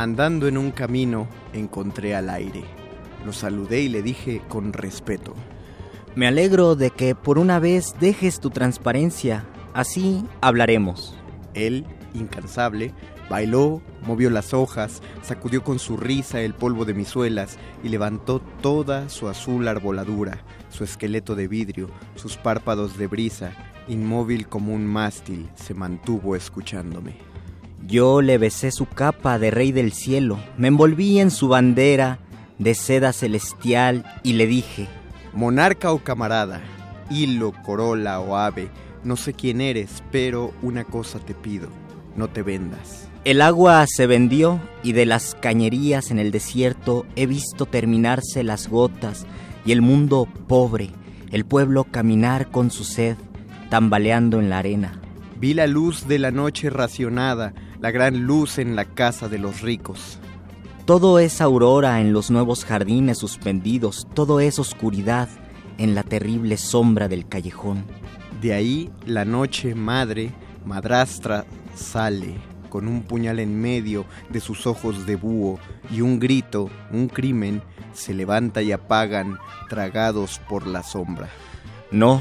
[0.00, 2.64] Andando en un camino, encontré al aire.
[3.26, 5.34] Lo saludé y le dije con respeto.
[6.14, 9.44] Me alegro de que por una vez dejes tu transparencia.
[9.74, 11.18] Así hablaremos.
[11.52, 12.94] Él, incansable,
[13.28, 18.40] Bailó, movió las hojas, sacudió con su risa el polvo de mis suelas y levantó
[18.62, 23.52] toda su azul arboladura, su esqueleto de vidrio, sus párpados de brisa,
[23.86, 27.29] inmóvil como un mástil, se mantuvo escuchándome.
[27.86, 32.18] Yo le besé su capa de rey del cielo, me envolví en su bandera
[32.58, 34.86] de seda celestial y le dije,
[35.32, 36.60] Monarca o camarada,
[37.08, 38.68] hilo, corola o ave,
[39.04, 41.68] no sé quién eres, pero una cosa te pido,
[42.16, 43.08] no te vendas.
[43.24, 48.68] El agua se vendió y de las cañerías en el desierto he visto terminarse las
[48.68, 49.26] gotas
[49.64, 50.90] y el mundo pobre,
[51.30, 53.16] el pueblo caminar con su sed,
[53.68, 55.00] tambaleando en la arena.
[55.38, 59.62] Vi la luz de la noche racionada, la gran luz en la casa de los
[59.62, 60.18] ricos.
[60.84, 65.28] Todo es aurora en los nuevos jardines suspendidos, todo es oscuridad
[65.78, 67.84] en la terrible sombra del callejón.
[68.40, 70.30] De ahí la noche madre,
[70.64, 72.34] madrastra, sale
[72.68, 75.58] con un puñal en medio de sus ojos de búho
[75.90, 77.62] y un grito, un crimen,
[77.92, 79.38] se levanta y apagan,
[79.68, 81.28] tragados por la sombra.
[81.90, 82.20] No,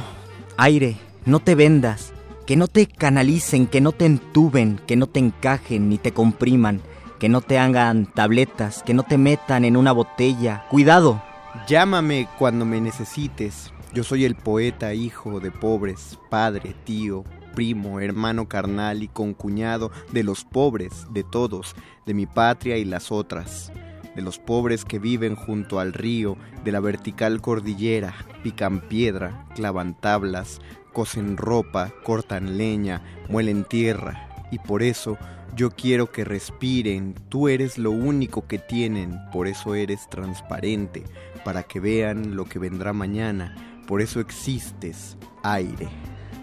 [0.57, 2.14] aire, no te vendas,
[2.49, 6.81] que no te canalicen, que no te entuben, que no te encajen ni te compriman,
[7.19, 10.65] que no te hagan tabletas, que no te metan en una botella.
[10.67, 11.21] Cuidado.
[11.67, 13.71] Llámame cuando me necesites.
[13.93, 17.23] Yo soy el poeta hijo de pobres, padre, tío,
[17.53, 21.76] primo, hermano carnal y concuñado de los pobres, de todos,
[22.07, 23.71] de mi patria y las otras,
[24.15, 29.93] de los pobres que viven junto al río, de la vertical cordillera, pican piedra, clavan
[29.93, 30.59] tablas,
[30.91, 35.17] cosen ropa, cortan leña, muelen tierra, y por eso
[35.55, 41.03] yo quiero que respiren, tú eres lo único que tienen, por eso eres transparente,
[41.43, 43.55] para que vean lo que vendrá mañana,
[43.87, 45.89] por eso existes, aire.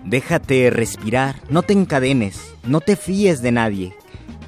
[0.04, 3.96] Déjate respirar, no te encadenes, no te fíes de nadie.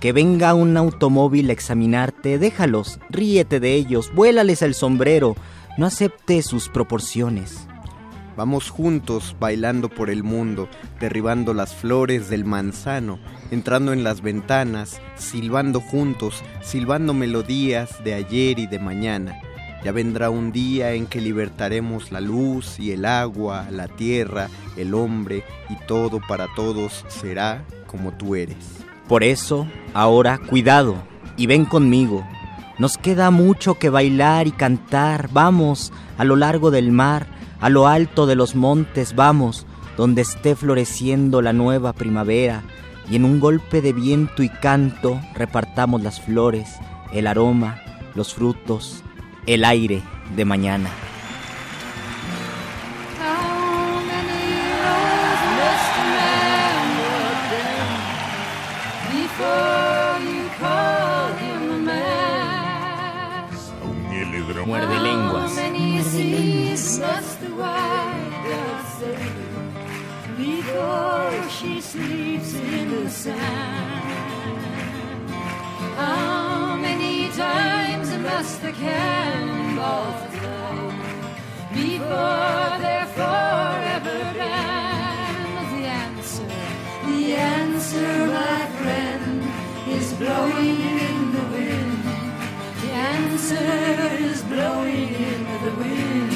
[0.01, 5.37] Que venga un automóvil a examinarte, déjalos, ríete de ellos, vuélales el sombrero,
[5.77, 7.68] no acepte sus proporciones.
[8.39, 10.69] Vamos juntos bailando por el mundo,
[11.01, 13.19] derribando las flores del manzano,
[13.51, 19.41] entrando en las ventanas, silbando juntos, silbando melodías de ayer y de mañana.
[19.85, 24.47] Ya vendrá un día en que libertaremos la luz y el agua, la tierra,
[24.77, 28.85] el hombre y todo para todos será como tú eres.
[29.09, 30.95] Por eso, ahora, cuidado
[31.37, 32.25] y ven conmigo.
[32.79, 35.29] Nos queda mucho que bailar y cantar.
[35.33, 39.67] Vamos a lo largo del mar a lo alto de los montes vamos,
[39.97, 42.63] donde esté floreciendo la nueva primavera,
[43.11, 46.77] y en un golpe de viento y canto repartamos las flores,
[47.13, 47.81] el aroma,
[48.15, 49.03] los frutos,
[49.47, 50.03] el aire
[50.37, 50.91] de mañana.
[71.59, 73.41] She sleeps in the sand.
[75.97, 80.95] How many times must the cannonballs fly
[81.75, 85.57] before they're forever banned?
[85.75, 86.49] The answer,
[87.07, 89.43] the answer, my friend,
[89.89, 92.03] is blowing in the wind.
[92.83, 96.28] The answer is blowing in the wind.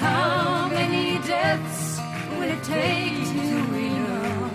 [0.00, 2.00] how many deaths
[2.30, 3.44] will it take to
[4.06, 4.50] know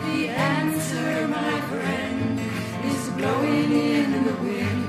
[0.08, 0.20] The
[0.58, 2.40] answer, my friend,
[2.90, 4.84] is blowing in the wind.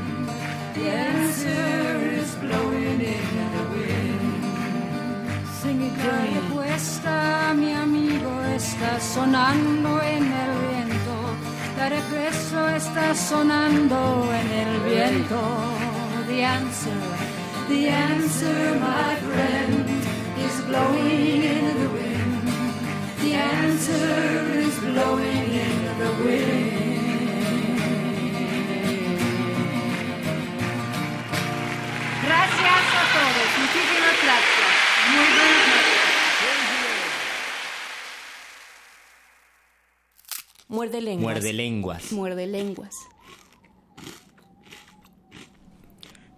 [0.78, 1.66] The answer
[2.22, 4.44] is blowing in the wind.
[5.60, 6.34] Sing it, Johnny.
[6.76, 10.02] Esta, mi amigo, está sonando.
[11.90, 15.40] Regreso está sonando en el viento.
[16.28, 16.98] The answer,
[17.68, 19.86] the answer, my friend,
[20.38, 22.48] is blowing in the wind.
[23.22, 26.84] The answer is blowing in the wind.
[32.26, 34.72] Gracias a todos, muchísimas gracias.
[35.12, 35.83] Muy buenas noches.
[40.74, 41.22] Muerde lenguas.
[41.36, 42.12] Muerde lenguas.
[42.12, 42.96] Muerde lenguas.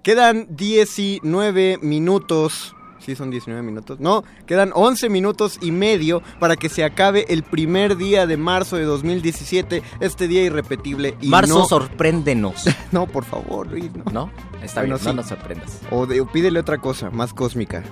[0.03, 2.76] Quedan 19 minutos.
[2.99, 3.99] Sí, son 19 minutos.
[3.99, 8.76] No, quedan 11 minutos y medio para que se acabe el primer día de marzo
[8.78, 9.82] de 2017.
[10.02, 11.16] Este día irrepetible.
[11.22, 11.66] Y Marzo, no...
[11.66, 12.66] sorpréndenos.
[12.91, 13.90] no, por favor, Luis.
[13.95, 14.32] No, ¿No?
[14.62, 15.16] Está Bueno, bien, no sí.
[15.16, 15.80] nos sorprendas.
[15.91, 17.84] O, de- o pídele otra cosa, más cósmica.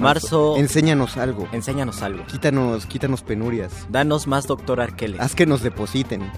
[0.00, 0.56] Marzo.
[0.56, 1.48] Enséñanos algo.
[1.52, 2.24] Enséñanos algo.
[2.26, 3.86] Quítanos, quítanos penurias.
[3.90, 5.20] Danos más, doctor Arqueles.
[5.20, 6.30] Haz que nos depositen.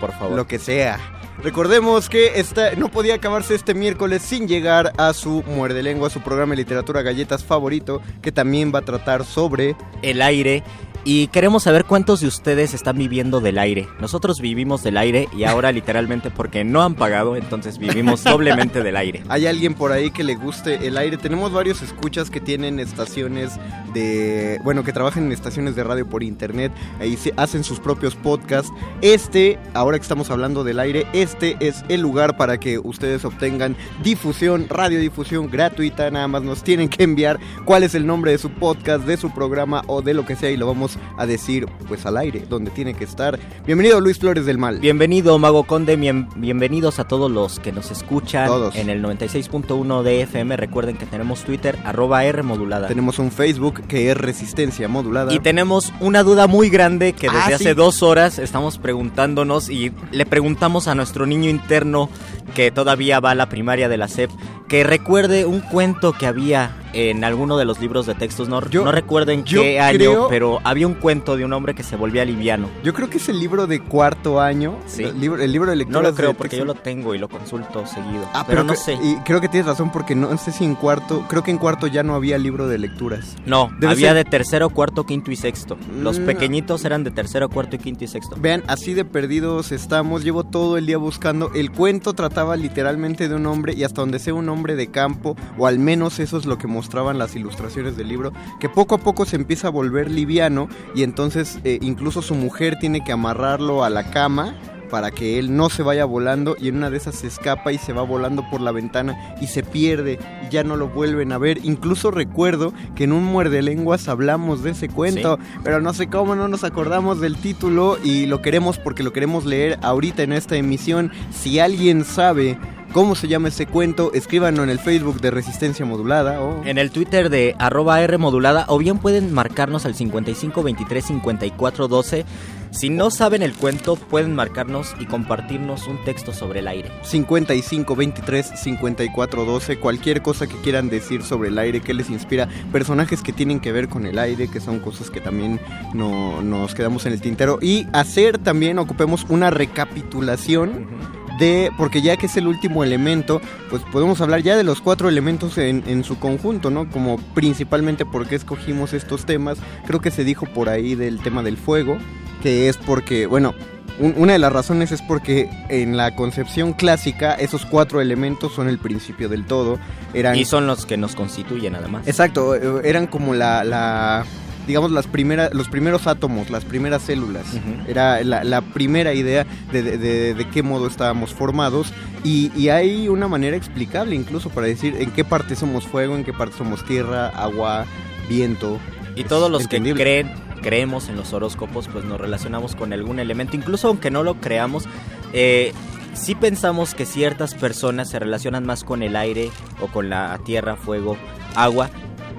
[0.00, 0.36] Por favor.
[0.36, 0.98] Lo que sea.
[1.42, 6.20] Recordemos que esta, no podía acabarse este miércoles sin llegar a su muerde lengua, su
[6.20, 10.64] programa de literatura galletas favorito, que también va a tratar sobre el aire.
[11.04, 13.88] Y queremos saber cuántos de ustedes están viviendo del aire.
[14.00, 18.96] Nosotros vivimos del aire y ahora literalmente porque no han pagado, entonces vivimos doblemente del
[18.96, 19.22] aire.
[19.28, 21.16] ¿Hay alguien por ahí que le guste el aire?
[21.16, 23.52] Tenemos varios escuchas que tienen estaciones
[23.94, 24.60] de...
[24.64, 26.72] Bueno, que trabajan en estaciones de radio por internet.
[27.00, 28.72] Ahí se hacen sus propios podcasts.
[29.00, 33.76] Este, ahora que estamos hablando del aire, este es el lugar para que ustedes obtengan
[34.02, 36.10] difusión, radiodifusión gratuita.
[36.10, 39.30] Nada más nos tienen que enviar cuál es el nombre de su podcast, de su
[39.30, 42.70] programa o de lo que sea y lo vamos a decir pues al aire, donde
[42.70, 43.38] tiene que estar.
[43.66, 44.78] Bienvenido Luis Flores del Mal.
[44.78, 48.76] Bienvenido Mago Conde, bien- bienvenidos a todos los que nos escuchan Todos.
[48.76, 50.56] en el 96.1 de FM.
[50.56, 52.88] Recuerden que tenemos Twitter, arroba R modulada.
[52.88, 55.32] Tenemos un Facebook que es Resistencia Modulada.
[55.34, 57.74] Y tenemos una duda muy grande que desde Ah, hace sí.
[57.74, 62.08] dos horas estamos preguntándonos y le preguntamos a nuestro niño interno
[62.54, 64.30] que todavía va a la primaria de la SEP
[64.68, 68.48] que recuerde un cuento que había en alguno de los libros de textos.
[68.48, 71.74] No, no recuerdo en yo qué año, creo- pero había un cuento de un hombre
[71.74, 72.68] que se volvía liviano.
[72.82, 74.76] Yo creo que es el libro de cuarto año.
[74.86, 75.04] Sí.
[75.04, 76.02] El libro, el libro de No lectura.
[76.10, 78.24] lo creo porque yo lo tengo y lo consulto seguido.
[78.34, 78.94] Ah, pero, pero, no sé.
[79.02, 81.24] Y creo que tienes razón porque no sé si en cuarto.
[81.28, 83.36] Creo que en cuarto ya no había libro de lecturas.
[83.46, 85.76] No, Debe había ser- de tercero, cuarto, quinto y sexto.
[86.00, 86.26] Los Mm.
[86.26, 88.36] pequeñitos eran de tercero, cuarto y quinto y sexto.
[88.38, 90.24] Vean, así de perdidos estamos.
[90.24, 91.50] Llevo todo el día buscando.
[91.54, 95.36] El cuento trataba literalmente de un hombre y hasta donde sea un hombre de campo,
[95.58, 98.98] o al menos eso es lo que mostraban las ilustraciones del libro, que poco a
[98.98, 103.84] poco se empieza a volver liviano y entonces eh, incluso su mujer tiene que amarrarlo
[103.84, 104.54] a la cama
[104.90, 107.78] para que él no se vaya volando y en una de esas se escapa y
[107.78, 111.36] se va volando por la ventana y se pierde y ya no lo vuelven a
[111.36, 111.58] ver.
[111.62, 116.36] Incluso recuerdo que en un muerde lenguas hablamos de ese cuento, pero no sé cómo
[116.36, 120.56] no nos acordamos del título y lo queremos porque lo queremos leer ahorita en esta
[120.56, 121.12] emisión.
[121.32, 122.58] Si alguien sabe
[122.98, 126.90] cómo se llama ese cuento, escríbanlo en el Facebook de Resistencia Modulada o En el
[126.90, 132.24] Twitter de arroba R modulada o bien pueden marcarnos al 55 23 54 12.
[132.72, 136.90] Si no saben el cuento, pueden marcarnos y compartirnos un texto sobre el aire.
[137.04, 142.48] 55 23 54 12 cualquier cosa que quieran decir sobre el aire que les inspira
[142.72, 145.60] personajes que tienen que ver con el aire que son cosas que también
[145.94, 152.16] no, nos quedamos en el tintero y hacer también ocupemos una recapitulación de porque ya
[152.16, 153.40] que es el último elemento
[153.70, 158.04] pues podemos hablar ya de los cuatro elementos en, en su conjunto no como principalmente
[158.04, 161.98] por qué escogimos estos temas creo que se dijo por ahí del tema del fuego
[162.42, 163.54] que es porque bueno
[164.00, 168.68] un- una de las razones es porque en la concepción clásica esos cuatro elementos son
[168.68, 169.80] el principio del todo.
[170.14, 172.06] Eran, Y son los que nos constituyen además.
[172.06, 174.24] Exacto, eh, eran como la, la
[174.68, 177.44] digamos las primeras, los primeros átomos, las primeras células.
[177.88, 181.92] Era la, la primera idea de, de- de- de qué modo estábamos formados
[182.22, 186.22] y, y hay una manera explicable incluso para decir en qué parte somos fuego, en
[186.24, 187.86] qué parte somos tierra, agua,
[188.28, 188.78] viento.
[189.16, 190.30] Y Es todos los que creen,
[190.62, 194.84] creemos en los horóscopos, pues nos relacionamos con algún elemento, incluso aunque no lo creamos,
[195.32, 195.72] eh,
[196.14, 199.50] sí pensamos que ciertas personas se relacionan más con el aire
[199.80, 201.16] o con la tierra, fuego,
[201.56, 201.90] agua.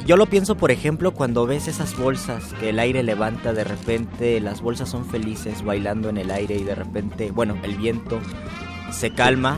[0.06, 4.40] Yo lo pienso, por ejemplo, cuando ves esas bolsas que el aire levanta, de repente
[4.40, 8.20] las bolsas son felices bailando en el aire y de repente, bueno, el viento
[8.92, 9.58] se calma,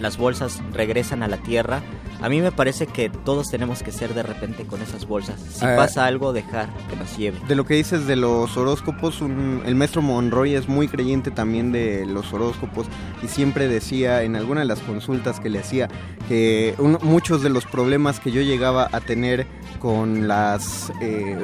[0.00, 1.82] las bolsas regresan a la tierra.
[2.24, 5.38] A mí me parece que todos tenemos que ser de repente con esas bolsas.
[5.40, 5.74] Si Ah.
[5.76, 7.38] pasa algo, dejar que nos lleve.
[7.46, 11.70] De lo que dices de los horóscopos, un- el maestro Monroy es muy creyente también
[11.70, 12.86] de los horóscopos
[13.22, 15.88] y siempre decía en alguna de las consultas que le hacía
[16.26, 19.46] que muchos de los problemas que yo llegaba a tener
[19.78, 21.36] con las eh,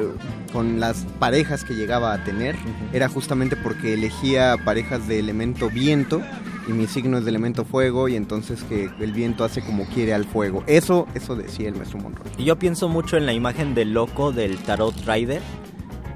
[0.51, 2.57] con las parejas que llegaba a tener
[2.94, 6.23] era justamente porque elegía parejas de elemento viento
[6.69, 10.15] y mi signo es de elemento fuego y entonces que el viento hace como quiere
[10.15, 10.62] al fuego.
[10.66, 12.31] Eso eso decía el maestro Monroy.
[12.39, 15.43] Y yo pienso mucho en la imagen del loco del Tarot Rider,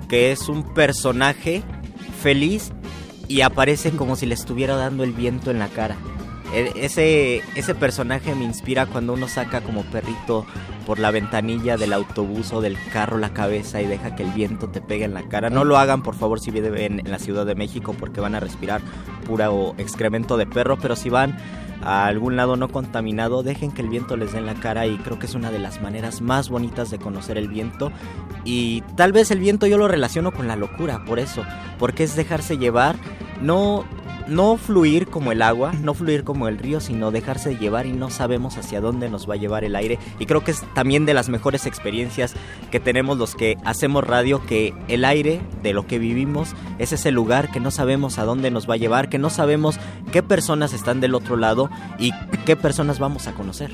[0.08, 1.62] que es un personaje
[2.22, 2.72] feliz
[3.28, 5.96] y aparece como si le estuviera dando el viento en la cara.
[6.52, 10.44] E- Ese, ese personaje me inspira cuando uno saca como perrito
[10.86, 14.68] por la ventanilla del autobús o del carro la cabeza y deja que el viento
[14.68, 15.48] te pegue en la cara.
[15.50, 18.40] No lo hagan, por favor, si viven en la Ciudad de México porque van a
[18.40, 18.82] respirar
[19.26, 21.36] pura o excremento de perro, pero si van
[21.82, 24.96] a algún lado no contaminado, dejen que el viento les dé en la cara y
[24.98, 27.90] creo que es una de las maneras más bonitas de conocer el viento.
[28.44, 31.44] Y tal vez el viento yo lo relaciono con la locura, por eso,
[31.78, 32.96] porque es dejarse llevar,
[33.40, 33.84] no
[34.26, 38.10] no fluir como el agua, no fluir como el río, sino dejarse llevar y no
[38.10, 39.98] sabemos hacia dónde nos va a llevar el aire.
[40.18, 42.34] Y creo que es también de las mejores experiencias
[42.70, 47.10] que tenemos los que hacemos radio, que el aire de lo que vivimos es ese
[47.10, 49.78] lugar que no sabemos a dónde nos va a llevar, que no sabemos
[50.12, 52.12] qué personas están del otro lado y
[52.44, 53.70] qué personas vamos a conocer.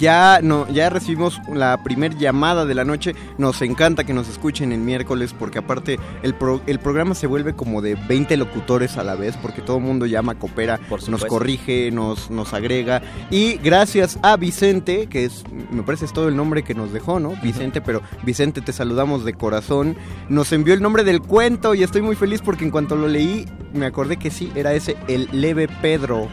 [0.00, 3.14] Ya, no, ya recibimos la primer llamada de la noche.
[3.36, 7.54] Nos encanta que nos escuchen el miércoles porque aparte el, pro- el programa se vuelve
[7.54, 11.90] como de 20 locutores a la vez porque todo el mundo llama, coopera, nos corrige,
[11.92, 13.02] nos, nos agrega.
[13.30, 17.20] Y gracias a Vicente, que es, me parece es todo el nombre que nos dejó,
[17.20, 17.34] ¿no?
[17.42, 19.96] Vicente, pero Vicente te saludamos de corazón.
[20.30, 23.44] Nos envió el nombre del cuento y estoy muy feliz porque en cuanto lo leí
[23.74, 26.26] me acordé que sí, era ese El Leve Pedro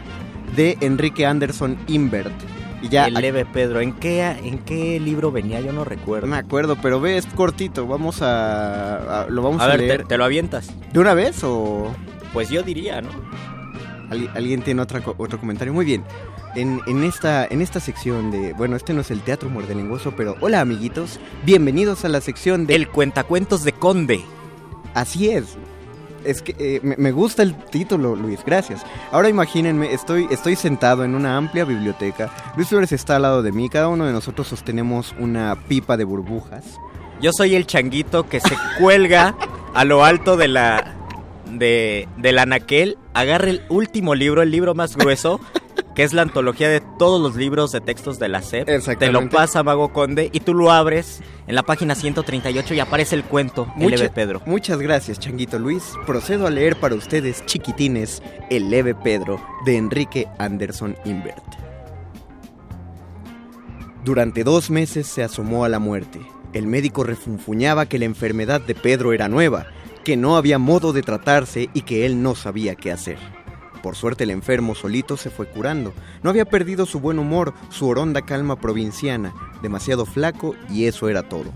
[0.56, 2.32] de Enrique Anderson Imbert.
[2.80, 5.60] Y ya el leve Pedro, ¿en qué, ¿en qué libro venía?
[5.60, 6.26] Yo no recuerdo.
[6.26, 7.86] No me acuerdo, pero ve, es cortito.
[7.86, 9.98] Vamos a, a- lo vamos A a, ver, leer.
[10.02, 10.70] ¿te, te lo avientas?
[10.92, 11.92] ¿De una vez o...?
[12.32, 13.08] Pues yo diría, ¿no?
[14.10, 15.72] ¿Al- ¿Alguien tiene otra, otro comentario?
[15.74, 16.04] Muy bien.
[16.54, 18.52] En, en esta, en esta sección de...
[18.52, 20.36] Bueno, este no es el teatro muerdelenguoso, pero...
[20.40, 21.18] Hola, amiguitos.
[21.44, 22.76] Bienvenidos a la sección de...
[22.76, 24.20] El cuentacuentos de Conde.
[24.94, 25.56] Así es.
[26.28, 28.82] Es que eh, me, gusta el título, Luis, gracias.
[29.12, 32.30] Ahora imagínense, estoy, estoy sentado en una amplia biblioteca.
[32.54, 36.04] Luis Flores está al lado de mí, cada uno de nosotros sostenemos una pipa de
[36.04, 36.64] burbujas.
[37.22, 39.34] Yo soy el changuito que se cuelga
[39.72, 40.96] a lo alto de la
[41.50, 45.40] de del anaquel, agarra el último libro, el libro más grueso,
[45.94, 48.68] que es la antología de todos los libros de textos de la SEP.
[48.98, 53.16] Te lo pasa Mago Conde y tú lo abres en la página 138 y aparece
[53.16, 54.42] el cuento, el leve Pedro.
[54.46, 55.94] Muchas gracias, Changuito Luis.
[56.06, 61.42] Procedo a leer para ustedes, chiquitines, El leve Pedro, de Enrique Anderson Imbert.
[64.04, 66.20] Durante dos meses se asomó a la muerte.
[66.52, 69.66] El médico refunfuñaba que la enfermedad de Pedro era nueva,
[70.04, 73.18] que no había modo de tratarse y que él no sabía qué hacer.
[73.82, 75.92] Por suerte el enfermo solito se fue curando.
[76.22, 81.22] No había perdido su buen humor, su oronda calma provinciana, demasiado flaco y eso era
[81.22, 81.52] todo.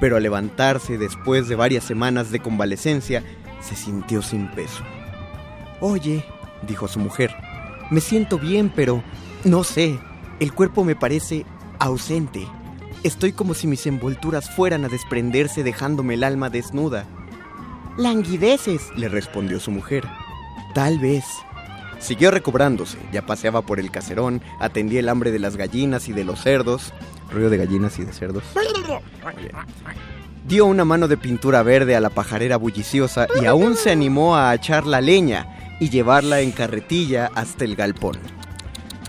[0.00, 3.22] Pero al levantarse después de varias semanas de convalecencia,
[3.60, 4.82] se sintió sin peso.
[5.80, 6.24] Oye,
[6.66, 7.34] dijo su mujer,
[7.90, 9.02] me siento bien, pero
[9.44, 9.98] no sé,
[10.40, 11.44] el cuerpo me parece
[11.78, 12.46] ausente.
[13.02, 17.06] Estoy como si mis envolturas fueran a desprenderse dejándome el alma desnuda.
[17.96, 20.04] Languideces, le respondió su mujer.
[20.74, 21.24] Tal vez.
[22.00, 26.24] Siguió recobrándose, ya paseaba por el caserón, atendía el hambre de las gallinas y de
[26.24, 26.92] los cerdos.
[27.30, 28.42] Ruido de gallinas y de cerdos.
[30.48, 34.54] Dio una mano de pintura verde a la pajarera bulliciosa y aún se animó a
[34.54, 38.18] echar la leña y llevarla en carretilla hasta el galpón.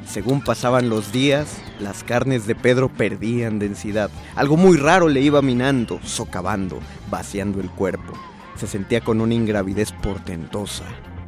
[0.06, 4.12] Según pasaban los días, las carnes de Pedro perdían densidad.
[4.36, 8.14] Algo muy raro le iba minando, socavando, vaciando el cuerpo.
[8.56, 10.84] Se sentía con una ingravidez portentosa.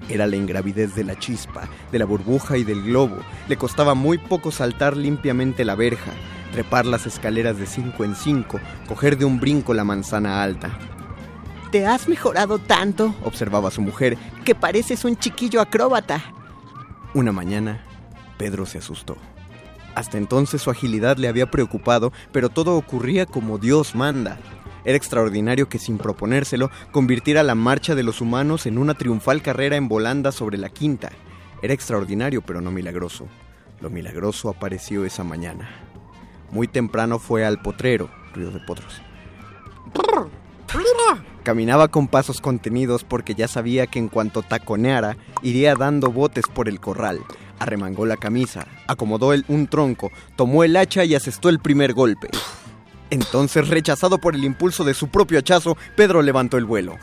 [0.10, 3.18] Era la ingravidez de la chispa, de la burbuja y del globo.
[3.48, 6.12] Le costaba muy poco saltar limpiamente la verja,
[6.52, 10.78] trepar las escaleras de cinco en cinco, coger de un brinco la manzana alta.
[11.72, 16.22] Te has mejorado tanto, observaba su mujer, que pareces un chiquillo acróbata.
[17.14, 17.84] Una mañana,
[18.38, 19.18] Pedro se asustó.
[19.96, 24.38] Hasta entonces su agilidad le había preocupado, pero todo ocurría como Dios manda.
[24.86, 29.76] Era extraordinario que sin proponérselo convirtiera la marcha de los humanos en una triunfal carrera
[29.78, 31.12] en volanda sobre la quinta.
[31.62, 33.28] Era extraordinario, pero no milagroso.
[33.80, 35.70] Lo milagroso apareció esa mañana.
[36.52, 39.02] Muy temprano fue al potrero, ruido de potros.
[41.44, 46.70] Caminaba con pasos contenidos porque ya sabía que en cuanto taconeara, iría dando botes por
[46.70, 47.20] el corral.
[47.60, 52.30] Arremangó la camisa, acomodó un tronco, tomó el hacha y asestó el primer golpe.
[53.14, 56.98] Entonces, rechazado por el impulso de su propio hachazo, Pedro levantó el vuelo.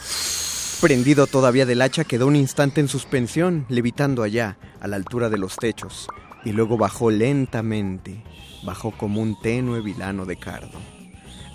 [0.80, 5.38] Prendido todavía del hacha, quedó un instante en suspensión, levitando allá, a la altura de
[5.38, 6.08] los techos,
[6.44, 8.24] y luego bajó lentamente,
[8.64, 10.80] bajó como un tenue vilano de cardo.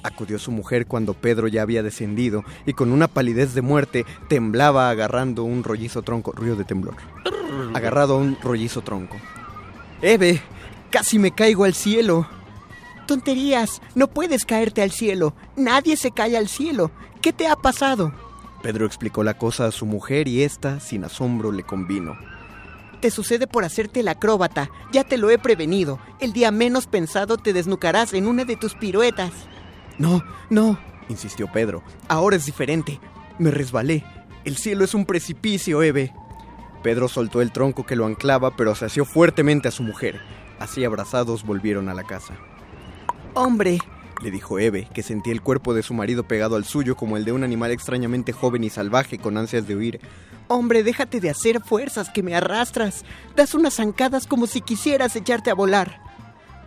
[0.03, 4.89] Acudió su mujer cuando Pedro ya había descendido y con una palidez de muerte temblaba
[4.89, 6.31] agarrando un rollizo tronco.
[6.31, 6.95] Ruido de temblor.
[7.73, 9.17] Agarrado a un rollizo tronco.
[10.01, 10.41] Eve,
[10.91, 12.25] casi me caigo al cielo.
[13.05, 15.35] Tonterías, no puedes caerte al cielo.
[15.55, 16.91] Nadie se cae al cielo.
[17.21, 18.13] ¿Qué te ha pasado?
[18.61, 22.17] Pedro explicó la cosa a su mujer y ésta, sin asombro, le convino.
[22.99, 24.71] Te sucede por hacerte el acróbata.
[24.91, 25.99] Ya te lo he prevenido.
[26.19, 29.31] El día menos pensado te desnucarás en una de tus piruetas.
[29.99, 30.79] No, no,
[31.09, 31.83] insistió Pedro.
[32.07, 32.99] Ahora es diferente.
[33.37, 34.03] Me resbalé.
[34.45, 36.11] El cielo es un precipicio, Eve.
[36.81, 40.21] Pedro soltó el tronco que lo anclaba, pero se asió fuertemente a su mujer.
[40.59, 42.35] Así abrazados volvieron a la casa.
[43.35, 43.79] Hombre,
[44.23, 47.25] le dijo Eve, que sentía el cuerpo de su marido pegado al suyo como el
[47.25, 49.99] de un animal extrañamente joven y salvaje con ansias de huir.
[50.47, 53.03] Hombre, déjate de hacer fuerzas que me arrastras.
[53.35, 55.99] Das unas zancadas como si quisieras echarte a volar.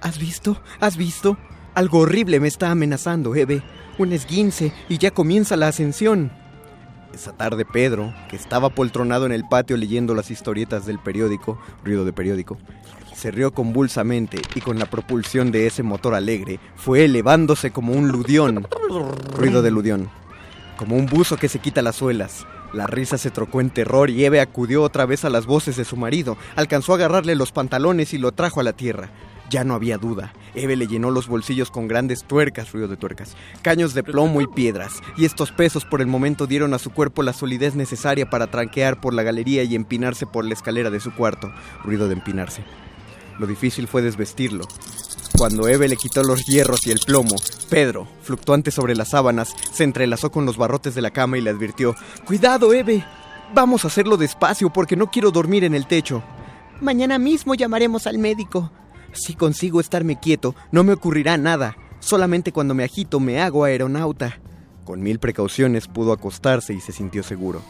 [0.03, 0.61] ¿Has visto?
[0.78, 1.39] ¿Has visto?
[1.74, 3.62] Algo horrible me está amenazando, Eve.
[3.97, 6.31] Un esguince y ya comienza la ascensión.
[7.15, 12.05] Esa tarde Pedro, que estaba poltronado en el patio leyendo las historietas del periódico, ruido
[12.05, 12.59] de periódico,
[13.19, 18.09] se rió convulsamente y con la propulsión de ese motor alegre fue elevándose como un
[18.09, 18.66] ludión,
[19.35, 20.09] ruido de ludión,
[20.77, 22.47] como un buzo que se quita las suelas.
[22.73, 25.85] La risa se trocó en terror y Eve acudió otra vez a las voces de
[25.85, 29.11] su marido, alcanzó a agarrarle los pantalones y lo trajo a la tierra.
[29.51, 30.32] Ya no había duda.
[30.55, 34.47] Eve le llenó los bolsillos con grandes tuercas, ruido de tuercas, caños de plomo y
[34.47, 38.49] piedras, y estos pesos por el momento dieron a su cuerpo la solidez necesaria para
[38.49, 41.51] tranquear por la galería y empinarse por la escalera de su cuarto,
[41.82, 42.62] ruido de empinarse.
[43.39, 44.65] Lo difícil fue desvestirlo.
[45.36, 47.36] Cuando Eve le quitó los hierros y el plomo,
[47.70, 51.51] Pedro, fluctuante sobre las sábanas, se entrelazó con los barrotes de la cama y le
[51.51, 51.94] advirtió,
[52.27, 53.05] Cuidado, Eve.
[53.55, 56.23] Vamos a hacerlo despacio porque no quiero dormir en el techo.
[56.81, 58.73] Mañana mismo llamaremos al médico.
[59.12, 61.77] Si consigo estarme quieto, no me ocurrirá nada.
[62.01, 64.40] Solamente cuando me agito me hago aeronauta.
[64.85, 67.62] Con mil precauciones pudo acostarse y se sintió seguro.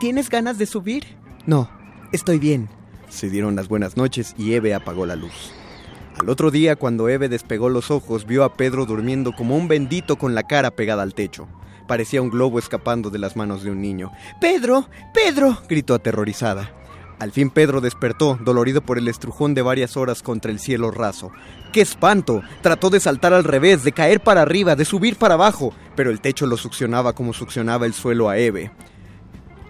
[0.00, 1.04] ¿Tienes ganas de subir?
[1.46, 1.70] No,
[2.12, 2.68] estoy bien.
[3.08, 5.52] Se dieron las buenas noches y Eve apagó la luz.
[6.20, 10.16] Al otro día, cuando Eve despegó los ojos, vio a Pedro durmiendo como un bendito
[10.16, 11.46] con la cara pegada al techo.
[11.86, 14.10] Parecía un globo escapando de las manos de un niño.
[14.40, 14.88] ¡Pedro!
[15.14, 15.58] ¡Pedro!
[15.68, 16.72] gritó aterrorizada.
[17.18, 21.32] Al fin Pedro despertó, dolorido por el estrujón de varias horas contra el cielo raso.
[21.72, 22.42] ¡Qué espanto!
[22.62, 26.20] Trató de saltar al revés, de caer para arriba, de subir para abajo, pero el
[26.20, 28.70] techo lo succionaba como succionaba el suelo a Eve.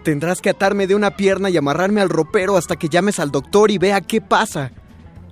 [0.09, 3.69] Tendrás que atarme de una pierna y amarrarme al ropero hasta que llames al doctor
[3.69, 4.71] y vea qué pasa.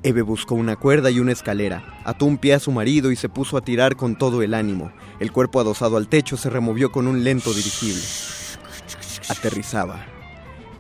[0.04, 3.28] Eve buscó una cuerda y una escalera, ató un pie a su marido y se
[3.28, 4.92] puso a tirar con todo el ánimo.
[5.20, 8.04] El cuerpo adosado al techo se removió con un lento dirigible.
[9.30, 10.06] Aterrizaba.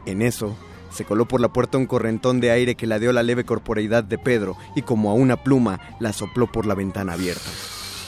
[0.06, 0.56] En eso,
[0.92, 4.20] se coló por la puerta un correntón de aire que ladeó la leve corporeidad de
[4.20, 7.50] Pedro y como a una pluma la sopló por la ventana abierta.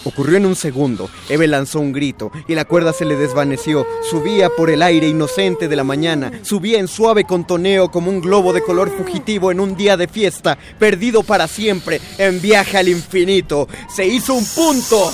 [0.05, 1.09] Ocurrió en un segundo.
[1.29, 3.85] Eve lanzó un grito y la cuerda se le desvaneció.
[4.09, 6.31] Subía por el aire inocente de la mañana.
[6.43, 10.57] Subía en suave contoneo como un globo de color fugitivo en un día de fiesta,
[10.77, 13.67] perdido para siempre, en viaje al infinito.
[13.93, 15.11] Se hizo un punto.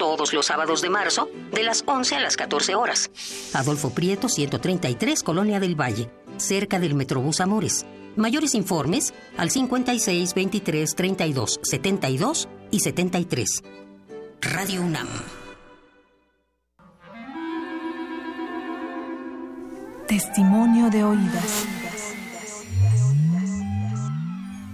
[0.00, 3.10] Todos los sábados de marzo, de las 11 a las 14 horas.
[3.52, 7.84] Adolfo Prieto, 133, Colonia del Valle, cerca del Metrobús Amores.
[8.16, 13.62] Mayores informes al 56 23 32 72 y 73.
[14.40, 15.06] Radio UNAM.
[20.08, 21.66] Testimonio de oídas.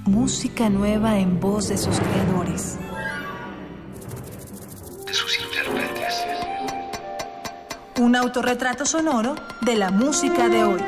[0.05, 2.79] Música nueva en voz de sus creadores.
[5.07, 6.27] De sus intérpretes.
[8.01, 10.81] Un autorretrato sonoro de la música de hoy.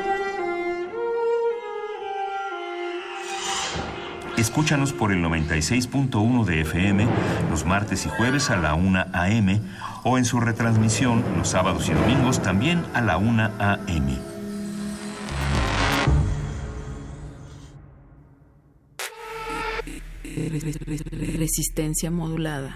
[4.37, 7.07] Escúchanos por el 96.1 de FM
[7.49, 9.61] los martes y jueves a la 1 a.m.
[10.03, 14.17] o en su retransmisión los sábados y domingos también a la 1 a.m.
[21.37, 22.75] Resistencia modulada.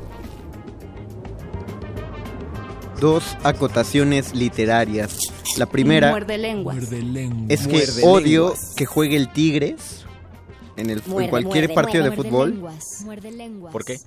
[3.01, 5.17] Dos acotaciones literarias.
[5.57, 6.77] La primera Muerde lenguas.
[7.49, 8.73] es que Muerde odio lenguas.
[8.77, 10.05] que juegue el Tigres
[10.77, 12.51] en, el, en cualquier muerde, partido de fútbol.
[12.51, 12.85] lenguas.
[13.03, 13.73] Muerde lenguas.
[13.73, 13.97] ¿Por qué?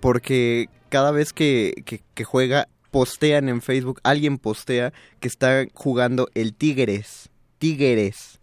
[0.00, 6.28] porque cada vez que, que- que juega postean en Facebook, alguien postea que está jugando
[6.34, 7.30] el Tigres.
[7.58, 8.38] Tigres.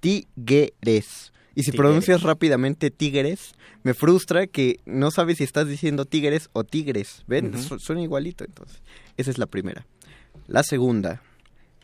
[0.00, 1.32] Tigres.
[1.56, 1.76] Y si Tigres.
[1.76, 3.52] pronuncias rápidamente Tigres,
[3.82, 7.24] me frustra que no sabes si estás diciendo Tigres o Tigres.
[7.26, 7.52] ¿Ven?
[7.78, 8.80] Suena igualito entonces.
[9.16, 9.86] Esa es la primera.
[10.46, 11.22] La segunda.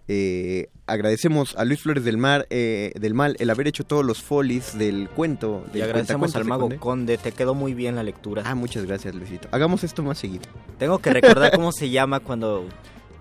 [0.09, 4.21] eh, agradecemos a Luis Flores del Mar eh, del Mal el haber hecho todos los
[4.23, 6.79] folies del cuento Y del agradecemos cuentacuentos al mago Conde.
[6.79, 8.43] Conde, te quedó muy bien la lectura.
[8.45, 9.49] Ah, muchas gracias, Luisito.
[9.53, 10.45] Hagamos esto más seguido.
[10.79, 12.67] Tengo que recordar cómo se llama cuando...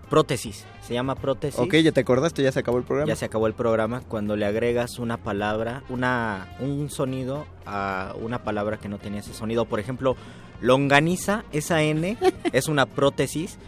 [0.09, 0.65] Prótesis.
[0.81, 1.59] Se llama prótesis.
[1.59, 3.07] Ok, ya te acordaste, ya se acabó el programa.
[3.07, 8.43] Ya se acabó el programa cuando le agregas una palabra, una un sonido a una
[8.43, 9.65] palabra que no tenía ese sonido.
[9.65, 10.15] Por ejemplo,
[10.61, 12.17] longaniza, esa N
[12.53, 13.59] es una prótesis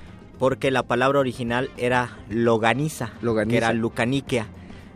[0.41, 3.51] porque la palabra original era loganiza, Loganiza.
[3.51, 4.47] que era lucaniquea.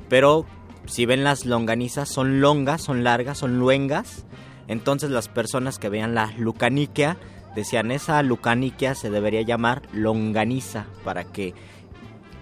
[0.09, 0.47] Pero
[0.87, 4.25] si ven las longanizas, son longas, son largas, son luengas.
[4.67, 7.17] Entonces las personas que vean la lucaniquea
[7.55, 11.53] decían esa lucaniquea se debería llamar longaniza para que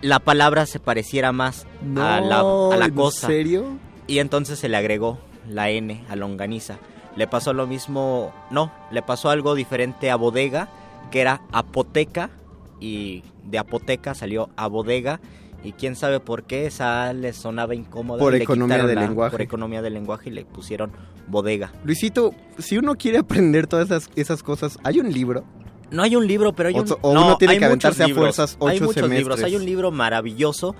[0.02, 1.68] la palabra se pareciera más
[1.98, 3.28] a la, a la ¿en cosa.
[3.28, 3.66] serio?
[4.08, 5.20] Y entonces se le agregó
[5.50, 6.78] la N a longaniza.
[7.18, 10.70] Le pasó lo mismo, no, le pasó algo diferente a bodega,
[11.12, 12.30] que era apoteca,
[12.84, 15.22] y de apoteca salió a bodega,
[15.64, 18.20] y quién sabe por qué esa le sonaba incómoda.
[18.20, 19.32] Por le economía del lenguaje.
[19.32, 20.92] Por economía del lenguaje y le pusieron
[21.28, 21.72] bodega.
[21.86, 25.46] Luisito, si uno quiere aprender todas esas, esas cosas, ¿hay un libro?
[25.90, 26.92] No hay un libro, pero hay O un...
[27.02, 29.42] o no, uno tiene que aventarse a fuerzas Hay muchos libros.
[29.42, 30.76] Hay un libro maravilloso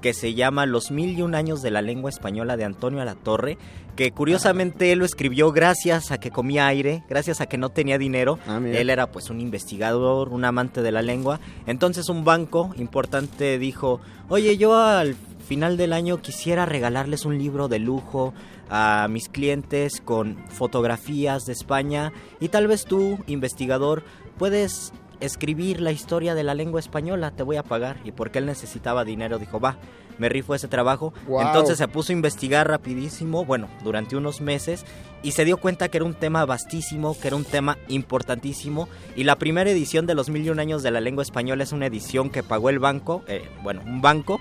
[0.00, 3.58] que se llama Los mil y un años de la lengua española de Antonio Alatorre,
[3.96, 7.98] que curiosamente él lo escribió gracias a que comía aire, gracias a que no tenía
[7.98, 8.38] dinero.
[8.46, 11.40] Ah, él era pues un investigador, un amante de la lengua.
[11.66, 15.16] Entonces un banco importante dijo, oye, yo al
[15.46, 18.34] final del año quisiera regalarles un libro de lujo
[18.68, 24.02] a mis clientes con fotografías de España y tal vez tú, investigador,
[24.38, 27.98] puedes escribir la historia de la lengua española, te voy a pagar.
[28.04, 29.78] Y porque él necesitaba dinero, dijo, va,
[30.18, 31.12] me rifo ese trabajo.
[31.40, 34.84] Entonces se puso a investigar rapidísimo, bueno, durante unos meses,
[35.22, 38.88] y se dio cuenta que era un tema vastísimo, que era un tema importantísimo.
[39.14, 41.72] Y la primera edición de los mil y un años de la lengua española es
[41.72, 44.40] una edición que pagó el banco, eh, bueno, un banco,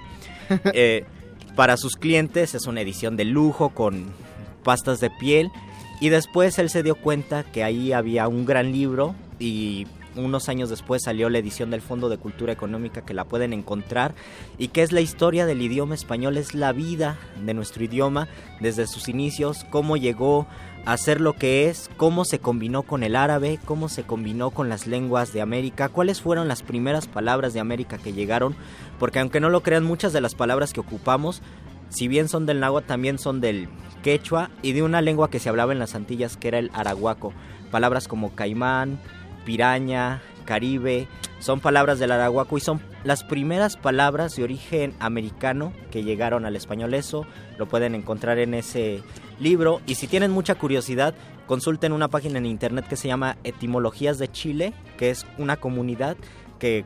[0.74, 1.06] eh,
[1.56, 4.08] para sus clientes, es una edición de lujo con
[4.64, 5.52] pastas de piel.
[6.02, 10.70] Y después él se dio cuenta que ahí había un gran libro y unos años
[10.70, 14.16] después salió la edición del Fondo de Cultura Económica que la pueden encontrar
[14.58, 18.28] y que es la historia del idioma español, es la vida de nuestro idioma
[18.60, 20.48] desde sus inicios, cómo llegó
[20.86, 24.70] a ser lo que es, cómo se combinó con el árabe, cómo se combinó con
[24.70, 28.56] las lenguas de América, cuáles fueron las primeras palabras de América que llegaron,
[29.00, 31.42] porque aunque no lo crean muchas de las palabras que ocupamos
[31.90, 33.70] si bien son del náhuatl, también son del
[34.04, 37.34] quechua y de una lengua que se hablaba en las Antillas que era el arahuaco.
[37.72, 39.00] Palabras como caimán,
[39.46, 41.08] piraña, caribe,
[41.40, 46.56] son palabras del arahuaco y son las primeras palabras de origen americano que llegaron al
[46.56, 46.94] español.
[46.94, 47.26] Eso
[47.58, 49.02] lo pueden encontrar en ese
[49.40, 51.14] libro y si tienen mucha curiosidad,
[51.46, 56.18] consulten una página en internet que se llama Etimologías de Chile, que es una comunidad
[56.58, 56.86] que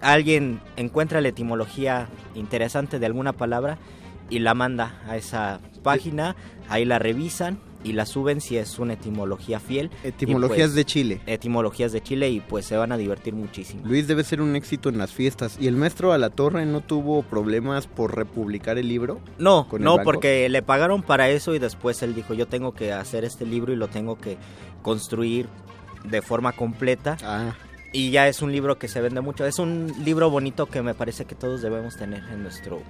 [0.00, 3.78] alguien encuentra la etimología interesante de alguna palabra
[4.30, 6.36] y la manda a esa página,
[6.68, 9.90] ahí la revisan y la suben si es una etimología fiel.
[10.02, 11.20] Etimologías pues, de Chile.
[11.26, 13.82] Etimologías de Chile y pues se van a divertir muchísimo.
[13.84, 15.56] Luis debe ser un éxito en las fiestas.
[15.60, 19.20] ¿Y el maestro a la torre no tuvo problemas por republicar el libro?
[19.38, 23.24] No, no, porque le pagaron para eso y después él dijo yo tengo que hacer
[23.24, 24.38] este libro y lo tengo que
[24.82, 25.46] construir
[26.04, 27.16] de forma completa.
[27.22, 27.54] Ah.
[27.92, 29.46] Y ya es un libro que se vende mucho.
[29.46, 32.82] Es un libro bonito que me parece que todos debemos tener en nuestro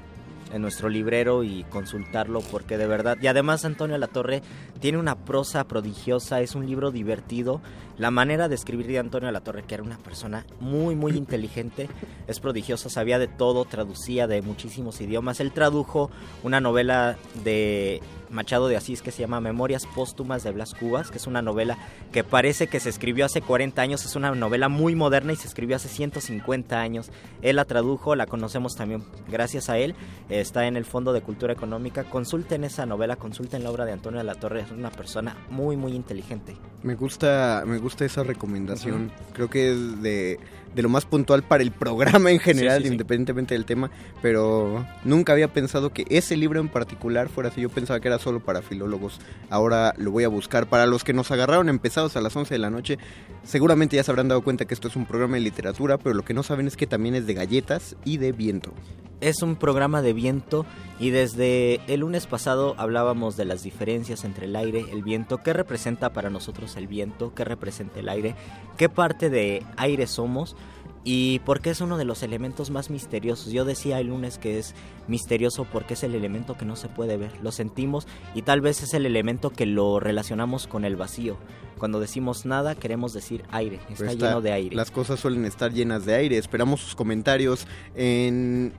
[0.54, 4.40] en nuestro librero y consultarlo porque de verdad y además Antonio Latorre
[4.80, 7.60] tiene una prosa prodigiosa, es un libro divertido.
[7.98, 11.88] La manera de escribir de Antonio Latorre, que era una persona muy muy inteligente,
[12.26, 15.40] es prodigiosa, sabía de todo, traducía de muchísimos idiomas.
[15.40, 16.10] Él tradujo
[16.42, 18.00] una novela de
[18.34, 21.78] Machado de Asís que se llama Memorias Póstumas de Blas Cubas, que es una novela
[22.12, 25.46] que parece que se escribió hace 40 años, es una novela muy moderna y se
[25.46, 27.10] escribió hace 150 años.
[27.40, 29.94] Él la tradujo, la conocemos también gracias a él,
[30.28, 32.04] está en el Fondo de Cultura Económica.
[32.04, 35.76] Consulten esa novela, consulten la obra de Antonio de la Torre, es una persona muy
[35.76, 36.56] muy inteligente.
[36.82, 40.40] Me gusta, me gusta esa recomendación, creo que es de
[40.74, 43.90] de lo más puntual para el programa en general, independientemente del tema,
[44.20, 47.60] pero nunca había pensado que ese libro en particular fuera así.
[47.60, 49.20] Yo pensaba que era solo para filólogos.
[49.50, 50.66] Ahora lo voy a buscar.
[50.66, 52.98] Para los que nos agarraron empezados a las 11 de la noche,
[53.44, 56.24] seguramente ya se habrán dado cuenta que esto es un programa de literatura, pero lo
[56.24, 58.72] que no saben es que también es de galletas y de viento.
[59.20, 60.66] Es un programa de viento
[60.98, 65.52] y desde el lunes pasado hablábamos de las diferencias entre el aire, el viento, qué
[65.52, 68.34] representa para nosotros el viento, qué representa el aire,
[68.76, 70.56] qué parte de aire somos
[71.04, 73.52] y por qué es uno de los elementos más misteriosos.
[73.52, 74.74] Yo decía el lunes que es
[75.06, 78.82] misterioso porque es el elemento que no se puede ver, lo sentimos y tal vez
[78.82, 81.36] es el elemento que lo relacionamos con el vacío.
[81.78, 84.74] Cuando decimos nada queremos decir aire, está, está lleno de aire.
[84.74, 86.38] Las cosas suelen estar llenas de aire.
[86.38, 88.72] Esperamos sus comentarios en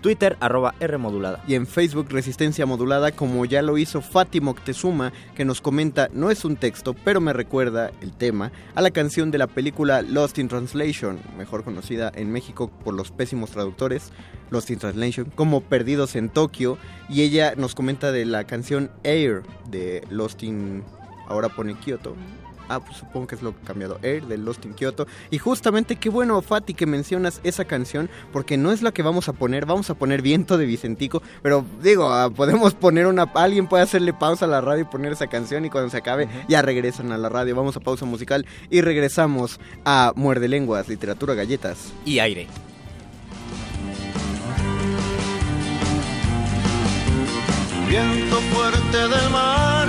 [0.00, 1.42] Twitter, arroba R modulada.
[1.46, 6.30] Y en Facebook, Resistencia Modulada, como ya lo hizo Fátima Octezuma, que nos comenta, no
[6.30, 10.38] es un texto, pero me recuerda el tema a la canción de la película Lost
[10.38, 14.12] in Translation, mejor conocida en México por los pésimos traductores,
[14.50, 16.78] Lost in Translation, como Perdidos en Tokio.
[17.08, 20.82] Y ella nos comenta de la canción Air de Lost in...
[21.28, 22.16] Ahora pone Kyoto
[22.70, 23.98] Ah, pues supongo que es lo que ha cambiado.
[24.00, 25.08] Air de Lost in Kyoto.
[25.30, 29.28] Y justamente qué bueno, Fati, que mencionas esa canción, porque no es la que vamos
[29.28, 29.66] a poner.
[29.66, 31.20] Vamos a poner Viento de Vicentico.
[31.42, 33.24] Pero digo, ah, podemos poner una.
[33.34, 35.64] Alguien puede hacerle pausa a la radio y poner esa canción.
[35.64, 37.56] Y cuando se acabe, ya regresan a la radio.
[37.56, 42.46] Vamos a pausa musical y regresamos a Muerde Lenguas, Literatura, Galletas y Aire.
[47.88, 49.88] Viento fuerte del mar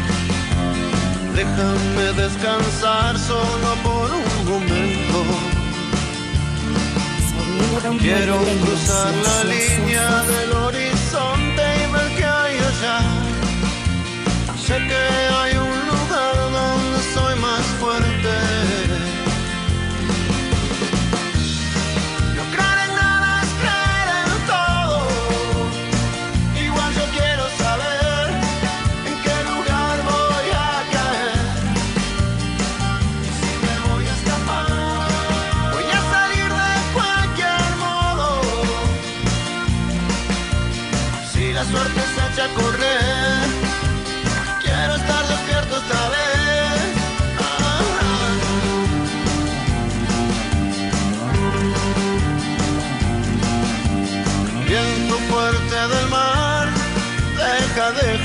[1.35, 5.19] Déjame descansar solo por un momento.
[7.99, 12.99] Quiero cruzar la línea del horizonte y ver qué hay allá.
[14.57, 15.03] Sé que
[15.39, 18.20] hay un lugar donde soy más fuerte.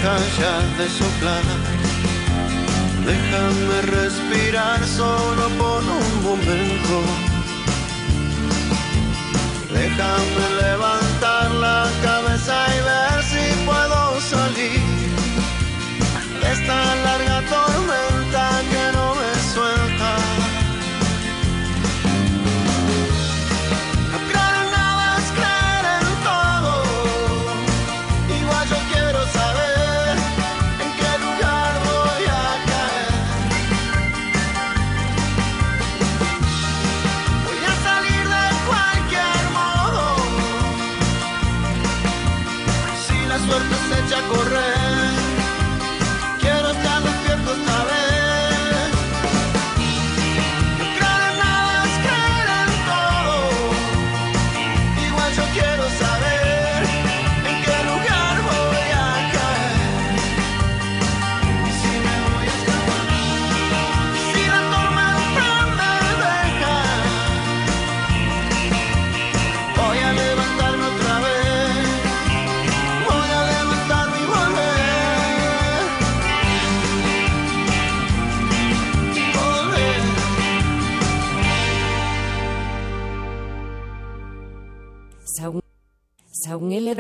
[0.07, 1.43] Deja, ya de soplar.
[3.05, 7.03] Déjame respirar solo por un momento.
[9.73, 11.06] Déjame levantar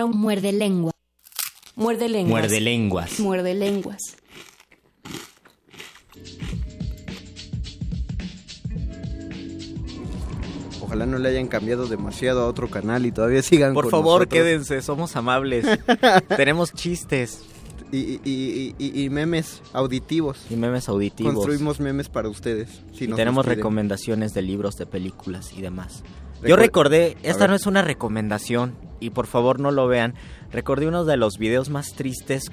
[0.06, 0.92] un muerde lengua.
[1.74, 2.30] Muerde lenguas.
[2.30, 3.20] Muerde lenguas.
[3.20, 4.02] Muerde lenguas.
[10.80, 14.20] Ojalá no le hayan cambiado demasiado a otro canal y todavía sigan Por con favor,
[14.20, 14.28] nosotros.
[14.42, 15.66] quédense, somos amables.
[16.36, 17.42] Tenemos chistes.
[17.92, 20.38] Y, y- y- y memes auditivos.
[20.50, 21.34] Y memes auditivos.
[21.34, 22.68] Construimos memes para ustedes.
[22.92, 26.02] si y tenemos recomendaciones de libros, de películas y demás.
[26.42, 30.14] Yo recordé, esta no es una recomendación y por favor no lo vean.
[30.52, 32.50] Recordé uno de los videos más tristes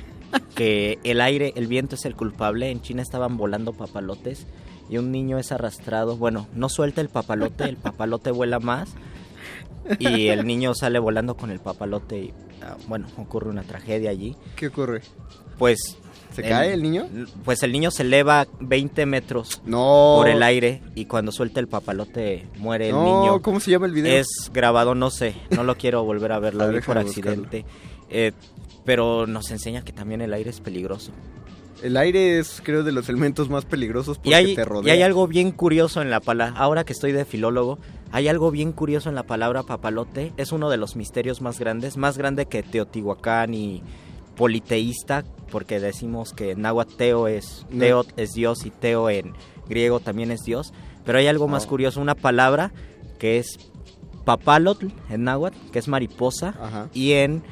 [0.55, 2.71] que el aire, el viento es el culpable.
[2.71, 4.47] En China estaban volando papalotes
[4.89, 6.17] y un niño es arrastrado.
[6.17, 8.89] Bueno, no suelta el papalote, el papalote vuela más
[9.99, 12.33] y el niño sale volando con el papalote y
[12.63, 14.35] ah, bueno, ocurre una tragedia allí.
[14.55, 15.01] ¿Qué ocurre?
[15.57, 15.97] Pues
[16.35, 17.07] ¿Se cae el niño?
[17.45, 20.15] Pues el niño se eleva 20 metros No.
[20.17, 23.41] por el aire y cuando suelta el papalote muere el niño.
[23.41, 24.17] ¿cómo se llama el video?
[24.19, 27.65] Es grabado, no sé, no lo quiero volver a ver, lo vi por accidente.
[28.09, 28.31] Eh,
[28.85, 31.11] pero nos enseña que también el aire es peligroso.
[31.81, 34.93] El aire es, creo, de los elementos más peligrosos porque Y hay, te y rodea.
[34.93, 37.77] hay algo bien curioso en la palabra, ahora que estoy de filólogo,
[38.11, 41.97] hay algo bien curioso en la palabra papalote, es uno de los misterios más grandes,
[41.97, 43.83] más grande que Teotihuacán y
[44.35, 49.33] politeísta, porque decimos que náhuatl teo es, teo es Dios y teo en
[49.67, 50.73] griego también es Dios,
[51.05, 52.71] pero hay algo más curioso, una palabra
[53.19, 53.59] que es
[54.25, 56.89] papalotl en náhuatl, que es mariposa, Ajá.
[56.93, 57.43] y en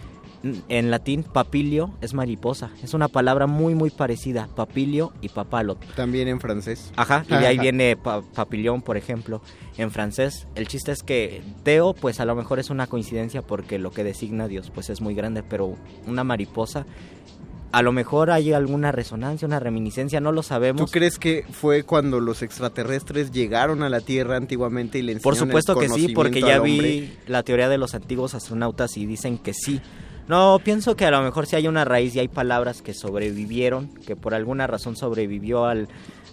[0.69, 2.71] en latín papilio es mariposa.
[2.83, 5.79] Es una palabra muy muy parecida, papilio y papalot.
[5.95, 6.91] También en francés.
[6.95, 9.41] Ajá, y de ahí viene pa- papillón, por ejemplo,
[9.77, 10.47] en francés.
[10.55, 14.03] El chiste es que Teo, pues a lo mejor es una coincidencia porque lo que
[14.03, 15.75] designa a Dios, pues es muy grande, pero
[16.07, 16.85] una mariposa,
[17.71, 20.91] a lo mejor hay alguna resonancia, una reminiscencia, no lo ¿Tú sabemos.
[20.91, 25.49] crees que fue cuando los extraterrestres llegaron a la Tierra antiguamente y le Por enseñaron
[25.61, 29.37] supuesto el que sí, porque ya vi la teoría de los antiguos astronautas y dicen
[29.37, 29.79] que sí.
[30.31, 33.89] No, pienso que a lo mejor sí hay una raíz y hay palabras que sobrevivieron,
[34.07, 35.89] que por alguna razón sobrevivió al,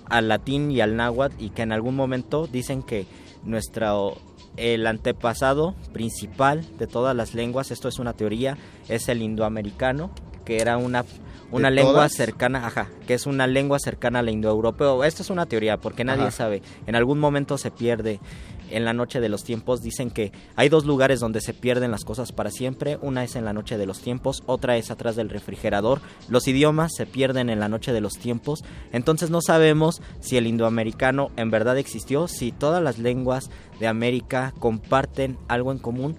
[0.09, 3.07] al latín y al náhuatl y que en algún momento dicen que
[3.43, 4.17] nuestro
[4.57, 8.57] el antepasado principal de todas las lenguas, esto es una teoría,
[8.89, 10.13] es el indoamericano,
[10.45, 11.05] que era una
[11.51, 12.13] una ¿De lengua todas?
[12.13, 15.03] cercana, ajá, que es una lengua cercana al indoeuropeo.
[15.03, 16.31] Esto es una teoría porque nadie Ajá.
[16.31, 16.63] sabe.
[16.87, 18.21] En algún momento se pierde
[18.71, 19.83] en la noche de los tiempos.
[19.83, 22.99] Dicen que hay dos lugares donde se pierden las cosas para siempre.
[23.03, 26.01] Una es en la noche de los tiempos, otra es atrás del refrigerador.
[26.29, 28.65] Los idiomas se pierden en la noche de los tiempos.
[28.93, 33.51] Entonces no sabemos si el indoamericano en verdad existió, si todas las lenguas
[33.81, 36.17] de América comparten algo en común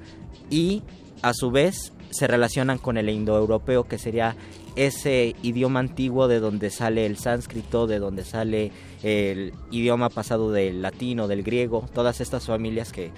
[0.49, 0.83] y
[1.21, 4.35] a su vez se relacionan con el indoeuropeo que sería
[4.75, 8.71] ese idioma antiguo de donde sale el sánscrito, de donde sale
[9.03, 13.11] el idioma pasado del latino, del griego, todas estas familias que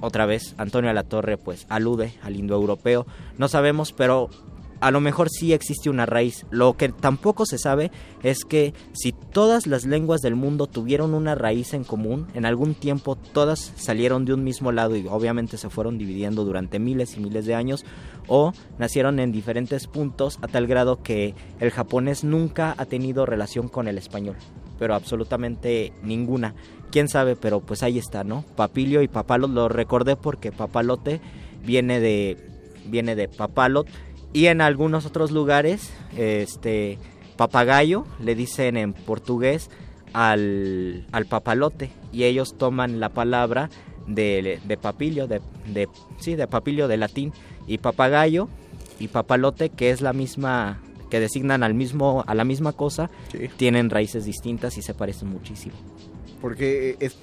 [0.00, 3.06] otra vez Antonio Alatorre pues alude al indoeuropeo.
[3.36, 4.30] No sabemos, pero
[4.80, 6.46] a lo mejor sí existe una raíz.
[6.50, 7.90] Lo que tampoco se sabe
[8.22, 12.74] es que si todas las lenguas del mundo tuvieron una raíz en común, en algún
[12.74, 17.20] tiempo todas salieron de un mismo lado y obviamente se fueron dividiendo durante miles y
[17.20, 17.84] miles de años
[18.26, 23.68] o nacieron en diferentes puntos a tal grado que el japonés nunca ha tenido relación
[23.68, 24.36] con el español,
[24.80, 26.54] pero absolutamente ninguna.
[26.90, 28.44] Quién sabe, pero pues ahí está, ¿no?
[28.56, 31.20] Papilio y papalot lo recordé porque papalote
[31.64, 32.38] viene de
[32.86, 33.86] viene de papalot
[34.32, 36.98] y en algunos otros lugares este
[37.36, 39.70] papagayo le dicen en portugués
[40.14, 43.68] al, al papalote y ellos toman la palabra
[44.06, 45.88] de, de papilio de, de
[46.18, 47.32] sí de papilio de latín
[47.66, 48.48] y papagayo
[48.98, 53.10] y papalote que es la misma que designan al mismo a la misma cosa
[53.56, 55.74] tienen raíces distintas y se parecen muchísimo.
[56.40, 57.16] Porque es...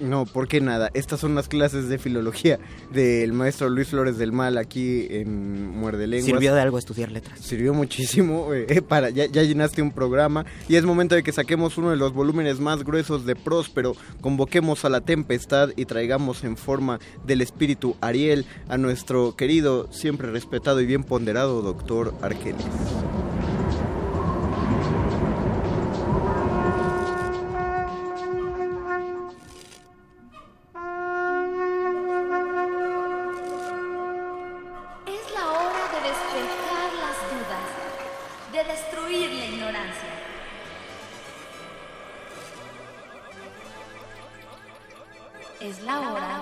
[0.00, 0.90] No, porque nada.
[0.94, 2.58] Estas son las clases de filología
[2.92, 6.26] del maestro Luis Flores del Mal aquí en Muerde Lenguas.
[6.26, 8.48] sirvió de algo estudiar letras Sirvió muchísimo.
[8.54, 11.96] eh, para ya, ya llenaste un programa y es momento de que saquemos uno de
[11.96, 13.94] los volúmenes más gruesos de Próspero.
[14.20, 20.30] Convoquemos a la tempestad y traigamos en forma del espíritu Ariel a nuestro querido, siempre
[20.30, 22.64] respetado y bien ponderado doctor Arqueles.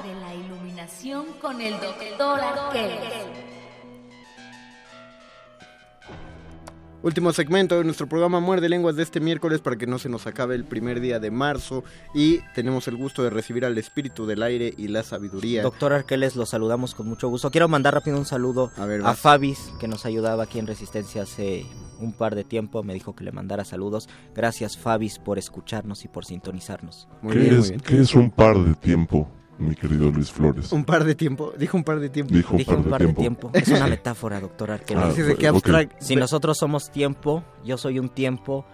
[0.01, 3.43] De la iluminación con el doctor Arqueles.
[7.03, 10.29] Último segmento de nuestro programa Muerde Lenguas de este miércoles para que no se nos
[10.29, 11.83] acabe el primer día de marzo
[12.15, 15.63] y tenemos el gusto de recibir al espíritu del aire y la sabiduría.
[15.63, 17.51] Doctor Arqueles, lo saludamos con mucho gusto.
[17.51, 21.23] Quiero mandar rápido un saludo a, ver, a Fabis, que nos ayudaba aquí en Resistencia
[21.23, 21.67] hace
[21.99, 22.85] un par de tiempo.
[22.85, 24.09] Me dijo que le mandara saludos.
[24.33, 27.09] Gracias, Fabis, por escucharnos y por sintonizarnos.
[27.21, 27.81] Muy ¿Qué, bien, es, muy bien.
[27.81, 30.73] ¿Qué es un par de tiempo, mi querido Luis Flores?
[30.73, 32.35] Un par de tiempo, dijo un par de tiempo.
[32.35, 33.21] Dijo un par un de par de tiempo.
[33.21, 33.51] tiempo.
[33.53, 35.05] Es una metáfora, doctor Arqueles.
[35.05, 38.65] Ah, abstract- Si nosotros somos tiempo, yo soy un tiempo,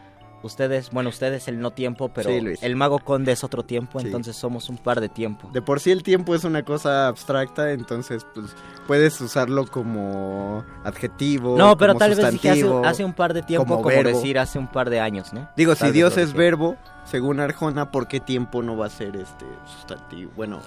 [0.42, 4.06] ustedes, bueno, ustedes el no tiempo, pero Sí, el mago conde es otro tiempo, Sí.
[4.06, 5.48] entonces somos un par de tiempo.
[5.52, 8.54] De por sí el tiempo es una cosa abstracta, entonces pues
[8.86, 11.56] puedes usarlo como adjetivo.
[11.56, 14.58] No, pero como tal vez dije hace, hace un par de tiempo, como, decir hace
[14.58, 15.48] un par de años, ¿no?
[15.56, 19.16] Digo, Tal si Dios es verbo, según Arjona, ¿por qué tiempo no va a ser
[19.16, 20.30] este sustantivo?
[20.36, 20.60] Bueno,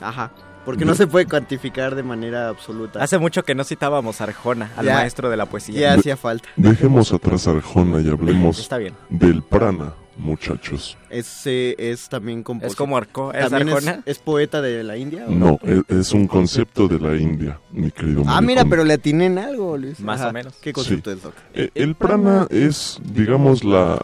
[0.00, 0.30] ajá.
[0.64, 3.02] Porque no se puede cuantificar de manera absoluta.
[3.02, 5.78] Hace mucho que no citábamos a Arjona, al Ya- maestro de la poesía.
[5.80, 6.48] Ya hacía falta.
[6.56, 8.94] Dejemos atrás a Arjona y hablemos Está bien.
[9.10, 10.96] del prana, muchachos.
[11.10, 12.70] Es, eh, es también compositor.
[12.72, 14.02] Es como Arco, ¿es ¿También Arjona?
[14.06, 15.26] es, poeta de la India?
[15.28, 18.94] o No, e- es, un concepto de la India, mi querido Ah, mira, pero le
[18.94, 20.00] atiné en algo, Luis.
[20.00, 20.30] Más Ajá.
[20.30, 20.54] o menos.
[20.62, 21.16] ¿Qué concepto Sí.
[21.18, 21.34] es, Doc?
[21.54, 24.00] Eh, El prana es, digamos, la,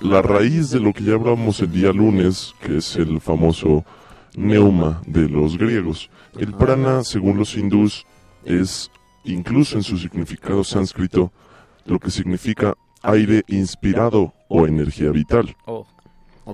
[0.00, 3.84] la raíz de lo que ya hablamos el día lunes, que es el famoso
[4.36, 6.10] neuma de los griegos.
[6.38, 8.06] El prana, según los hindús,
[8.44, 8.90] es,
[9.24, 11.32] incluso en su significado sánscrito,
[11.84, 15.56] lo que significa aire inspirado o energía vital.
[15.66, 15.86] Oh.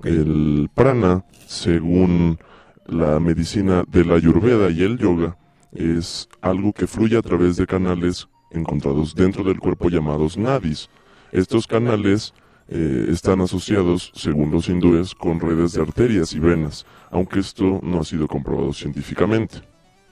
[0.05, 2.39] El prana, según
[2.87, 5.37] la medicina de la ayurveda y el yoga,
[5.73, 10.89] es algo que fluye a través de canales encontrados dentro del cuerpo llamados nadis.
[11.33, 12.35] Estos canales
[12.69, 18.01] eh, están asociados, según los hindúes, con redes de arterias y venas, aunque esto no
[18.01, 19.59] ha sido comprobado científicamente.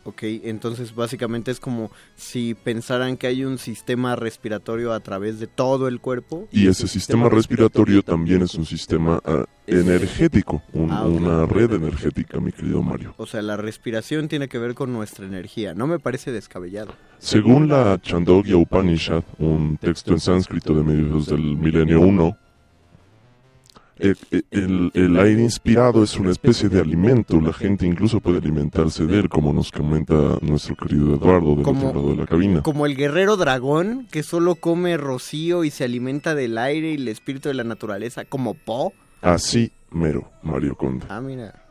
[0.09, 5.49] Ok, entonces básicamente es como si pensaran que hay un sistema respiratorio a través de
[5.49, 6.47] todo el cuerpo.
[6.53, 12.39] Y ese sistema respiratorio también es un sistema ah, energético, un- Ah, una red energética,
[12.39, 13.15] mi querido Mario.
[13.17, 15.75] O sea, la respiración tiene que ver con nuestra energía.
[15.75, 16.93] No me parece descabellado.
[17.19, 22.37] Según la Chandogya Upanishad, un texto en sánscrito de mediados del milenio 1,
[23.99, 24.17] el,
[24.51, 27.41] el- el aire inspirado es una especie de alimento.
[27.41, 31.89] La gente incluso puede alimentarse de él, como nos comenta nuestro querido Eduardo del Como-
[31.89, 32.63] otro lado de la cabina.
[32.63, 37.09] Como el guerrero dragón que solo come rocío y se alimenta del aire y el
[37.09, 38.93] espíritu de la naturaleza, como Po.
[39.23, 41.07] Así mero, Mario Conde.
[41.09, 41.63] Ah, mira.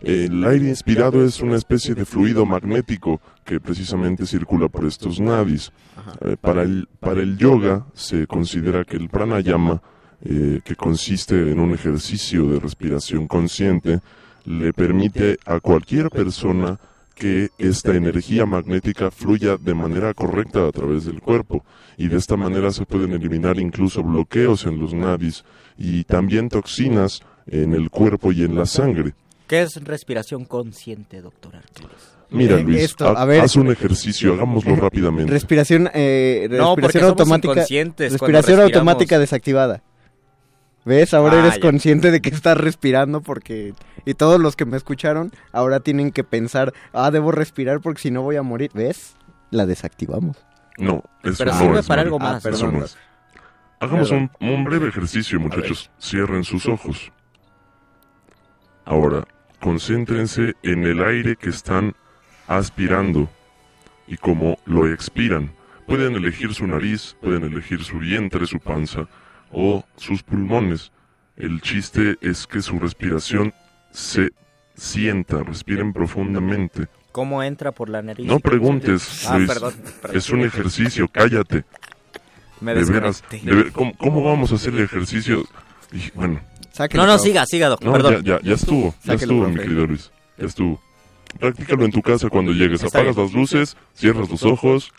[0.00, 5.72] El aire inspirado es una especie de fluido magnético que precisamente circula por estos nadis.
[6.20, 9.82] Eh, para, el, para el yoga se considera que el pranayama,
[10.24, 14.00] eh, que consiste en un ejercicio de respiración consciente,
[14.44, 16.78] le permite a cualquier persona
[17.14, 21.64] que esta energía magnética fluya de manera correcta a través del cuerpo
[21.96, 25.44] y de esta manera se pueden eliminar incluso bloqueos en los nadis
[25.76, 29.14] y también toxinas en el cuerpo y en la sangre.
[29.48, 31.90] ¿Qué es respiración consciente, doctor Arqueles?
[32.30, 33.40] Mira Eh, Luis, esto, ha- a ver.
[33.40, 35.32] haz un ejercicio, hagámoslo rápidamente.
[35.32, 37.64] Respiración, eh, respiración automática.
[37.98, 39.82] Respiración automática desactivada.
[40.88, 41.12] ¿Ves?
[41.14, 41.60] Ahora Ah, eres ya.
[41.60, 43.74] consciente de que estás respirando porque...
[44.06, 48.10] Y todos los que me escucharon ahora tienen que pensar, ah, debo respirar porque si
[48.10, 48.70] no voy a morir.
[48.72, 49.14] ¿Ves?
[49.50, 50.38] La desactivamos.
[50.78, 52.44] No, eso Pero no sirve es, para algo más.
[52.44, 52.78] Ah, Eso perdón.
[52.80, 52.96] no es.
[53.80, 55.90] Hagamos un, un breve ejercicio, muchachos.
[56.00, 57.12] Cierren sus ojos.
[58.84, 59.24] Ahora,
[59.60, 61.94] concéntrense en el aire que están
[62.46, 63.28] aspirando
[64.06, 65.52] y cómo lo expiran.
[65.86, 69.06] Pueden elegir su nariz, pueden elegir su vientre, su panza
[69.52, 70.92] o sus pulmones.
[71.36, 73.54] El chiste es que su respiración
[73.92, 74.30] se
[74.76, 76.86] sienta, respiren profundamente.
[77.12, 78.26] ¿Cómo entra por la nariz?
[78.26, 79.48] No preguntes, Ah, Luis.
[79.48, 80.16] perdón, perdón.
[80.16, 81.64] Es un ejercicio, cállate.
[82.60, 85.44] Me de veras, de ver- ¿cómo, cómo vamos a hacer el ejercicio?
[85.92, 86.40] Y, bueno,
[86.72, 88.22] Sáquelo, No, no, siga, siga, doctor, no, perdón.
[88.24, 90.80] ya, ya, ya estuvo, ya Sáquelo, estuvo, mi querido Luis, ya estuvo.
[91.40, 94.92] Practícalo en tu casa cuando llegues, apagas las luces, cierras los ojos,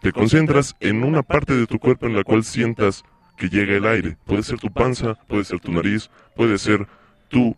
[0.00, 3.02] te concentras en una parte de tu cuerpo en la cual sientas
[3.36, 4.16] que llega el aire.
[4.24, 6.86] Puede ser tu panza, puede ser tu nariz, puede ser
[7.28, 7.56] tu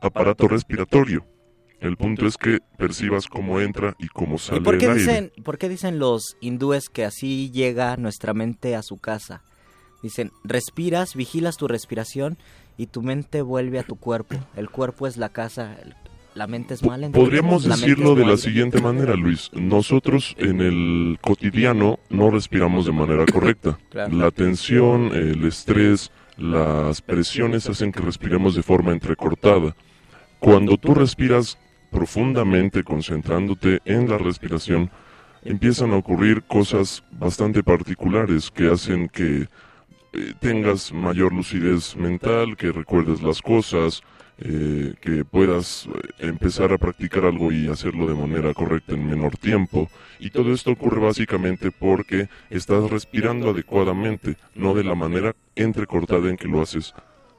[0.00, 1.26] aparato respiratorio.
[1.80, 5.02] El punto es que percibas cómo entra y cómo ¿Y sale por qué, el aire.
[5.02, 9.42] dicen, por qué dicen los hindúes que así llega nuestra mente a su casa?
[10.02, 12.38] Dicen, respiras, vigilas tu respiración
[12.76, 14.36] y tu mente vuelve a tu cuerpo.
[14.56, 15.76] El cuerpo es la casa,
[16.34, 17.08] la mente es mala.
[17.10, 19.50] Podríamos la decirlo de la siguiente manera, Luis.
[19.54, 23.78] Nosotros en el cotidiano no respiramos de manera correcta.
[23.94, 24.16] Claro.
[24.16, 29.76] La tensión, el estrés, las presiones hacen que respiremos de forma entrecortada.
[30.40, 31.58] Cuando tú respiras
[31.92, 34.90] profundamente, concentrándote en la respiración,
[35.44, 39.46] empiezan a ocurrir cosas bastante particulares que hacen que
[40.12, 44.02] eh, tengas mayor lucidez mental, que recuerdes las cosas,
[44.38, 49.36] eh, que puedas eh, empezar a practicar algo y hacerlo de manera correcta en menor
[49.36, 49.88] tiempo.
[50.18, 56.36] Y todo esto ocurre básicamente porque estás respirando adecuadamente, no de la manera entrecortada en
[56.36, 56.94] que lo haces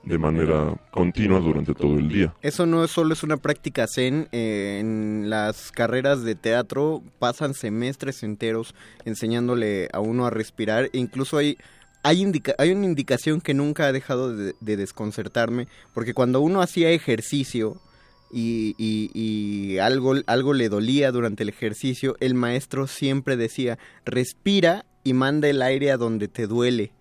[0.05, 2.34] de manera continua durante todo el día.
[2.41, 8.23] Eso no solo es una práctica zen, eh, en las carreras de teatro pasan semestres
[8.23, 11.57] enteros enseñándole a uno a respirar, incluso hay
[12.06, 17.77] hay, hay una indicación que nunca ha dejado de, desconcertarme, porque cuando uno hacía ejercicio
[18.32, 25.14] y, y, algo, algo le dolía durante el ejercicio, el maestro siempre decía, respira y
[25.14, 26.91] manda el aire a donde te duele.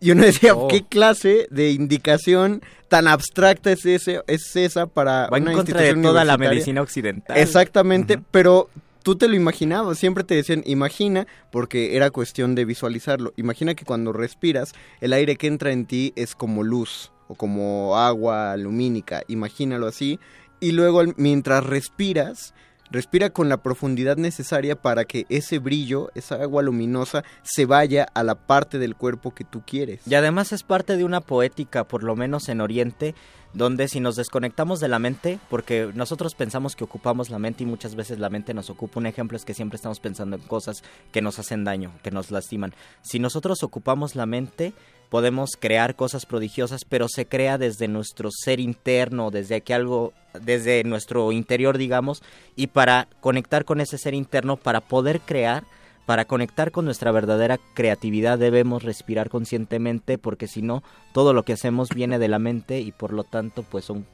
[0.00, 0.66] Y uno decía, oh.
[0.66, 5.80] ¿qué clase de indicación tan abstracta es, ese, es esa para Va una en contra
[5.80, 7.36] de toda la medicina occidental.
[7.38, 8.68] Exactamente, pero
[9.04, 13.34] tú te lo imaginabas, siempre te decían, imagina, porque era cuestión de visualizarlo.
[13.36, 17.96] Imagina que cuando respiras, el aire que entra en ti es como luz o como
[17.96, 20.18] agua lumínica, imagínalo así.
[20.58, 22.54] Y luego mientras respiras,
[22.90, 28.22] respira con la profundidad necesaria para que ese brillo, esa agua luminosa, se vaya a
[28.22, 30.00] la parte del cuerpo que tú quieres.
[30.06, 33.14] Y además es parte de una poética, por lo menos en Oriente,
[33.54, 37.66] donde si nos desconectamos de la mente, porque nosotros pensamos que ocupamos la mente y
[37.66, 40.82] muchas veces la mente nos ocupa, un ejemplo es que siempre estamos pensando en cosas
[41.12, 42.74] que nos hacen daño, que nos lastiman.
[43.02, 44.72] Si nosotros ocupamos la mente,
[45.08, 50.82] podemos crear cosas prodigiosas, pero se crea desde nuestro ser interno, desde que algo, desde
[50.82, 52.22] nuestro interior, digamos,
[52.56, 55.62] y para conectar con ese ser interno, para poder crear,
[56.06, 60.82] para conectar con nuestra verdadera creatividad debemos respirar conscientemente porque si no,
[61.12, 64.06] todo lo que hacemos viene de la mente y por lo tanto pues son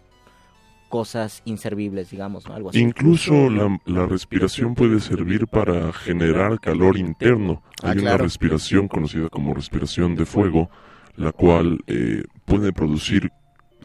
[0.89, 2.81] cosas inservibles, digamos, algo así.
[2.81, 7.63] Incluso la, respiración puede servir para generar calor interno.
[7.83, 10.69] Ah, Hay una respiración conocida como respiración de fuego,
[11.17, 13.31] la cual eh, puede producir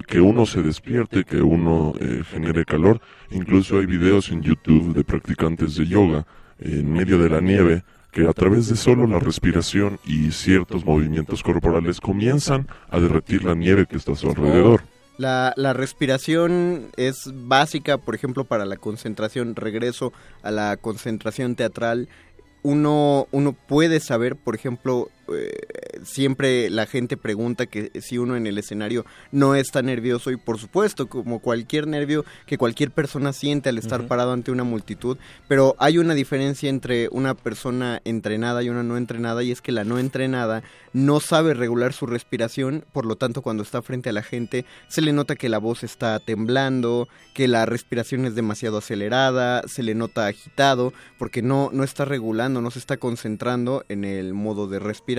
[0.07, 2.99] que uno se despierte, que uno eh, genere calor.
[3.30, 6.26] Incluso hay videos en YouTube de practicantes de yoga
[6.60, 7.84] en medio de la nieve
[8.16, 13.56] que a través de solo la respiración y ciertos movimientos corporales comienzan a derretir la
[13.56, 14.84] nieve que está a su alrededor.
[15.18, 19.58] La, la, respiración es básica, por ejemplo, para la concentración.
[19.58, 20.14] Regreso
[20.44, 22.08] a la concentración teatral.
[22.64, 25.52] Uno, uno puede saber, por ejemplo, eh,
[26.04, 30.60] siempre la gente pregunta que si uno en el escenario no está nervioso y por
[30.60, 35.76] supuesto como cualquier nervio que cualquier persona siente al estar parado ante una multitud pero
[35.80, 39.84] hay una diferencia entre una persona entrenada y una no entrenada y es que la
[39.84, 40.62] no entrenada
[40.94, 45.02] no sabe regular su respiración por lo tanto cuando está frente a la gente se
[45.02, 49.95] le nota que la voz está temblando que la respiración es demasiado acelerada se le
[49.95, 54.78] nota agitado porque no no está regulando no se está concentrando en el modo de
[54.78, 55.15] respirar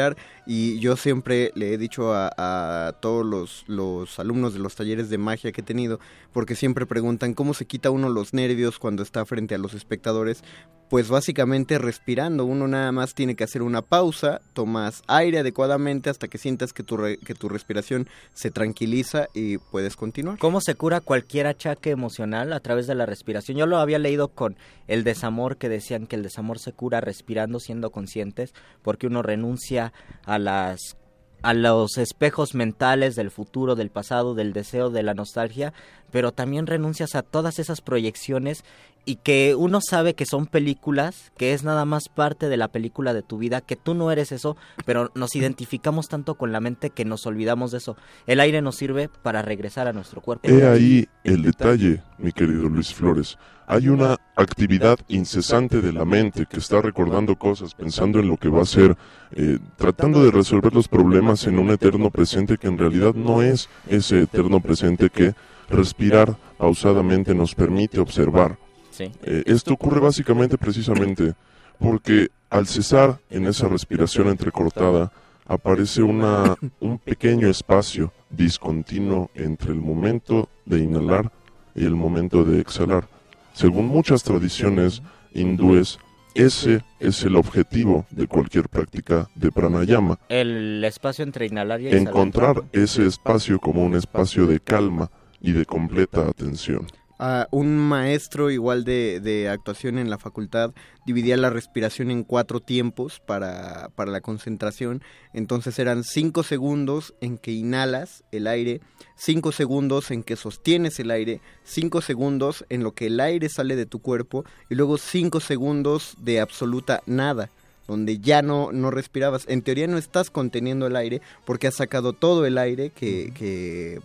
[0.46, 5.52] y yo siempre le he dicho a, todos los, alumnos de los talleres de magia
[5.52, 6.00] que he tenido,
[6.32, 10.42] porque siempre preguntan cómo se quita uno los nervios cuando está frente a los espectadores,
[10.88, 16.28] pues básicamente respirando, uno nada más tiene que hacer una pausa, tomas aire adecuadamente hasta
[16.28, 20.38] que sientas que tu, que tu respiración se tranquiliza y puedes continuar.
[20.38, 23.56] ¿Cómo se cura cualquier achaque emocional a través de la respiración?
[23.56, 24.56] Yo lo había leído con
[24.86, 29.92] el desamor que decían que el desamor se cura respirando siendo conscientes porque uno renuncia
[30.24, 30.96] a las
[31.42, 35.72] a los espejos mentales del futuro, del pasado, del deseo, de la nostalgia,
[36.10, 38.64] pero también renuncias a todas esas proyecciones
[39.08, 43.14] y que uno sabe que son películas, que es nada más parte de la película
[43.14, 46.90] de tu vida, que tú no eres eso, pero nos identificamos tanto con la mente
[46.90, 47.96] que nos olvidamos de eso.
[48.26, 50.48] El aire nos sirve para regresar a nuestro cuerpo.
[50.48, 53.38] He ahí el detalle, mi querido Luis Flores.
[53.68, 58.48] Hay una actividad incesante de la mente que está recordando cosas, pensando en lo que
[58.48, 58.96] va a ser,
[59.32, 63.68] eh, tratando de resolver los problemas en un eterno presente que en realidad no es
[63.88, 65.34] ese eterno presente que
[65.68, 68.58] respirar pausadamente nos permite observar
[68.98, 71.34] eh, esto ocurre básicamente precisamente
[71.78, 75.12] porque al cesar en esa respiración entrecortada
[75.46, 81.30] aparece una, un pequeño espacio discontinuo entre el momento de inhalar
[81.74, 83.06] y el momento de exhalar.
[83.52, 85.02] Según muchas tradiciones
[85.34, 85.98] hindúes,
[86.34, 90.18] ese es el objetivo de cualquier práctica de pranayama.
[90.28, 92.08] El espacio entre inhalar y exhalar.
[92.08, 96.86] Encontrar ese espacio como un espacio de calma y de completa atención.
[97.18, 100.72] a un maestro igual de, de, actuación en la facultad
[101.06, 105.02] dividía la respiración en cuatro tiempos para, para la concentración.
[105.32, 108.80] Entonces eran cinco segundos en que inhalas el aire,
[109.16, 113.76] cinco segundos en que sostienes el aire, cinco segundos en lo que el aire sale
[113.76, 117.50] de tu cuerpo y luego cinco segundos de absoluta nada
[117.86, 119.44] donde ya no, no respirabas.
[119.48, 124.00] En teoría no estás conteniendo el aire porque has sacado todo el aire que, que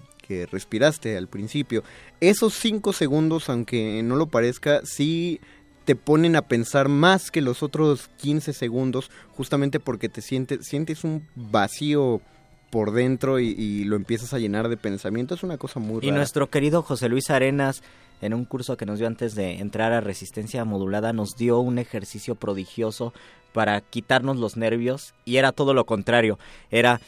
[0.52, 1.84] respiraste al principio.
[2.20, 5.40] Esos cinco segundos, aunque no lo parezca, sí
[5.86, 11.04] te ponen a pensar más que los otros 15 segundos, justamente porque te sientes, sientes
[11.04, 12.22] un vacío
[12.70, 15.36] por dentro y, lo empiezas a llenar de pensamiento.
[15.36, 16.08] Es una cosa muy rara.
[16.08, 17.84] Y nuestro querido José Luis Arenas,
[18.22, 21.80] en un curso que nos dio antes de entrar a resistencia modulada, nos dio un
[21.80, 23.14] ejercicio prodigioso
[23.52, 26.40] para quitarnos los nervios y era todo lo contrario.
[26.70, 27.02] Era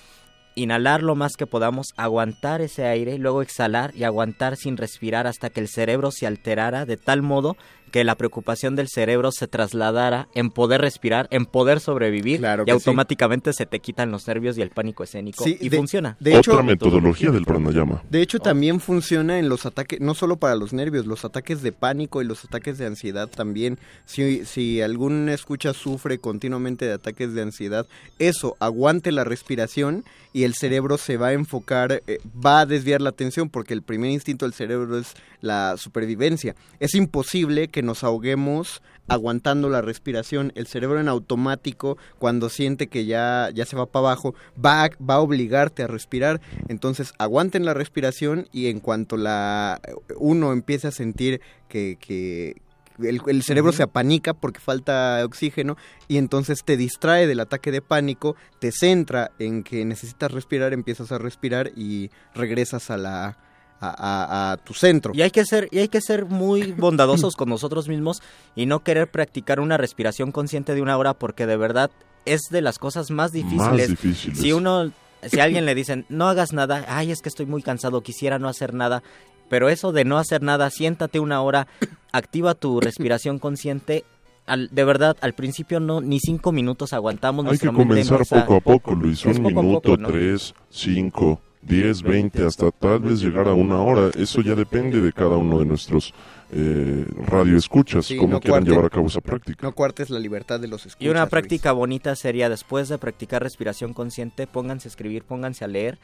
[0.56, 5.50] inhalar lo más que podamos, aguantar ese aire, luego exhalar y aguantar sin respirar hasta
[5.50, 7.56] que el cerebro se alterara de tal modo
[7.94, 13.54] que la preocupación del cerebro se trasladara en poder respirar, en poder sobrevivir y automáticamente
[13.54, 16.18] se te quitan los nervios y el pánico escénico y funciona.
[16.20, 18.02] De hecho, Otra metodología del pranayama.
[18.10, 21.72] De hecho, también funciona en los ataques, no solo para los nervios, los ataques de
[21.72, 23.78] pánico y los ataques de ansiedad también.
[24.06, 27.86] Si, si algún escucha sufre continuamente de ataques de ansiedad,
[28.18, 33.02] eso, aguante la respiración y el cerebro se va a enfocar, eh, va a desviar
[33.02, 36.56] la atención porque el primer instinto del cerebro es la supervivencia.
[36.80, 40.52] Es imposible que nos ahoguemos aguantando la respiración.
[40.56, 45.16] El cerebro en automático, cuando siente que ya, ya se va para abajo, va, va
[45.16, 46.42] a obligarte a respirar.
[46.68, 49.82] Entonces aguanten la respiración y en cuanto la
[50.18, 52.56] uno empiece a sentir que, que
[53.00, 58.36] el, cerebro se apanica porque falta oxígeno y entonces te distrae del ataque de pánico,
[58.60, 63.38] te centra en que necesitas respirar, empiezas a respirar y regresas a la,
[63.84, 65.12] a, tu centro.
[65.16, 68.22] Y hay que ser, y hay que ser muy bondadosos con nosotros mismos
[68.56, 71.92] y no querer practicar una respiración consciente de una hora porque de verdad
[72.26, 73.96] es de las cosas más difíciles.
[74.34, 74.92] Si uno,
[75.26, 78.40] si a alguien le dicen no hagas nada, ay es que estoy muy cansado, quisiera
[78.40, 79.04] no hacer nada,
[79.50, 81.68] pero eso de no hacer nada, siéntate una hora,
[82.12, 84.06] activa tu respiración consciente.
[84.46, 87.46] Al, de verdad, al principio no, ni cinco minutos aguantamos.
[87.46, 89.26] Hay que comenzar poco a poco, Luis.
[89.26, 94.12] Un minuto, tres, cinco 10, 20, hasta tal vez llegar a una hora.
[94.18, 96.14] Eso ya depende de cada uno de nuestros
[96.52, 99.66] eh, radioescuchas, cómo quieran llevar a cabo esa práctica.
[99.66, 101.06] No cuartes la libertad de los escuchas.
[101.06, 105.68] Y una práctica bonita sería después de practicar respiración consciente, pónganse a escribir, pónganse a
[105.68, 106.00] leer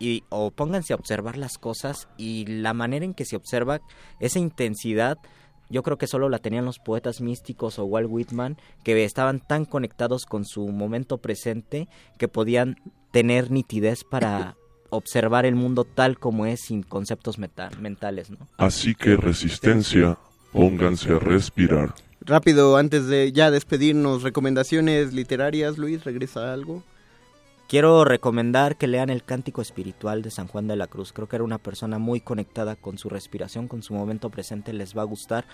[0.00, 3.80] y o pónganse a observar las cosas y la manera en que se observa
[4.18, 5.18] esa intensidad
[5.70, 9.64] yo creo que solo la tenían los poetas místicos o Walt Whitman, que estaban tan
[9.64, 11.88] conectados con su momento presente
[12.18, 12.76] que podían
[13.12, 14.56] tener nitidez para
[14.90, 18.30] observar el mundo tal como es sin conceptos mentales.
[18.30, 18.48] ¿no?
[18.58, 20.18] Así que resistencia,
[20.52, 21.94] pónganse a respirar.
[22.20, 26.82] Rápido, antes de ya despedirnos, recomendaciones literarias, Luis, ¿regresa algo?
[27.70, 31.12] Quiero recomendar que lean el Cántico Espiritual de San Juan de la Cruz.
[31.12, 34.98] Creo que era una persona muy conectada con su respiración, con su momento presente, les
[34.98, 35.44] va a gustar.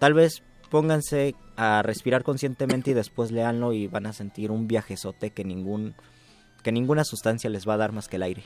[0.00, 5.30] Tal vez pónganse a respirar conscientemente y después leanlo y van a sentir un viajezote
[5.30, 5.94] que ningún
[6.64, 8.42] que ninguna sustancia les va a dar más que el aire.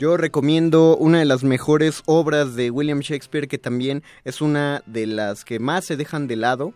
[0.00, 5.06] Yo recomiendo una de las mejores obras de William Shakespeare, que también es una de
[5.06, 6.74] las que más se dejan de lado.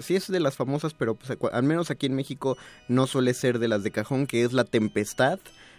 [0.00, 2.56] Sí es de las famosas, pero pues, al menos aquí en México
[2.88, 5.38] no suele ser de las de cajón, que es La Tempestad.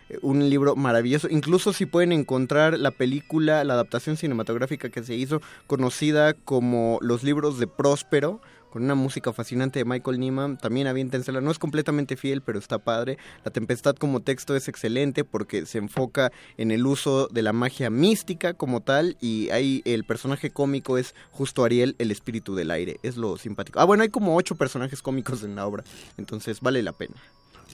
[0.09, 1.27] Eh, un libro maravilloso.
[1.29, 7.23] Incluso si pueden encontrar la película, la adaptación cinematográfica que se hizo, conocida como Los
[7.23, 10.57] libros de Próspero, con una música fascinante de Michael Nyman.
[10.57, 13.17] También aviéntensela, no es completamente fiel, pero está padre.
[13.43, 17.89] La Tempestad como texto es excelente porque se enfoca en el uso de la magia
[17.89, 22.97] mística como tal y ahí el personaje cómico es justo Ariel, el espíritu del aire.
[23.03, 23.79] Es lo simpático.
[23.79, 25.83] Ah, bueno, hay como ocho personajes cómicos en la obra,
[26.17, 27.15] entonces vale la pena.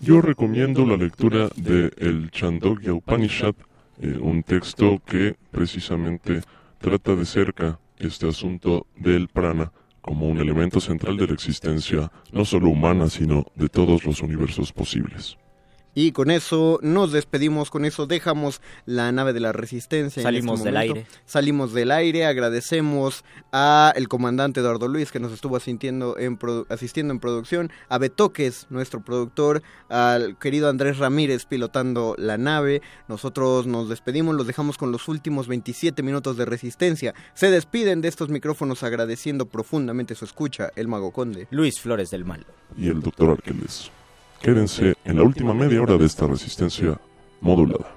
[0.02, 3.56] Yo recomiendo la lectura de El Chandogya Upanishad,
[4.00, 6.42] eh, un texto que precisamente
[6.80, 9.72] trata de cerca este asunto del prana
[10.08, 14.72] como un elemento central de la existencia, no solo humana, sino de todos los universos
[14.72, 15.38] posibles.
[16.00, 20.22] Y con eso nos despedimos, con eso dejamos la nave de la resistencia.
[20.22, 21.08] Salimos este del aire.
[21.26, 26.38] Salimos del aire, agradecemos a el comandante Eduardo Luis que nos estuvo asistiendo en,
[26.70, 32.84] asistiendo en producción, a Betoques, nuestro productor, al querido Andrés Ramírez pilotando la nave.
[33.08, 37.16] Nosotros nos despedimos, los dejamos con los últimos 27 minutos de resistencia.
[37.34, 41.48] Se despiden de estos micrófonos agradeciendo profundamente su escucha, el Mago Conde.
[41.50, 42.46] Luis Flores del Mal.
[42.78, 43.90] Y el doctor Arqueles.
[44.42, 47.00] Quédense en la última media hora de esta resistencia
[47.42, 47.97] modulada.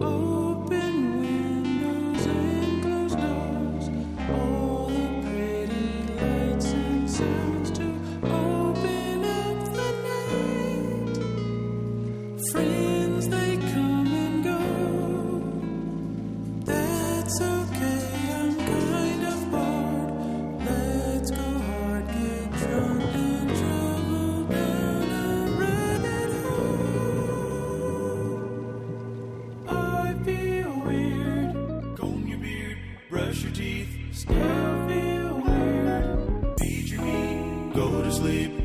[0.00, 0.33] Ooh.
[38.14, 38.63] Sleep.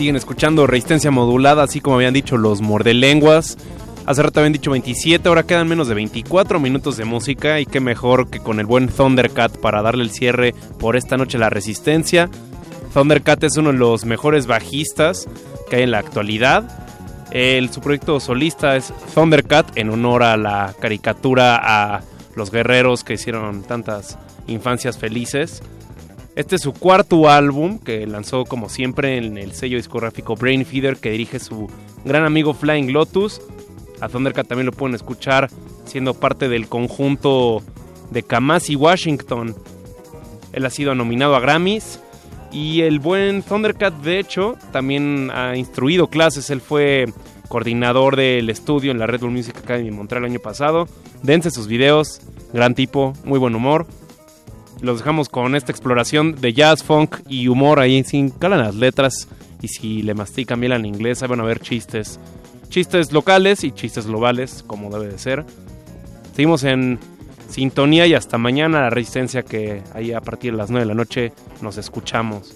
[0.00, 3.58] Siguen escuchando Resistencia Modulada, así como habían dicho los mordelenguas.
[4.06, 7.80] Hace rato habían dicho 27, ahora quedan menos de 24 minutos de música y qué
[7.80, 11.50] mejor que con el buen Thundercat para darle el cierre por esta noche a la
[11.50, 12.30] Resistencia.
[12.94, 15.28] Thundercat es uno de los mejores bajistas
[15.68, 16.64] que hay en la actualidad.
[17.70, 22.00] Su proyecto solista es Thundercat en honor a la caricatura a
[22.36, 25.62] los guerreros que hicieron tantas infancias felices.
[26.40, 30.96] Este es su cuarto álbum que lanzó como siempre en el sello discográfico Brain Feeder
[30.96, 31.68] que dirige su
[32.02, 33.42] gran amigo Flying Lotus.
[34.00, 35.50] A Thundercat también lo pueden escuchar
[35.84, 37.62] siendo parte del conjunto
[38.10, 39.54] de Kamasi Washington.
[40.54, 42.00] Él ha sido nominado a Grammys
[42.50, 46.48] y el buen Thundercat de hecho también ha instruido clases.
[46.48, 47.12] Él fue
[47.48, 50.88] coordinador del estudio en la Red Bull Music Academy en Montreal el año pasado.
[51.22, 52.22] Dense sus videos,
[52.54, 53.86] gran tipo, muy buen humor.
[54.82, 59.28] Los dejamos con esta exploración de jazz, funk y humor ahí sin calan las letras
[59.60, 62.18] y si le mastican bien en inglés van a ver chistes.
[62.70, 65.44] Chistes locales y chistes globales, como debe de ser.
[66.34, 66.98] Seguimos en
[67.50, 70.94] sintonía y hasta mañana la resistencia que ahí a partir de las 9 de la
[70.94, 72.54] noche nos escuchamos.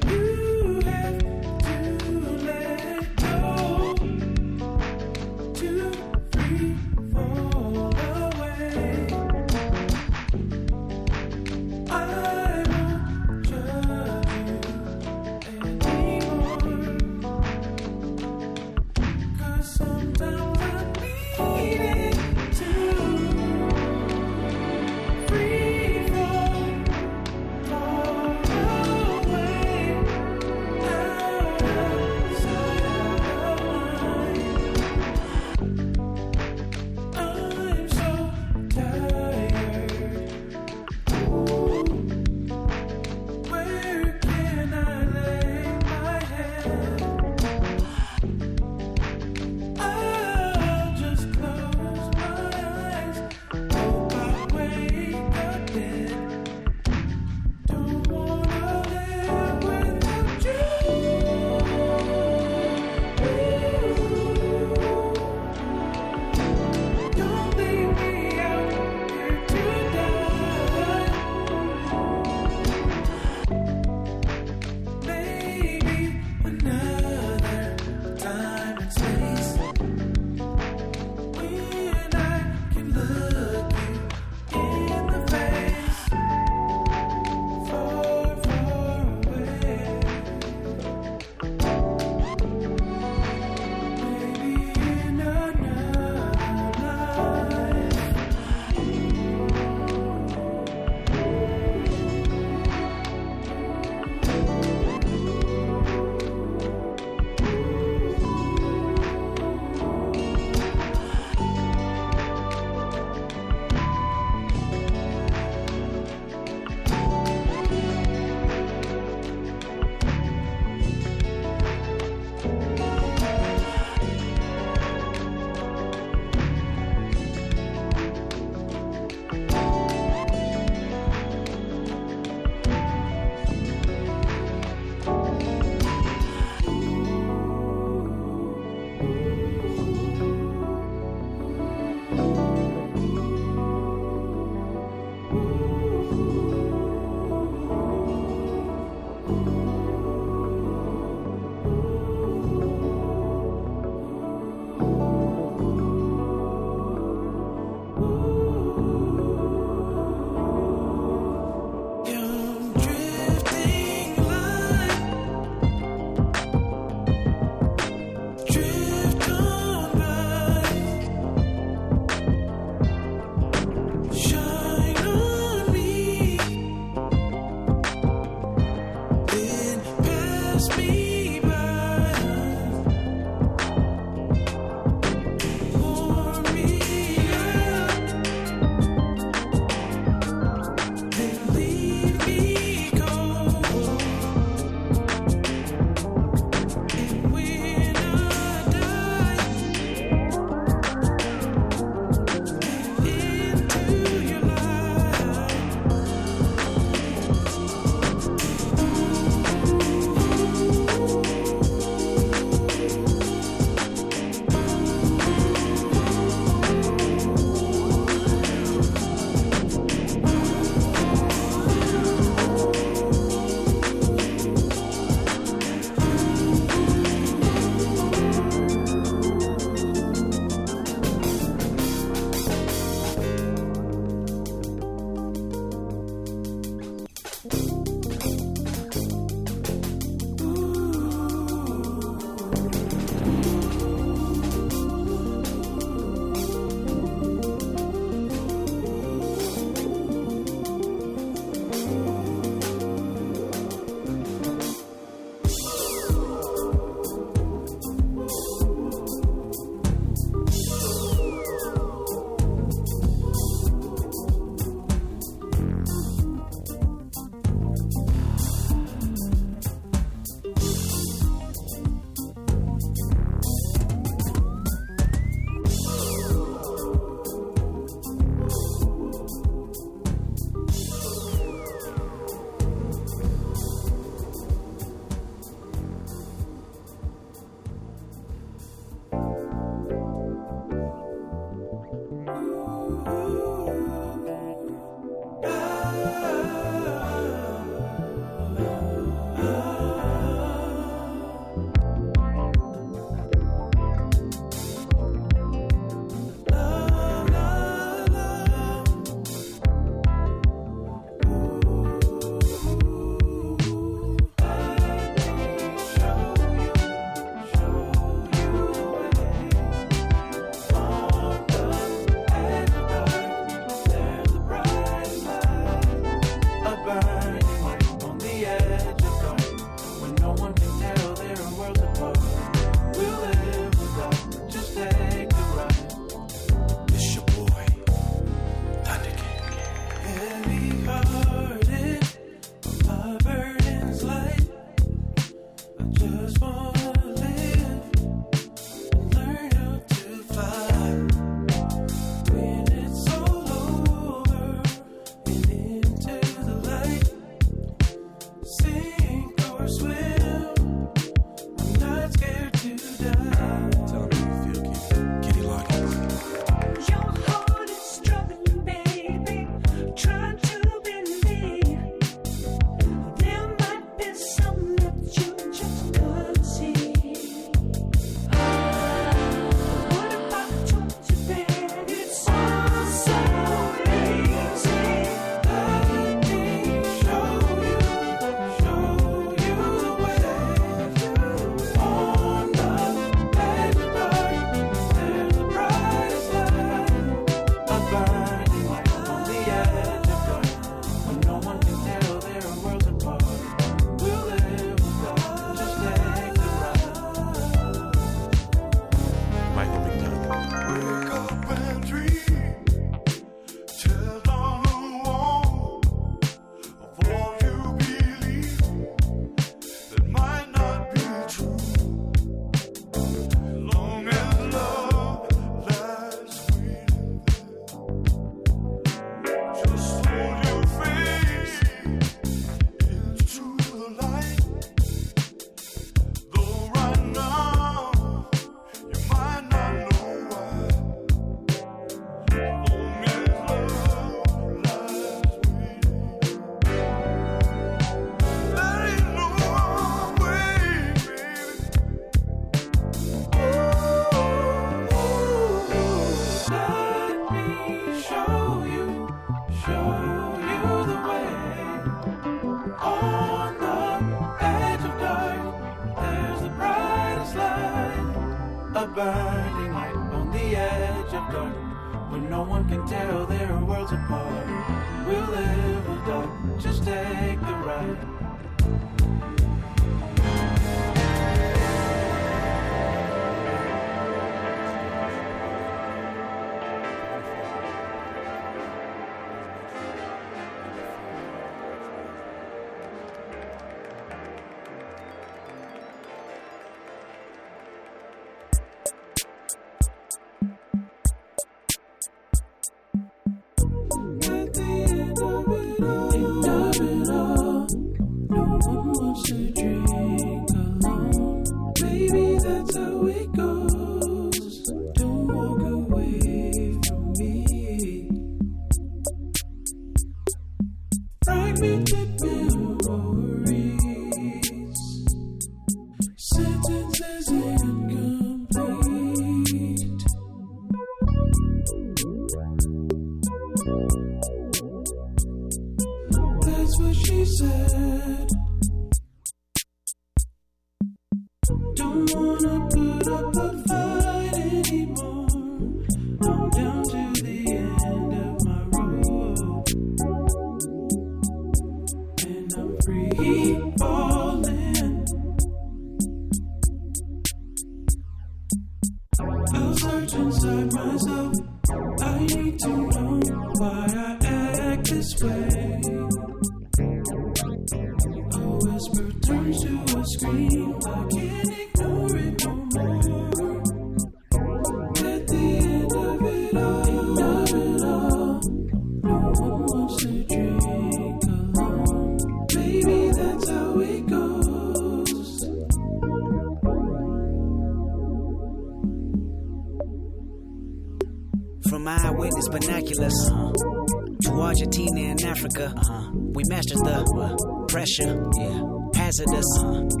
[597.71, 598.29] pressure.
[598.37, 598.63] Yeah.
[598.95, 599.45] Hazardous.
[599.59, 600.00] Uh-huh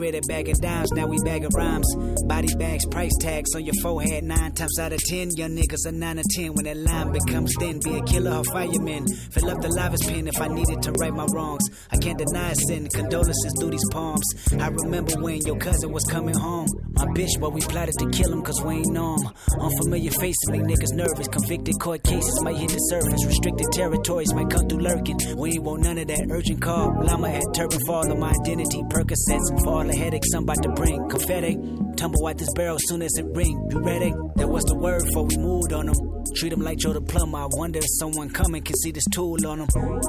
[0.00, 1.86] rid of bag of dimes, now we bag of rhymes.
[2.26, 4.24] Body bags, price tags on your forehead.
[4.24, 6.54] Nine times out of ten, young niggas are nine or ten.
[6.54, 9.06] When that line becomes thin, be a killer or fireman.
[9.30, 11.62] Fill up the livest pen if I needed to right my wrongs.
[11.92, 14.26] I can't deny a sin, condolences through these palms.
[14.58, 16.66] I remember when your cousin was coming home.
[16.94, 19.32] My bitch, but we plotted to kill him cause we ain't know him.
[19.60, 21.28] Unfamiliar faces make niggas nervous.
[21.28, 23.24] Convicted court cases might hit the surface.
[23.24, 25.18] Restricted territories might come through lurking.
[25.36, 26.92] We ain't want none of of that urgent call.
[27.20, 28.82] Llama at Turban Fall of my identity.
[28.84, 31.08] Percocets for all the headaches I'm about to bring.
[31.08, 31.56] Confetti,
[31.96, 33.56] tumble out this barrel soon as it ring.
[33.70, 34.12] You ready?
[34.36, 35.96] That was the word before we moved on them.
[36.36, 37.00] Treat them like Joe the.
[37.00, 39.68] I wonder if someone coming can see this tool on them.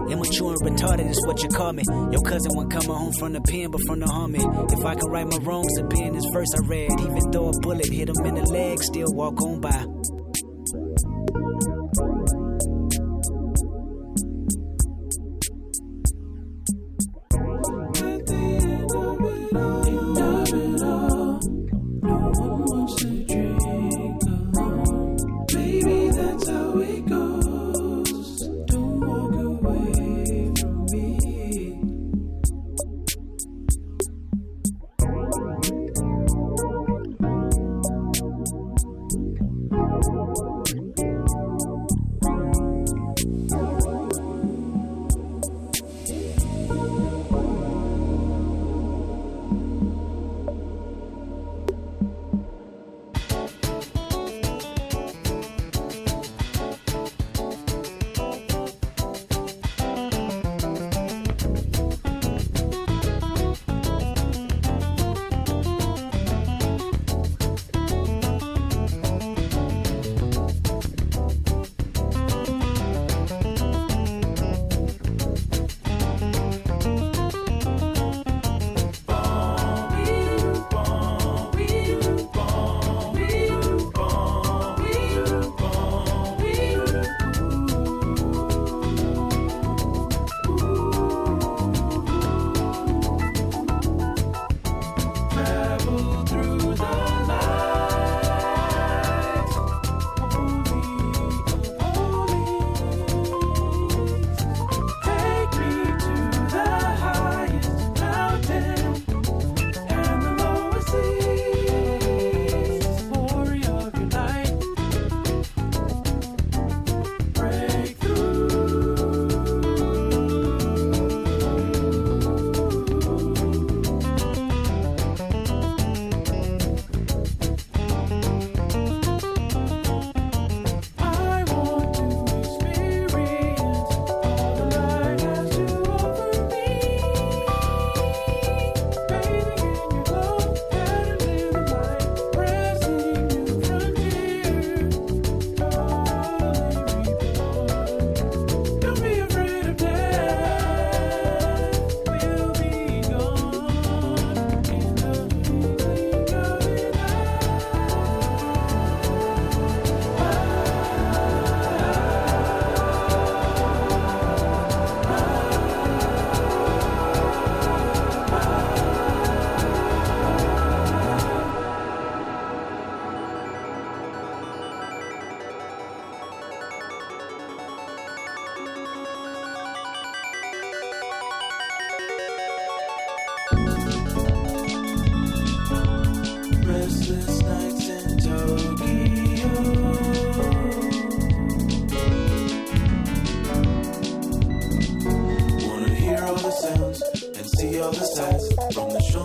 [0.10, 1.84] Immature and retarded is what you call me.
[2.12, 4.72] Your cousin won't come home from the pen, but from the homie.
[4.72, 6.92] If I can right my wrongs, be in this verse I read.
[6.92, 11.11] Even though a bullet hit him in the leg, still walk on by.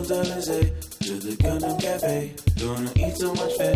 [0.07, 0.71] Champs Elysees
[1.01, 2.33] to the Gundam Cafe.
[2.61, 3.76] Gonna eat so much fish,